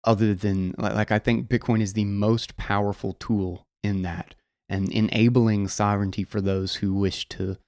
other 0.05 0.35
than 0.35 0.75
like, 0.79 0.95
like 0.95 1.13
I 1.13 1.19
think 1.19 1.49
Bitcoin 1.49 1.81
is 1.81 1.93
the 1.93 2.05
most 2.05 2.57
powerful 2.57 3.15
tool 3.15 3.67
in 3.83 4.03
that 4.03 4.35
and 4.69 4.91
enabling 4.93 5.69
sovereignty 5.69 6.25
for 6.25 6.41
those 6.41 6.77
who 6.77 6.95
wish 6.95 7.29
to 7.31 7.59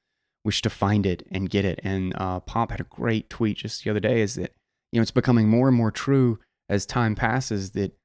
wish 0.44 0.62
to 0.62 0.70
find 0.70 1.06
it 1.06 1.26
and 1.30 1.50
get 1.50 1.64
it. 1.64 1.80
And 1.84 2.14
uh, 2.16 2.40
Pop 2.40 2.70
had 2.70 2.80
a 2.80 2.84
great 2.84 3.30
tweet 3.30 3.58
just 3.58 3.84
the 3.84 3.90
other 3.90 4.00
day 4.00 4.20
is 4.20 4.34
that, 4.34 4.52
you 4.90 4.98
know, 4.98 5.02
it's 5.02 5.10
becoming 5.10 5.48
more 5.48 5.68
and 5.68 5.76
more 5.76 5.90
true 5.90 6.38
as 6.68 6.86
time 6.86 7.14
passes 7.14 7.70
that 7.72 7.96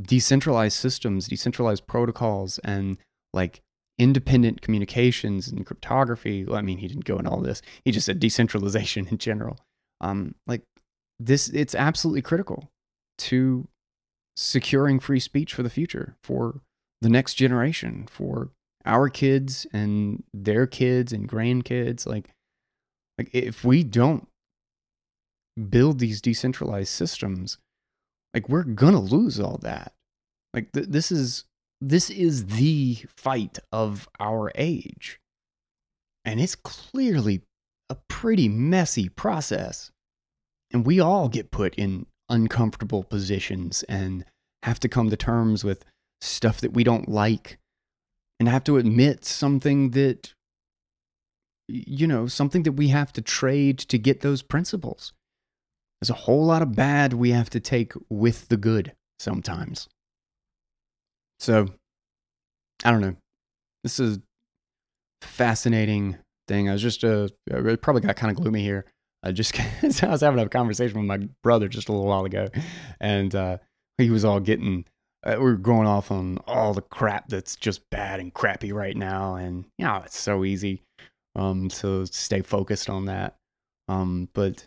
decentralized 0.00 0.76
systems, 0.76 1.28
decentralized 1.28 1.86
protocols, 1.86 2.58
and 2.60 2.96
like 3.34 3.60
independent 3.98 4.62
communications 4.62 5.48
and 5.48 5.66
cryptography. 5.66 6.44
Well, 6.44 6.56
I 6.56 6.62
mean, 6.62 6.78
he 6.78 6.88
didn't 6.88 7.04
go 7.04 7.18
into 7.18 7.30
all 7.30 7.40
this. 7.40 7.60
He 7.84 7.90
just 7.90 8.06
said 8.06 8.20
decentralization 8.20 9.06
in 9.08 9.18
general. 9.18 9.58
Um, 10.00 10.34
like 10.46 10.62
this, 11.20 11.48
it's 11.50 11.74
absolutely 11.74 12.22
critical 12.22 12.70
to 13.18 13.68
securing 14.36 14.98
free 15.00 15.20
speech 15.20 15.54
for 15.54 15.62
the 15.62 15.70
future, 15.70 16.16
for 16.22 16.60
the 17.00 17.08
next 17.08 17.34
generation, 17.34 18.06
for 18.08 18.50
our 18.84 19.08
kids 19.08 19.66
and 19.72 20.24
their 20.32 20.66
kids 20.66 21.12
and 21.12 21.28
grandkids. 21.28 22.06
Like 22.06 22.30
like 23.18 23.30
if 23.32 23.64
we 23.64 23.84
don't 23.84 24.26
build 25.68 25.98
these 25.98 26.20
decentralized 26.20 26.88
systems 26.88 27.58
like 28.34 28.48
we're 28.48 28.62
gonna 28.62 29.00
lose 29.00 29.38
all 29.38 29.58
that. 29.62 29.92
Like 30.54 30.72
th- 30.72 30.88
this 30.88 31.12
is 31.12 31.44
this 31.80 32.10
is 32.10 32.46
the 32.46 32.98
fight 33.16 33.58
of 33.70 34.08
our 34.20 34.52
age. 34.54 35.18
And 36.24 36.40
it's 36.40 36.54
clearly 36.54 37.42
a 37.90 37.96
pretty 38.08 38.48
messy 38.48 39.08
process. 39.08 39.90
And 40.72 40.86
we 40.86 41.00
all 41.00 41.28
get 41.28 41.50
put 41.50 41.74
in 41.74 42.06
uncomfortable 42.32 43.04
positions 43.04 43.84
and 43.84 44.24
have 44.62 44.80
to 44.80 44.88
come 44.88 45.10
to 45.10 45.16
terms 45.16 45.62
with 45.62 45.84
stuff 46.20 46.60
that 46.60 46.72
we 46.72 46.82
don't 46.82 47.08
like 47.08 47.58
and 48.40 48.48
have 48.48 48.64
to 48.64 48.78
admit 48.78 49.24
something 49.24 49.90
that 49.90 50.34
you 51.68 52.06
know 52.06 52.26
something 52.26 52.64
that 52.64 52.72
we 52.72 52.88
have 52.88 53.12
to 53.12 53.22
trade 53.22 53.78
to 53.78 53.98
get 53.98 54.20
those 54.20 54.42
principles. 54.42 55.12
There's 56.00 56.10
a 56.10 56.24
whole 56.24 56.44
lot 56.44 56.62
of 56.62 56.74
bad 56.74 57.12
we 57.12 57.30
have 57.30 57.50
to 57.50 57.60
take 57.60 57.92
with 58.08 58.48
the 58.48 58.56
good 58.56 58.94
sometimes. 59.20 59.88
So 61.38 61.68
i 62.84 62.90
don't 62.90 63.00
know. 63.00 63.16
This 63.84 64.00
is 64.00 64.18
fascinating 65.20 66.18
thing. 66.48 66.68
I 66.68 66.72
was 66.72 66.82
just 66.82 67.04
uh 67.04 67.28
I 67.52 67.76
probably 67.76 68.02
got 68.02 68.16
kind 68.16 68.30
of 68.30 68.42
gloomy 68.42 68.62
here 68.62 68.86
uh, 69.22 69.32
just 69.32 69.58
i 70.02 70.08
was 70.08 70.20
having 70.20 70.40
a 70.40 70.48
conversation 70.48 70.98
with 70.98 71.06
my 71.06 71.28
brother 71.42 71.68
just 71.68 71.88
a 71.88 71.92
little 71.92 72.06
while 72.06 72.24
ago 72.24 72.48
and 73.00 73.34
uh 73.34 73.58
he 73.98 74.10
was 74.10 74.24
all 74.24 74.40
getting 74.40 74.84
uh, 75.24 75.36
we're 75.38 75.54
going 75.54 75.86
off 75.86 76.10
on 76.10 76.38
all 76.46 76.74
the 76.74 76.82
crap 76.82 77.28
that's 77.28 77.54
just 77.56 77.88
bad 77.90 78.18
and 78.20 78.34
crappy 78.34 78.72
right 78.72 78.96
now, 78.96 79.34
and 79.36 79.64
you 79.78 79.84
know 79.84 80.02
it's 80.04 80.18
so 80.18 80.44
easy 80.44 80.82
um, 81.36 81.68
to 81.68 82.06
stay 82.06 82.42
focused 82.42 82.90
on 82.90 83.06
that. 83.06 83.36
Um, 83.88 84.28
but 84.32 84.66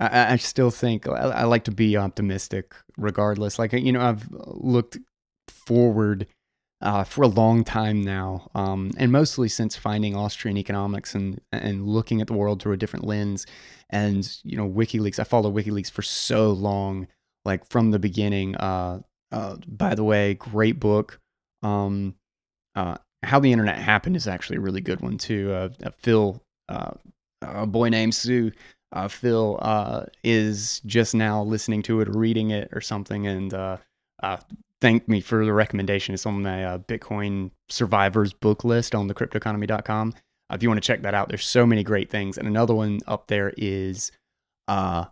I, 0.00 0.32
I 0.32 0.36
still 0.36 0.70
think 0.70 1.06
I, 1.06 1.12
I 1.12 1.44
like 1.44 1.64
to 1.64 1.70
be 1.70 1.96
optimistic, 1.96 2.74
regardless. 2.96 3.58
Like 3.58 3.72
you 3.72 3.92
know, 3.92 4.00
I've 4.00 4.26
looked 4.30 4.98
forward 5.48 6.26
uh, 6.82 7.04
for 7.04 7.22
a 7.22 7.28
long 7.28 7.64
time 7.64 8.02
now, 8.02 8.50
um, 8.54 8.90
and 8.96 9.12
mostly 9.12 9.48
since 9.48 9.76
finding 9.76 10.16
Austrian 10.16 10.56
economics 10.56 11.14
and 11.14 11.40
and 11.52 11.86
looking 11.86 12.20
at 12.20 12.26
the 12.26 12.32
world 12.32 12.60
through 12.60 12.72
a 12.72 12.76
different 12.76 13.06
lens. 13.06 13.46
And 13.90 14.28
you 14.42 14.56
know, 14.56 14.68
WikiLeaks. 14.68 15.18
I 15.18 15.24
followed 15.24 15.54
WikiLeaks 15.54 15.90
for 15.90 16.02
so 16.02 16.50
long, 16.50 17.06
like 17.44 17.68
from 17.70 17.92
the 17.92 17.98
beginning. 17.98 18.56
Uh, 18.56 19.00
uh, 19.30 19.56
by 19.66 19.94
the 19.94 20.04
way, 20.04 20.34
great 20.34 20.80
book. 20.80 21.20
Um, 21.62 22.16
uh, 22.74 22.96
How 23.22 23.38
the 23.38 23.52
Internet 23.52 23.78
Happened 23.78 24.16
is 24.16 24.26
actually 24.26 24.56
a 24.56 24.60
really 24.60 24.80
good 24.80 25.00
one 25.00 25.18
too. 25.18 25.52
Uh, 25.52 25.68
uh 25.84 25.90
Phil, 26.02 26.42
uh, 26.68 26.92
a 27.42 27.66
boy 27.66 27.88
named 27.90 28.14
Sue. 28.14 28.50
Uh, 28.90 29.08
Phil 29.08 29.58
is 30.22 30.80
just 30.84 31.14
now 31.14 31.42
listening 31.42 31.82
to 31.84 32.00
it, 32.00 32.08
reading 32.08 32.50
it, 32.50 32.68
or 32.72 32.80
something, 32.80 33.26
and 33.26 33.54
thanked 34.82 35.08
me 35.08 35.20
for 35.20 35.46
the 35.46 35.52
recommendation. 35.52 36.12
It's 36.12 36.26
on 36.26 36.42
my 36.42 36.78
Bitcoin 36.88 37.52
survivors 37.68 38.32
book 38.32 38.64
list 38.64 38.94
on 38.94 39.06
the 39.06 39.14
cryptoconomy.com. 39.14 40.12
if 40.52 40.62
you 40.62 40.68
want 40.68 40.82
to 40.82 40.86
check 40.86 41.02
that 41.02 41.14
out, 41.14 41.28
there's 41.28 41.46
so 41.46 41.64
many 41.64 41.84
great 41.84 42.10
things. 42.10 42.36
And 42.36 42.48
another 42.48 42.74
one 42.74 42.98
up 43.06 43.28
there 43.28 43.54
is 43.56 44.10
uh, 44.66 45.04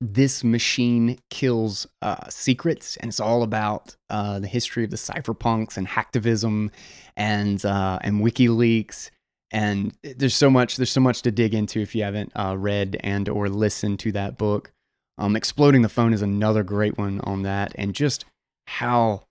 this 0.00 0.44
machine 0.44 1.18
kills 1.30 1.86
uh, 2.00 2.28
secrets, 2.28 2.96
and 2.98 3.08
it's 3.08 3.20
all 3.20 3.42
about 3.42 3.96
uh, 4.08 4.38
the 4.38 4.46
history 4.46 4.84
of 4.84 4.90
the 4.90 4.96
cypherpunks 4.96 5.76
and 5.76 5.86
hacktivism 5.86 6.70
and 7.16 7.64
uh, 7.64 7.98
and 8.02 8.22
WikiLeaks. 8.22 9.10
And 9.50 9.94
there's 10.02 10.34
so 10.34 10.48
much 10.48 10.76
there's 10.76 10.90
so 10.90 11.00
much 11.00 11.22
to 11.22 11.32
dig 11.32 11.54
into 11.54 11.80
if 11.80 11.94
you 11.94 12.04
haven't 12.04 12.32
uh, 12.36 12.56
read 12.56 12.98
and 13.00 13.28
or 13.28 13.48
listened 13.48 13.98
to 14.00 14.12
that 14.12 14.38
book. 14.38 14.72
Um, 15.18 15.36
Exploding 15.36 15.82
the 15.82 15.88
phone 15.88 16.14
is 16.14 16.22
another 16.22 16.62
great 16.62 16.96
one 16.96 17.20
on 17.20 17.42
that, 17.42 17.72
and 17.76 17.94
just 17.94 18.24
how 18.66 19.22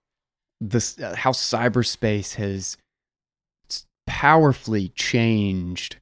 this 0.60 0.98
uh, 0.98 1.14
how 1.16 1.32
cyberspace 1.32 2.34
has 2.34 2.76
powerfully 4.06 4.88
changed 4.90 5.96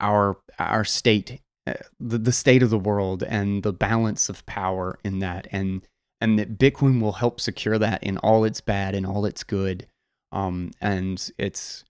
our 0.00 0.38
our 0.58 0.84
state 0.84 1.40
uh, 1.66 1.74
the, 2.00 2.18
the 2.18 2.32
state 2.32 2.62
of 2.62 2.70
the 2.70 2.78
world 2.78 3.22
and 3.22 3.62
the 3.62 3.72
balance 3.72 4.28
of 4.28 4.44
power 4.46 4.98
in 5.04 5.20
that 5.20 5.46
and 5.52 5.86
and 6.20 6.38
that 6.38 6.56
bitcoin 6.56 7.00
will 7.00 7.12
help 7.12 7.40
secure 7.40 7.78
that 7.78 8.02
in 8.02 8.16
all 8.18 8.44
its 8.44 8.60
bad 8.60 8.94
and 8.94 9.04
all 9.04 9.24
its 9.24 9.42
good. 9.42 9.86
Um 10.30 10.70
and 10.80 11.30
it's 11.38 11.84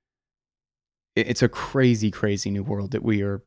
it's 1.14 1.42
a 1.42 1.48
crazy 1.48 2.10
crazy 2.10 2.50
new 2.50 2.62
world 2.62 2.90
that 2.92 3.02
we 3.02 3.22
are 3.22 3.42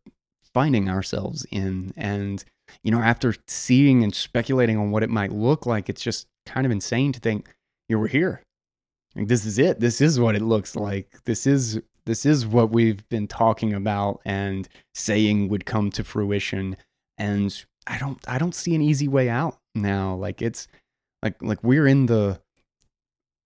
finding 0.54 0.90
ourselves 0.90 1.46
in. 1.52 1.94
And 1.98 2.44
you 2.84 2.92
know 2.92 3.02
after 3.02 3.36
seeing 3.48 4.04
and 4.04 4.14
speculating 4.16 4.78
on 4.78 4.92
what 4.92 5.04
it 5.04 5.10
might 5.10 5.32
look 5.32 5.66
like 5.66 5.90
it's 5.90 6.02
just 6.02 6.28
kind 6.46 6.66
of 6.66 6.72
insane 6.72 7.12
to 7.14 7.20
think 7.20 7.54
you 7.90 8.00
were 8.00 8.08
here. 8.08 8.42
Like 9.16 9.28
this 9.28 9.46
is 9.46 9.60
it. 9.60 9.80
This 9.80 10.02
is 10.02 10.20
what 10.20 10.36
it 10.36 10.42
looks 10.42 10.76
like. 10.76 11.24
This 11.26 11.48
is 11.48 11.80
this 12.06 12.26
is 12.26 12.46
what 12.46 12.72
we've 12.72 13.08
been 13.10 13.28
talking 13.28 13.74
about 13.74 14.22
and 14.26 14.68
saying 14.94 15.50
would 15.50 15.66
come 15.66 15.90
to 15.92 16.04
fruition. 16.04 16.78
And 17.18 17.66
i 17.88 18.00
don't 18.00 18.18
i 18.28 18.40
don't 18.40 18.56
see 18.56 18.74
an 18.76 18.82
easy 18.82 19.08
way 19.08 19.30
out 19.30 19.58
now. 19.74 20.16
Like 20.16 20.42
it's 20.42 20.68
like 21.24 21.42
like 21.42 21.64
we're 21.64 21.88
in 21.88 22.08
the 22.08 22.42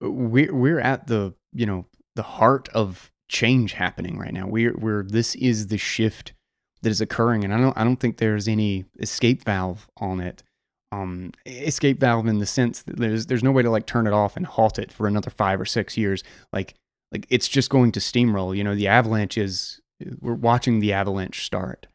we're 0.01 0.53
we're 0.53 0.79
at 0.79 1.07
the 1.07 1.33
you 1.53 1.65
know 1.65 1.85
the 2.15 2.23
heart 2.23 2.69
of 2.69 3.11
change 3.27 3.73
happening 3.73 4.17
right 4.17 4.33
now. 4.33 4.47
We're 4.47 4.75
we're 4.75 5.03
this 5.03 5.35
is 5.35 5.67
the 5.67 5.77
shift 5.77 6.33
that 6.81 6.89
is 6.89 7.01
occurring 7.01 7.43
and 7.43 7.53
i 7.53 7.57
don't 7.57 7.77
i 7.77 7.83
don't 7.83 7.97
think 7.97 8.17
there's 8.17 8.47
any 8.47 8.85
escape 8.99 9.43
valve 9.43 9.89
on 9.97 10.19
it 10.19 10.43
um 10.91 11.31
escape 11.45 11.99
valve 11.99 12.27
in 12.27 12.39
the 12.39 12.45
sense 12.45 12.81
that 12.81 12.97
there's 12.97 13.27
there's 13.27 13.43
no 13.43 13.51
way 13.51 13.61
to 13.61 13.69
like 13.69 13.85
turn 13.85 14.07
it 14.07 14.13
off 14.13 14.35
and 14.35 14.45
halt 14.45 14.79
it 14.79 14.91
for 14.91 15.07
another 15.07 15.29
5 15.29 15.61
or 15.61 15.65
6 15.65 15.97
years 15.97 16.23
like 16.51 16.73
like 17.11 17.25
it's 17.29 17.47
just 17.47 17.69
going 17.69 17.91
to 17.93 17.99
steamroll. 17.99 18.55
You 18.55 18.63
know, 18.63 18.75
the 18.75 18.87
avalanche 18.87 19.37
is 19.37 19.81
we're 20.21 20.33
watching 20.33 20.79
the 20.79 20.93
avalanche 20.93 21.43
start. 21.45 21.87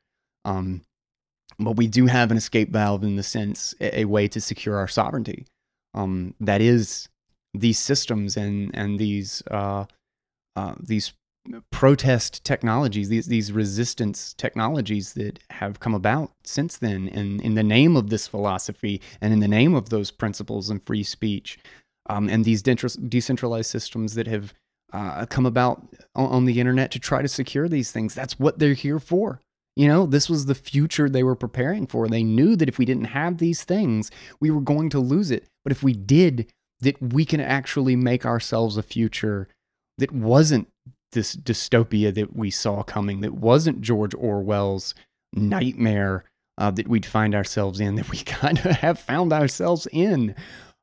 Um, 0.44 0.82
but 1.58 1.76
we 1.76 1.86
do 1.86 2.06
have 2.06 2.30
an 2.30 2.36
escape 2.36 2.70
valve 2.70 3.04
in 3.04 3.16
the 3.16 3.22
sense 3.22 3.74
a, 3.80 4.00
a 4.00 4.04
way 4.06 4.28
to 4.28 4.40
secure 4.40 4.76
our 4.76 4.88
sovereignty. 4.88 5.46
Um, 5.94 6.34
that 6.40 6.60
is 6.60 7.08
these 7.52 7.78
systems 7.78 8.36
and 8.36 8.70
and 8.74 8.98
these 8.98 9.42
uh, 9.50 9.84
uh, 10.56 10.74
these 10.80 11.12
protest 11.70 12.44
technologies, 12.44 13.08
these 13.08 13.26
these 13.26 13.52
resistance 13.52 14.34
technologies 14.34 15.12
that 15.14 15.38
have 15.50 15.80
come 15.80 15.94
about 15.94 16.32
since 16.44 16.78
then, 16.78 17.08
and 17.08 17.40
in 17.40 17.54
the 17.54 17.62
name 17.62 17.96
of 17.96 18.10
this 18.10 18.26
philosophy 18.26 19.00
and 19.20 19.32
in 19.32 19.40
the 19.40 19.48
name 19.48 19.74
of 19.74 19.90
those 19.90 20.10
principles 20.10 20.70
and 20.70 20.82
free 20.82 21.02
speech, 21.02 21.58
um, 22.08 22.28
and 22.28 22.44
these 22.44 22.62
decentralized 22.62 23.70
systems 23.70 24.14
that 24.14 24.26
have 24.26 24.54
uh, 24.92 25.26
come 25.26 25.44
about 25.46 25.86
on, 26.14 26.26
on 26.26 26.44
the 26.44 26.60
internet 26.60 26.90
to 26.92 26.98
try 26.98 27.20
to 27.20 27.28
secure 27.28 27.68
these 27.68 27.90
things. 27.90 28.14
That's 28.14 28.38
what 28.38 28.58
they're 28.58 28.74
here 28.74 29.00
for. 29.00 29.40
You 29.76 29.88
know, 29.88 30.06
this 30.06 30.30
was 30.30 30.46
the 30.46 30.54
future 30.54 31.08
they 31.08 31.24
were 31.24 31.34
preparing 31.34 31.86
for. 31.86 32.06
They 32.06 32.22
knew 32.22 32.54
that 32.56 32.68
if 32.68 32.78
we 32.78 32.84
didn't 32.84 33.06
have 33.06 33.38
these 33.38 33.64
things, 33.64 34.10
we 34.38 34.50
were 34.50 34.60
going 34.60 34.88
to 34.90 35.00
lose 35.00 35.32
it. 35.32 35.46
But 35.64 35.72
if 35.72 35.82
we 35.82 35.92
did, 35.94 36.46
that 36.80 37.00
we 37.02 37.24
can 37.24 37.40
actually 37.40 37.96
make 37.96 38.24
ourselves 38.24 38.76
a 38.76 38.82
future 38.82 39.48
that 39.98 40.12
wasn't 40.12 40.68
this 41.14 41.34
dystopia 41.34 42.14
that 42.14 42.36
we 42.36 42.50
saw 42.50 42.82
coming 42.82 43.20
that 43.22 43.34
wasn't 43.34 43.80
George 43.80 44.14
Orwell's 44.14 44.94
nightmare 45.32 46.24
uh, 46.58 46.70
that 46.70 46.88
we'd 46.88 47.06
find 47.06 47.34
ourselves 47.34 47.80
in 47.80 47.94
that 47.96 48.10
we 48.10 48.18
kind 48.18 48.58
of 48.58 48.76
have 48.76 48.98
found 48.98 49.32
ourselves 49.32 49.88
in. 49.92 50.34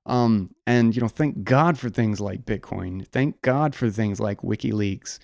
Um, 0.06 0.50
and 0.66 0.96
you 0.96 1.02
know, 1.02 1.08
thank 1.08 1.44
God 1.44 1.78
for 1.78 1.90
things 1.90 2.20
like 2.20 2.46
Bitcoin. 2.46 3.08
Thank 3.08 3.42
God 3.42 3.76
for 3.76 3.90
things 3.90 4.20
like 4.20 4.42
WikiLeaks, 4.42 5.20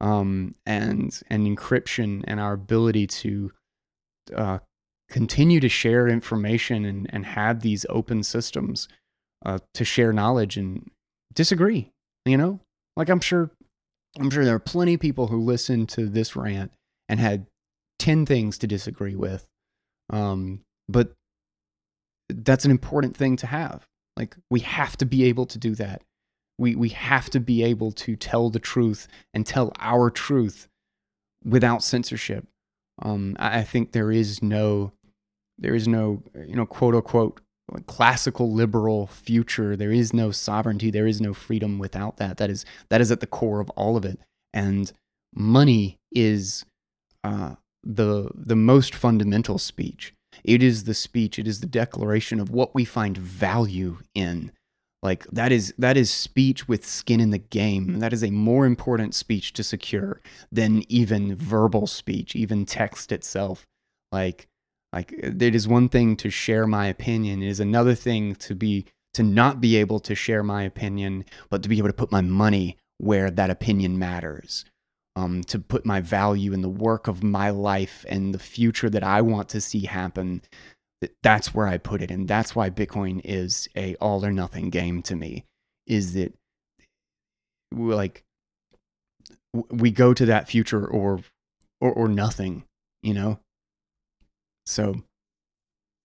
um, 0.00 0.54
and 0.66 1.18
and 1.30 1.46
encryption 1.46 2.24
and 2.26 2.40
our 2.40 2.54
ability 2.54 3.06
to 3.06 3.52
uh, 4.34 4.58
continue 5.08 5.60
to 5.60 5.68
share 5.68 6.08
information 6.08 6.84
and 6.84 7.06
and 7.12 7.24
have 7.24 7.60
these 7.60 7.86
open 7.88 8.24
systems 8.24 8.88
uh, 9.44 9.58
to 9.74 9.84
share 9.84 10.12
knowledge 10.12 10.56
and 10.56 10.90
disagree. 11.32 11.92
You 12.24 12.36
know, 12.36 12.60
like 12.96 13.08
I'm 13.08 13.20
sure 13.20 13.50
I'm 14.18 14.30
sure 14.30 14.44
there 14.44 14.54
are 14.54 14.60
plenty 14.60 14.94
of 14.94 15.00
people 15.00 15.28
who 15.28 15.40
listened 15.40 15.88
to 15.90 16.06
this 16.06 16.36
rant 16.36 16.72
and 17.08 17.20
had 17.20 17.46
ten 17.98 18.26
things 18.26 18.58
to 18.58 18.66
disagree 18.66 19.16
with. 19.16 19.46
Um, 20.10 20.62
but 20.88 21.12
that's 22.28 22.64
an 22.64 22.70
important 22.70 23.16
thing 23.16 23.36
to 23.36 23.46
have 23.46 23.86
like 24.16 24.36
we 24.50 24.60
have 24.60 24.96
to 24.98 25.06
be 25.06 25.24
able 25.24 25.46
to 25.46 25.58
do 25.58 25.74
that. 25.74 26.02
We 26.58 26.74
we 26.74 26.88
have 26.90 27.28
to 27.30 27.40
be 27.40 27.62
able 27.62 27.92
to 27.92 28.16
tell 28.16 28.50
the 28.50 28.58
truth 28.58 29.08
and 29.34 29.46
tell 29.46 29.72
our 29.78 30.10
truth 30.10 30.68
without 31.44 31.82
censorship. 31.82 32.46
Um, 33.02 33.36
I, 33.38 33.58
I 33.58 33.64
think 33.64 33.92
there 33.92 34.10
is 34.10 34.42
no 34.42 34.92
there 35.58 35.74
is 35.74 35.86
no 35.86 36.22
you 36.46 36.56
know 36.56 36.66
quote 36.66 36.94
unquote 36.94 37.40
classical 37.86 38.52
liberal 38.52 39.06
future. 39.06 39.76
There 39.76 39.92
is 39.92 40.12
no 40.12 40.30
sovereignty. 40.30 40.90
There 40.90 41.06
is 41.06 41.20
no 41.20 41.34
freedom 41.34 41.78
without 41.78 42.16
that. 42.18 42.36
That 42.36 42.50
is 42.50 42.64
that 42.88 43.00
is 43.00 43.10
at 43.10 43.20
the 43.20 43.26
core 43.26 43.60
of 43.60 43.70
all 43.70 43.96
of 43.96 44.04
it. 44.04 44.18
And 44.52 44.92
money 45.34 45.98
is 46.12 46.64
uh, 47.24 47.56
the 47.82 48.30
the 48.34 48.56
most 48.56 48.94
fundamental 48.94 49.58
speech. 49.58 50.12
It 50.44 50.62
is 50.62 50.84
the 50.84 50.94
speech, 50.94 51.38
it 51.38 51.48
is 51.48 51.60
the 51.60 51.66
declaration 51.66 52.40
of 52.40 52.50
what 52.50 52.74
we 52.74 52.84
find 52.84 53.16
value 53.16 53.98
in. 54.14 54.52
Like 55.02 55.26
that 55.28 55.52
is 55.52 55.74
that 55.78 55.96
is 55.96 56.10
speech 56.10 56.66
with 56.66 56.86
skin 56.86 57.20
in 57.20 57.30
the 57.30 57.38
game. 57.38 57.98
That 58.00 58.12
is 58.12 58.24
a 58.24 58.30
more 58.30 58.66
important 58.66 59.14
speech 59.14 59.52
to 59.54 59.62
secure 59.62 60.20
than 60.50 60.82
even 60.90 61.36
verbal 61.36 61.86
speech, 61.86 62.34
even 62.34 62.66
text 62.66 63.12
itself. 63.12 63.64
Like 64.10 64.46
like 64.92 65.12
it 65.12 65.54
is 65.54 65.68
one 65.68 65.88
thing 65.88 66.16
to 66.16 66.30
share 66.30 66.66
my 66.66 66.86
opinion. 66.86 67.42
It 67.42 67.48
is 67.48 67.60
another 67.60 67.94
thing 67.94 68.34
to 68.36 68.54
be 68.54 68.86
to 69.14 69.22
not 69.22 69.60
be 69.60 69.76
able 69.76 69.98
to 70.00 70.14
share 70.14 70.42
my 70.42 70.62
opinion, 70.62 71.24
but 71.48 71.62
to 71.62 71.68
be 71.68 71.78
able 71.78 71.88
to 71.88 71.94
put 71.94 72.12
my 72.12 72.20
money 72.20 72.76
where 72.98 73.30
that 73.30 73.50
opinion 73.50 73.98
matters 73.98 74.64
um, 75.16 75.42
to 75.44 75.58
put 75.58 75.86
my 75.86 76.00
value 76.00 76.52
in 76.52 76.60
the 76.60 76.68
work 76.68 77.08
of 77.08 77.22
my 77.22 77.50
life 77.50 78.04
and 78.08 78.34
the 78.34 78.38
future 78.38 78.90
that 78.90 79.02
I 79.02 79.22
want 79.22 79.48
to 79.50 79.60
see 79.60 79.86
happen. 79.86 80.42
That's 81.22 81.54
where 81.54 81.66
I 81.66 81.78
put 81.78 82.02
it, 82.02 82.10
and 82.10 82.28
that's 82.28 82.54
why 82.54 82.70
Bitcoin 82.70 83.20
is 83.24 83.68
a 83.76 83.96
all 83.96 84.24
or 84.24 84.32
nothing 84.32 84.70
game 84.70 85.02
to 85.02 85.16
me. 85.16 85.44
Is 85.86 86.12
that 86.14 86.34
like 87.72 88.24
we 89.52 89.90
go 89.90 90.12
to 90.12 90.26
that 90.26 90.48
future 90.48 90.86
or 90.86 91.20
or 91.80 91.92
or 91.92 92.08
nothing, 92.08 92.64
you 93.02 93.14
know? 93.14 93.40
So 94.66 94.94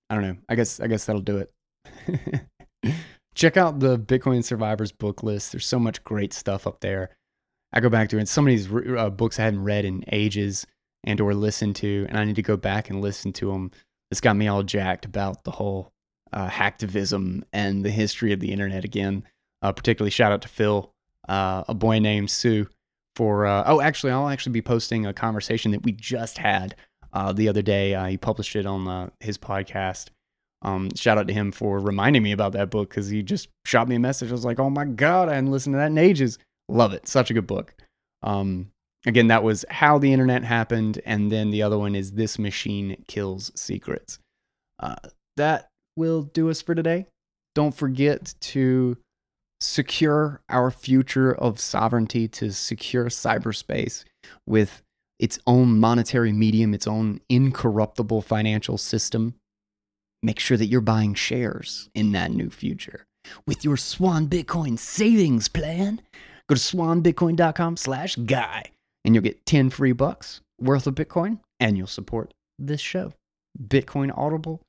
I 0.09 0.15
don't 0.15 0.23
know. 0.23 0.37
I 0.49 0.55
guess 0.55 0.79
I 0.79 0.87
guess 0.87 1.05
that'll 1.05 1.21
do 1.21 1.37
it. 1.37 2.45
Check 3.35 3.57
out 3.57 3.79
the 3.79 3.97
Bitcoin 3.97 4.43
Survivors 4.43 4.91
book 4.91 5.23
list. 5.23 5.51
There's 5.51 5.65
so 5.65 5.79
much 5.79 6.03
great 6.03 6.33
stuff 6.33 6.67
up 6.67 6.81
there. 6.81 7.09
I 7.73 7.79
go 7.79 7.89
back 7.89 8.09
to 8.09 8.17
it. 8.17 8.27
Some 8.27 8.45
of 8.45 8.49
these 8.49 8.69
uh, 8.97 9.09
books 9.09 9.39
I 9.39 9.43
hadn't 9.43 9.63
read 9.63 9.85
in 9.85 10.03
ages 10.11 10.67
and 11.05 11.19
or 11.21 11.33
listened 11.33 11.77
to, 11.77 12.05
and 12.09 12.17
I 12.17 12.25
need 12.25 12.35
to 12.35 12.41
go 12.41 12.57
back 12.57 12.89
and 12.89 13.01
listen 13.01 13.31
to 13.33 13.51
them. 13.51 13.71
It's 14.11 14.21
got 14.21 14.35
me 14.35 14.47
all 14.47 14.63
jacked 14.63 15.05
about 15.05 15.45
the 15.45 15.51
whole 15.51 15.93
uh, 16.33 16.49
hacktivism 16.49 17.43
and 17.53 17.83
the 17.83 17.89
history 17.89 18.33
of 18.33 18.41
the 18.41 18.51
internet 18.51 18.83
again. 18.83 19.23
Uh, 19.61 19.71
particularly 19.71 20.11
shout 20.11 20.31
out 20.31 20.41
to 20.41 20.47
Phil, 20.47 20.91
uh, 21.29 21.63
a 21.69 21.73
boy 21.73 21.99
named 21.99 22.29
Sue, 22.29 22.67
for 23.15 23.45
uh, 23.45 23.63
oh, 23.65 23.79
actually, 23.79 24.11
I'll 24.11 24.29
actually 24.29 24.53
be 24.53 24.61
posting 24.61 25.05
a 25.05 25.13
conversation 25.13 25.71
that 25.71 25.83
we 25.83 25.91
just 25.91 26.37
had 26.37 26.75
uh, 27.13 27.31
the 27.33 27.49
other 27.49 27.61
day. 27.61 27.93
Uh, 27.95 28.05
he 28.05 28.17
published 28.17 28.55
it 28.55 28.65
on 28.65 29.11
his 29.19 29.37
podcast. 29.37 30.09
Um, 30.63 30.89
shout 30.95 31.17
out 31.17 31.27
to 31.27 31.33
him 31.33 31.51
for 31.51 31.79
reminding 31.79 32.21
me 32.21 32.31
about 32.31 32.53
that 32.53 32.69
book 32.69 32.89
because 32.89 33.09
he 33.09 33.23
just 33.23 33.49
shot 33.65 33.87
me 33.87 33.95
a 33.95 33.99
message. 33.99 34.29
I 34.29 34.33
was 34.33 34.45
like, 34.45 34.59
oh 34.59 34.69
my 34.69 34.85
god, 34.85 35.27
I 35.27 35.35
hadn't 35.35 35.51
listened 35.51 35.73
to 35.73 35.77
that 35.77 35.87
in 35.87 35.97
ages. 35.97 36.37
Love 36.69 36.93
it. 36.93 37.07
Such 37.07 37.31
a 37.31 37.33
good 37.33 37.47
book. 37.47 37.73
Um, 38.21 38.71
again, 39.05 39.27
that 39.27 39.43
was 39.43 39.65
How 39.69 39.97
the 39.97 40.13
Internet 40.13 40.43
Happened. 40.43 41.01
And 41.05 41.31
then 41.31 41.49
the 41.49 41.63
other 41.63 41.79
one 41.79 41.95
is 41.95 42.11
This 42.11 42.37
Machine 42.37 43.03
Kills 43.07 43.51
Secrets. 43.55 44.19
Uh, 44.79 44.95
that 45.37 45.69
will 45.95 46.23
do 46.23 46.49
us 46.49 46.61
for 46.61 46.75
today. 46.75 47.07
Don't 47.55 47.75
forget 47.75 48.35
to 48.41 48.97
secure 49.59 50.41
our 50.49 50.71
future 50.71 51.33
of 51.33 51.59
sovereignty, 51.59 52.27
to 52.27 52.51
secure 52.51 53.05
cyberspace 53.05 54.03
with 54.47 54.81
its 55.21 55.39
own 55.45 55.79
monetary 55.79 56.33
medium, 56.33 56.73
its 56.73 56.87
own 56.87 57.21
incorruptible 57.29 58.23
financial 58.23 58.77
system. 58.77 59.35
Make 60.23 60.39
sure 60.39 60.57
that 60.57 60.65
you're 60.65 60.81
buying 60.81 61.13
shares 61.13 61.89
in 61.95 62.11
that 62.11 62.31
new 62.31 62.49
future 62.49 63.05
with 63.45 63.63
your 63.63 63.77
Swan 63.77 64.27
Bitcoin 64.27 64.77
savings 64.77 65.47
plan. 65.47 66.01
Go 66.49 66.55
to 66.55 66.61
swanbitcoin.com 66.61 67.77
slash 67.77 68.15
guy 68.17 68.63
and 69.05 69.15
you'll 69.15 69.23
get 69.23 69.45
10 69.45 69.69
free 69.69 69.93
bucks 69.93 70.41
worth 70.59 70.87
of 70.87 70.95
Bitcoin 70.95 71.39
and 71.59 71.77
you'll 71.77 71.87
support 71.87 72.33
this 72.59 72.81
show. 72.81 73.13
Bitcoin 73.67 74.15
Audible 74.17 74.61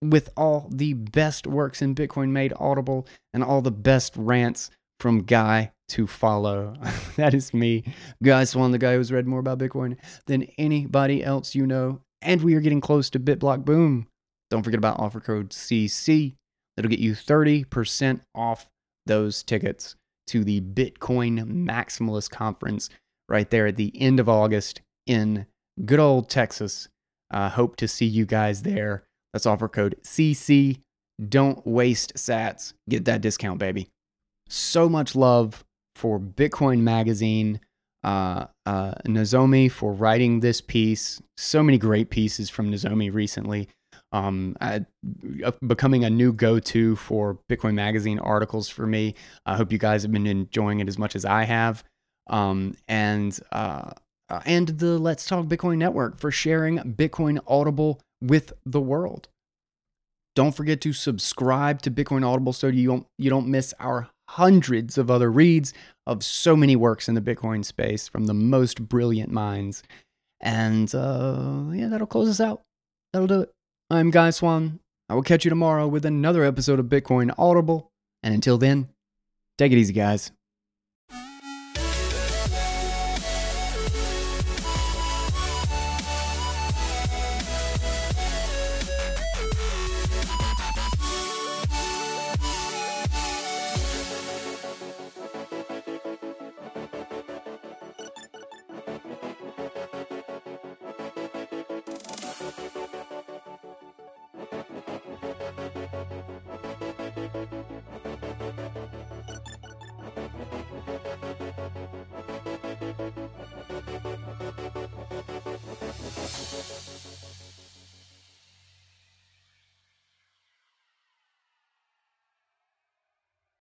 with 0.00 0.30
all 0.36 0.68
the 0.70 0.94
best 0.94 1.46
works 1.46 1.82
in 1.82 1.94
Bitcoin 1.94 2.30
made 2.30 2.52
audible 2.58 3.06
and 3.34 3.42
all 3.44 3.60
the 3.60 3.70
best 3.70 4.14
rants 4.16 4.70
from 5.00 5.24
Guy 5.24 5.72
to 5.92 6.06
follow. 6.06 6.74
that 7.16 7.34
is 7.34 7.52
me, 7.52 7.84
Guy 8.22 8.44
Swan, 8.44 8.72
the 8.72 8.78
guy 8.78 8.94
who's 8.94 9.12
read 9.12 9.26
more 9.26 9.40
about 9.40 9.58
Bitcoin 9.58 9.96
than 10.26 10.44
anybody 10.58 11.22
else 11.22 11.54
you 11.54 11.66
know. 11.66 12.00
And 12.22 12.42
we 12.42 12.54
are 12.54 12.60
getting 12.60 12.80
close 12.80 13.10
to 13.10 13.20
BitBlock 13.20 13.64
Boom. 13.64 14.06
Don't 14.50 14.62
forget 14.62 14.78
about 14.78 15.00
offer 15.00 15.20
code 15.20 15.50
CC. 15.50 16.34
That'll 16.76 16.90
get 16.90 16.98
you 16.98 17.12
30% 17.12 18.20
off 18.34 18.68
those 19.06 19.42
tickets 19.42 19.96
to 20.28 20.44
the 20.44 20.60
Bitcoin 20.60 21.44
Maximalist 21.44 22.30
Conference 22.30 22.88
right 23.28 23.50
there 23.50 23.66
at 23.66 23.76
the 23.76 23.92
end 24.00 24.20
of 24.20 24.28
August 24.28 24.80
in 25.06 25.46
good 25.84 26.00
old 26.00 26.30
Texas. 26.30 26.88
Uh, 27.30 27.48
hope 27.48 27.76
to 27.76 27.88
see 27.88 28.06
you 28.06 28.24
guys 28.24 28.62
there. 28.62 29.04
Let's 29.34 29.46
offer 29.46 29.68
code 29.68 29.96
CC. 30.02 30.80
Don't 31.28 31.66
waste 31.66 32.14
sats. 32.14 32.72
Get 32.88 33.04
that 33.06 33.20
discount, 33.20 33.58
baby. 33.58 33.88
So 34.48 34.88
much 34.88 35.14
love 35.14 35.64
for 35.96 36.18
Bitcoin 36.18 36.80
Magazine, 36.80 37.60
uh, 38.04 38.46
uh, 38.66 38.94
Nozomi 39.06 39.70
for 39.70 39.92
writing 39.92 40.40
this 40.40 40.60
piece. 40.60 41.20
So 41.36 41.62
many 41.62 41.78
great 41.78 42.10
pieces 42.10 42.50
from 42.50 42.70
Nozomi 42.70 43.12
recently 43.12 43.68
um, 44.12 44.56
becoming 45.66 46.04
a 46.04 46.10
new 46.10 46.32
go-to 46.32 46.96
for 46.96 47.38
Bitcoin 47.50 47.74
Magazine 47.74 48.18
articles 48.18 48.68
for 48.68 48.86
me. 48.86 49.14
I 49.46 49.56
hope 49.56 49.72
you 49.72 49.78
guys 49.78 50.02
have 50.02 50.12
been 50.12 50.26
enjoying 50.26 50.80
it 50.80 50.88
as 50.88 50.98
much 50.98 51.16
as 51.16 51.24
I 51.24 51.44
have. 51.44 51.82
Um, 52.28 52.74
and 52.86 53.38
uh, 53.50 53.90
uh, 54.28 54.40
and 54.44 54.68
the 54.68 54.98
Let's 54.98 55.26
Talk 55.26 55.46
Bitcoin 55.46 55.78
Network 55.78 56.18
for 56.18 56.30
sharing 56.30 56.78
Bitcoin 56.78 57.40
Audible 57.46 58.00
with 58.20 58.52
the 58.64 58.80
world. 58.80 59.28
Don't 60.34 60.54
forget 60.54 60.80
to 60.82 60.92
subscribe 60.92 61.82
to 61.82 61.90
Bitcoin 61.90 62.26
Audible 62.26 62.52
so 62.52 62.68
you 62.68 62.88
don't 62.88 63.06
you 63.18 63.28
don't 63.28 63.48
miss 63.48 63.74
our 63.80 64.08
hundreds 64.32 64.96
of 64.96 65.10
other 65.10 65.30
reads 65.30 65.74
of 66.06 66.24
so 66.24 66.56
many 66.56 66.74
works 66.74 67.06
in 67.06 67.14
the 67.14 67.20
Bitcoin 67.20 67.62
space 67.62 68.08
from 68.08 68.24
the 68.24 68.34
most 68.34 68.88
brilliant 68.88 69.30
minds. 69.30 69.82
And 70.40 70.92
uh, 70.94 71.64
yeah, 71.72 71.88
that'll 71.88 72.06
close 72.06 72.28
us 72.28 72.40
out. 72.40 72.62
That'll 73.12 73.28
do 73.28 73.42
it. 73.42 73.52
I'm 73.90 74.10
Guy 74.10 74.30
Swan. 74.30 74.80
I 75.10 75.14
will 75.14 75.22
catch 75.22 75.44
you 75.44 75.50
tomorrow 75.50 75.86
with 75.86 76.06
another 76.06 76.44
episode 76.44 76.78
of 76.78 76.86
Bitcoin 76.86 77.34
Audible. 77.36 77.90
And 78.22 78.32
until 78.32 78.56
then, 78.56 78.88
take 79.58 79.70
it 79.70 79.76
easy, 79.76 79.92
guys. 79.92 80.32